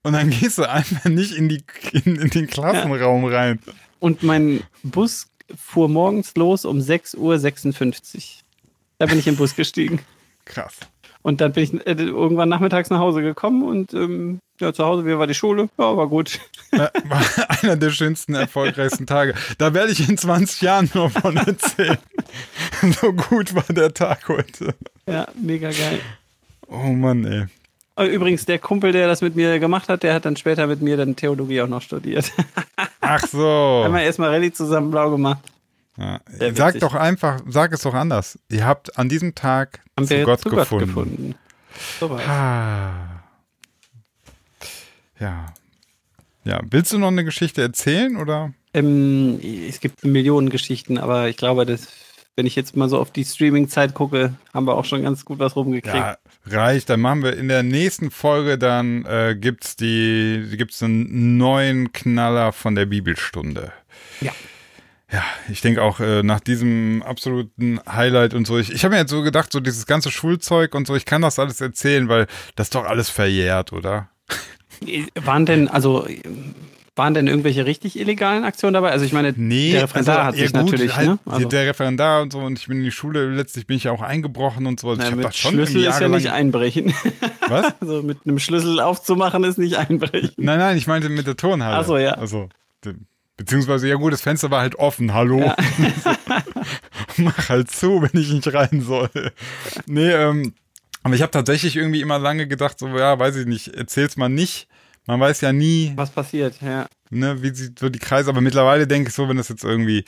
[0.03, 3.59] Und dann gehst du einfach nicht in, die, in, in den Klassenraum rein.
[3.99, 5.27] Und mein Bus
[5.57, 8.21] fuhr morgens los um 6.56 Uhr.
[8.97, 9.99] Da bin ich im Bus gestiegen.
[10.45, 10.77] Krass.
[11.21, 15.05] Und dann bin ich äh, irgendwann nachmittags nach Hause gekommen und ähm, ja, zu Hause,
[15.05, 15.69] wie war die Schule?
[15.77, 16.39] Ja, war gut.
[16.71, 17.23] Äh, War
[17.61, 19.33] einer der schönsten, erfolgreichsten Tage.
[19.57, 21.97] Da werde ich in 20 Jahren noch von erzählen.
[23.01, 24.75] So gut war der Tag heute.
[25.07, 25.99] Ja, mega geil.
[26.67, 27.47] Oh Mann, ey.
[27.99, 30.81] Äh, Übrigens, der Kumpel, der das mit mir gemacht hat, der hat dann später mit
[30.81, 32.31] mir dann Theologie auch noch studiert.
[33.01, 33.37] Ach so.
[33.83, 35.41] Haben wir erstmal Rallye zusammen blau gemacht.
[35.97, 36.21] Ja.
[36.53, 38.39] Sag doch einfach, sag es doch anders.
[38.47, 40.93] Ihr habt an diesem Tag Haben zu, Gott, zu gefunden.
[40.93, 41.35] Gott gefunden.
[41.99, 42.09] So.
[42.25, 43.21] Ah.
[45.19, 45.47] Ja.
[46.45, 48.53] Ja, willst du noch eine Geschichte erzählen oder?
[48.73, 51.89] Ähm, es gibt Millionen Geschichten, aber ich glaube, dass,
[52.37, 55.39] wenn ich jetzt mal so auf die Streaming-Zeit gucke, haben wir auch schon ganz gut
[55.39, 55.95] was rumgekriegt.
[55.95, 56.89] Ja, reicht.
[56.89, 62.51] Dann machen wir in der nächsten Folge, dann äh, gibt's die, gibt's einen neuen Knaller
[62.51, 63.71] von der Bibelstunde.
[64.21, 64.31] Ja.
[65.11, 68.59] Ja, ich denke auch äh, nach diesem absoluten Highlight und so.
[68.59, 71.23] Ich, ich habe mir jetzt so gedacht, so dieses ganze Schulzeug und so, ich kann
[71.23, 74.09] das alles erzählen, weil das doch alles verjährt, oder?
[75.15, 76.07] Waren denn, also,
[76.99, 78.91] waren denn irgendwelche richtig illegalen Aktionen dabei?
[78.91, 81.19] Also ich meine, Nee, der Referendar hat ja sich gut, natürlich, halt, ne?
[81.25, 83.91] Also, der Referendar und so und ich bin in die Schule, letztlich bin ich ja
[83.91, 84.89] auch eingebrochen und so.
[84.89, 86.93] Also na, ich mit das schon Schlüssel ist ja nicht einbrechen.
[87.47, 87.73] Was?
[87.79, 90.31] Also mit einem Schlüssel aufzumachen ist nicht einbrechen.
[90.35, 91.77] Nein, nein, ich meinte mit der Turnhalle.
[91.77, 92.11] Ach so, ja.
[92.11, 92.49] Also,
[93.37, 95.39] beziehungsweise, ja gut, das Fenster war halt offen, hallo.
[95.39, 95.55] Ja.
[97.17, 99.09] Mach halt zu, wenn ich nicht rein soll.
[99.87, 100.53] Nee, ähm,
[101.03, 104.29] aber ich habe tatsächlich irgendwie immer lange gedacht, so, ja, weiß ich nicht, erzähl's mal
[104.29, 104.67] nicht.
[105.09, 106.85] Man weiß ja nie, Was passiert, ja.
[107.09, 110.05] ne, wie sieht so die Kreise, aber mittlerweile denke ich so, wenn das jetzt irgendwie,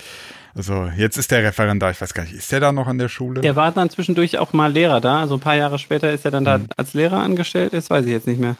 [0.53, 3.09] also jetzt ist der Referendar, ich weiß gar nicht, ist der da noch an der
[3.09, 3.41] Schule?
[3.41, 5.21] Der war dann zwischendurch auch mal Lehrer da.
[5.21, 6.67] Also ein paar Jahre später ist er dann da Mhm.
[6.77, 7.73] als Lehrer angestellt.
[7.73, 8.57] Das weiß ich jetzt nicht mehr.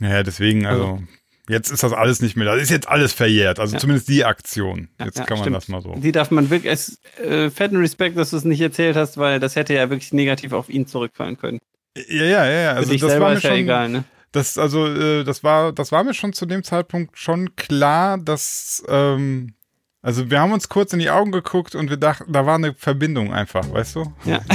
[0.00, 1.00] Ja, deswegen, also,
[1.48, 3.78] jetzt ist das alles nicht mehr, das ist jetzt alles verjährt, also Ja.
[3.78, 4.88] zumindest die Aktion.
[4.98, 5.56] Ja, Jetzt ja, kann man stimmt.
[5.58, 5.94] das mal so.
[5.94, 9.38] Die darf man wirklich, es, äh, fetten Respekt, dass du es nicht erzählt hast, weil
[9.38, 11.60] das hätte ja wirklich negativ auf ihn zurückfallen können.
[12.08, 14.02] Ja, ja, ja, Also das selber war mir ist ja schon, egal, ne?
[14.32, 18.82] Das, also, äh, das war, das war mir schon zu dem Zeitpunkt schon klar, dass,
[18.88, 19.54] ähm,
[20.00, 22.74] also wir haben uns kurz in die Augen geguckt und wir dachten, da war eine
[22.74, 24.12] Verbindung einfach, weißt du?
[24.24, 24.40] Ja.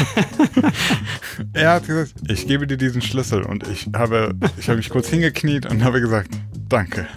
[1.54, 5.10] Er hat gesagt, ich gebe dir diesen Schlüssel und ich habe, ich habe mich kurz
[5.10, 6.32] hingekniet und habe gesagt,
[6.68, 7.08] danke.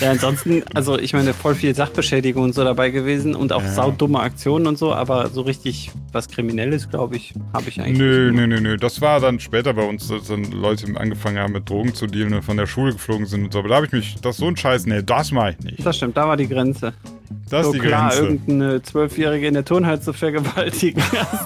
[0.00, 3.68] Ja, ansonsten, also ich meine, voll viel Sachbeschädigung und so dabei gewesen und auch Ja.
[3.72, 8.30] saudumme Aktionen und so, aber so richtig was Kriminelles, glaube ich, habe ich eigentlich Nö,
[8.30, 8.36] nicht.
[8.40, 8.76] nö, nö, nö.
[8.76, 12.34] Das war dann später bei uns, dass dann Leute angefangen haben mit Drogen zu dealen
[12.34, 13.58] und von der Schule geflogen sind und so.
[13.60, 15.86] Aber da habe ich mich, das ist so ein Scheiß, nee, das mache ich nicht.
[15.86, 16.92] Das stimmt, da war die Grenze.
[17.48, 18.22] Das so ist die klar, Grenze.
[18.22, 21.02] irgendeine Zwölfjährige in der Turnhalle zu vergewaltigen.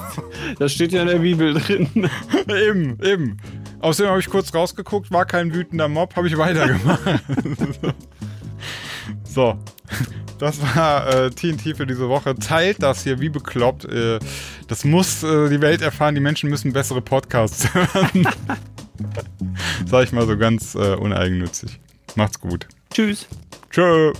[0.58, 1.88] das steht ja in der Bibel drin.
[2.48, 3.36] Eben, eben.
[3.80, 7.00] Außerdem habe ich kurz rausgeguckt, war kein wütender Mob, habe ich weitergemacht.
[9.24, 9.58] so.
[10.38, 12.34] Das war äh, TNT für diese Woche.
[12.34, 13.86] Teilt das hier wie bekloppt.
[13.86, 14.18] Äh,
[14.68, 16.14] das muss äh, die Welt erfahren.
[16.14, 18.28] Die Menschen müssen bessere Podcasts hören.
[19.86, 21.80] Sag ich mal so ganz äh, uneigennützig.
[22.16, 22.66] Macht's gut.
[22.92, 23.26] Tschüss.
[23.70, 24.12] Tschö.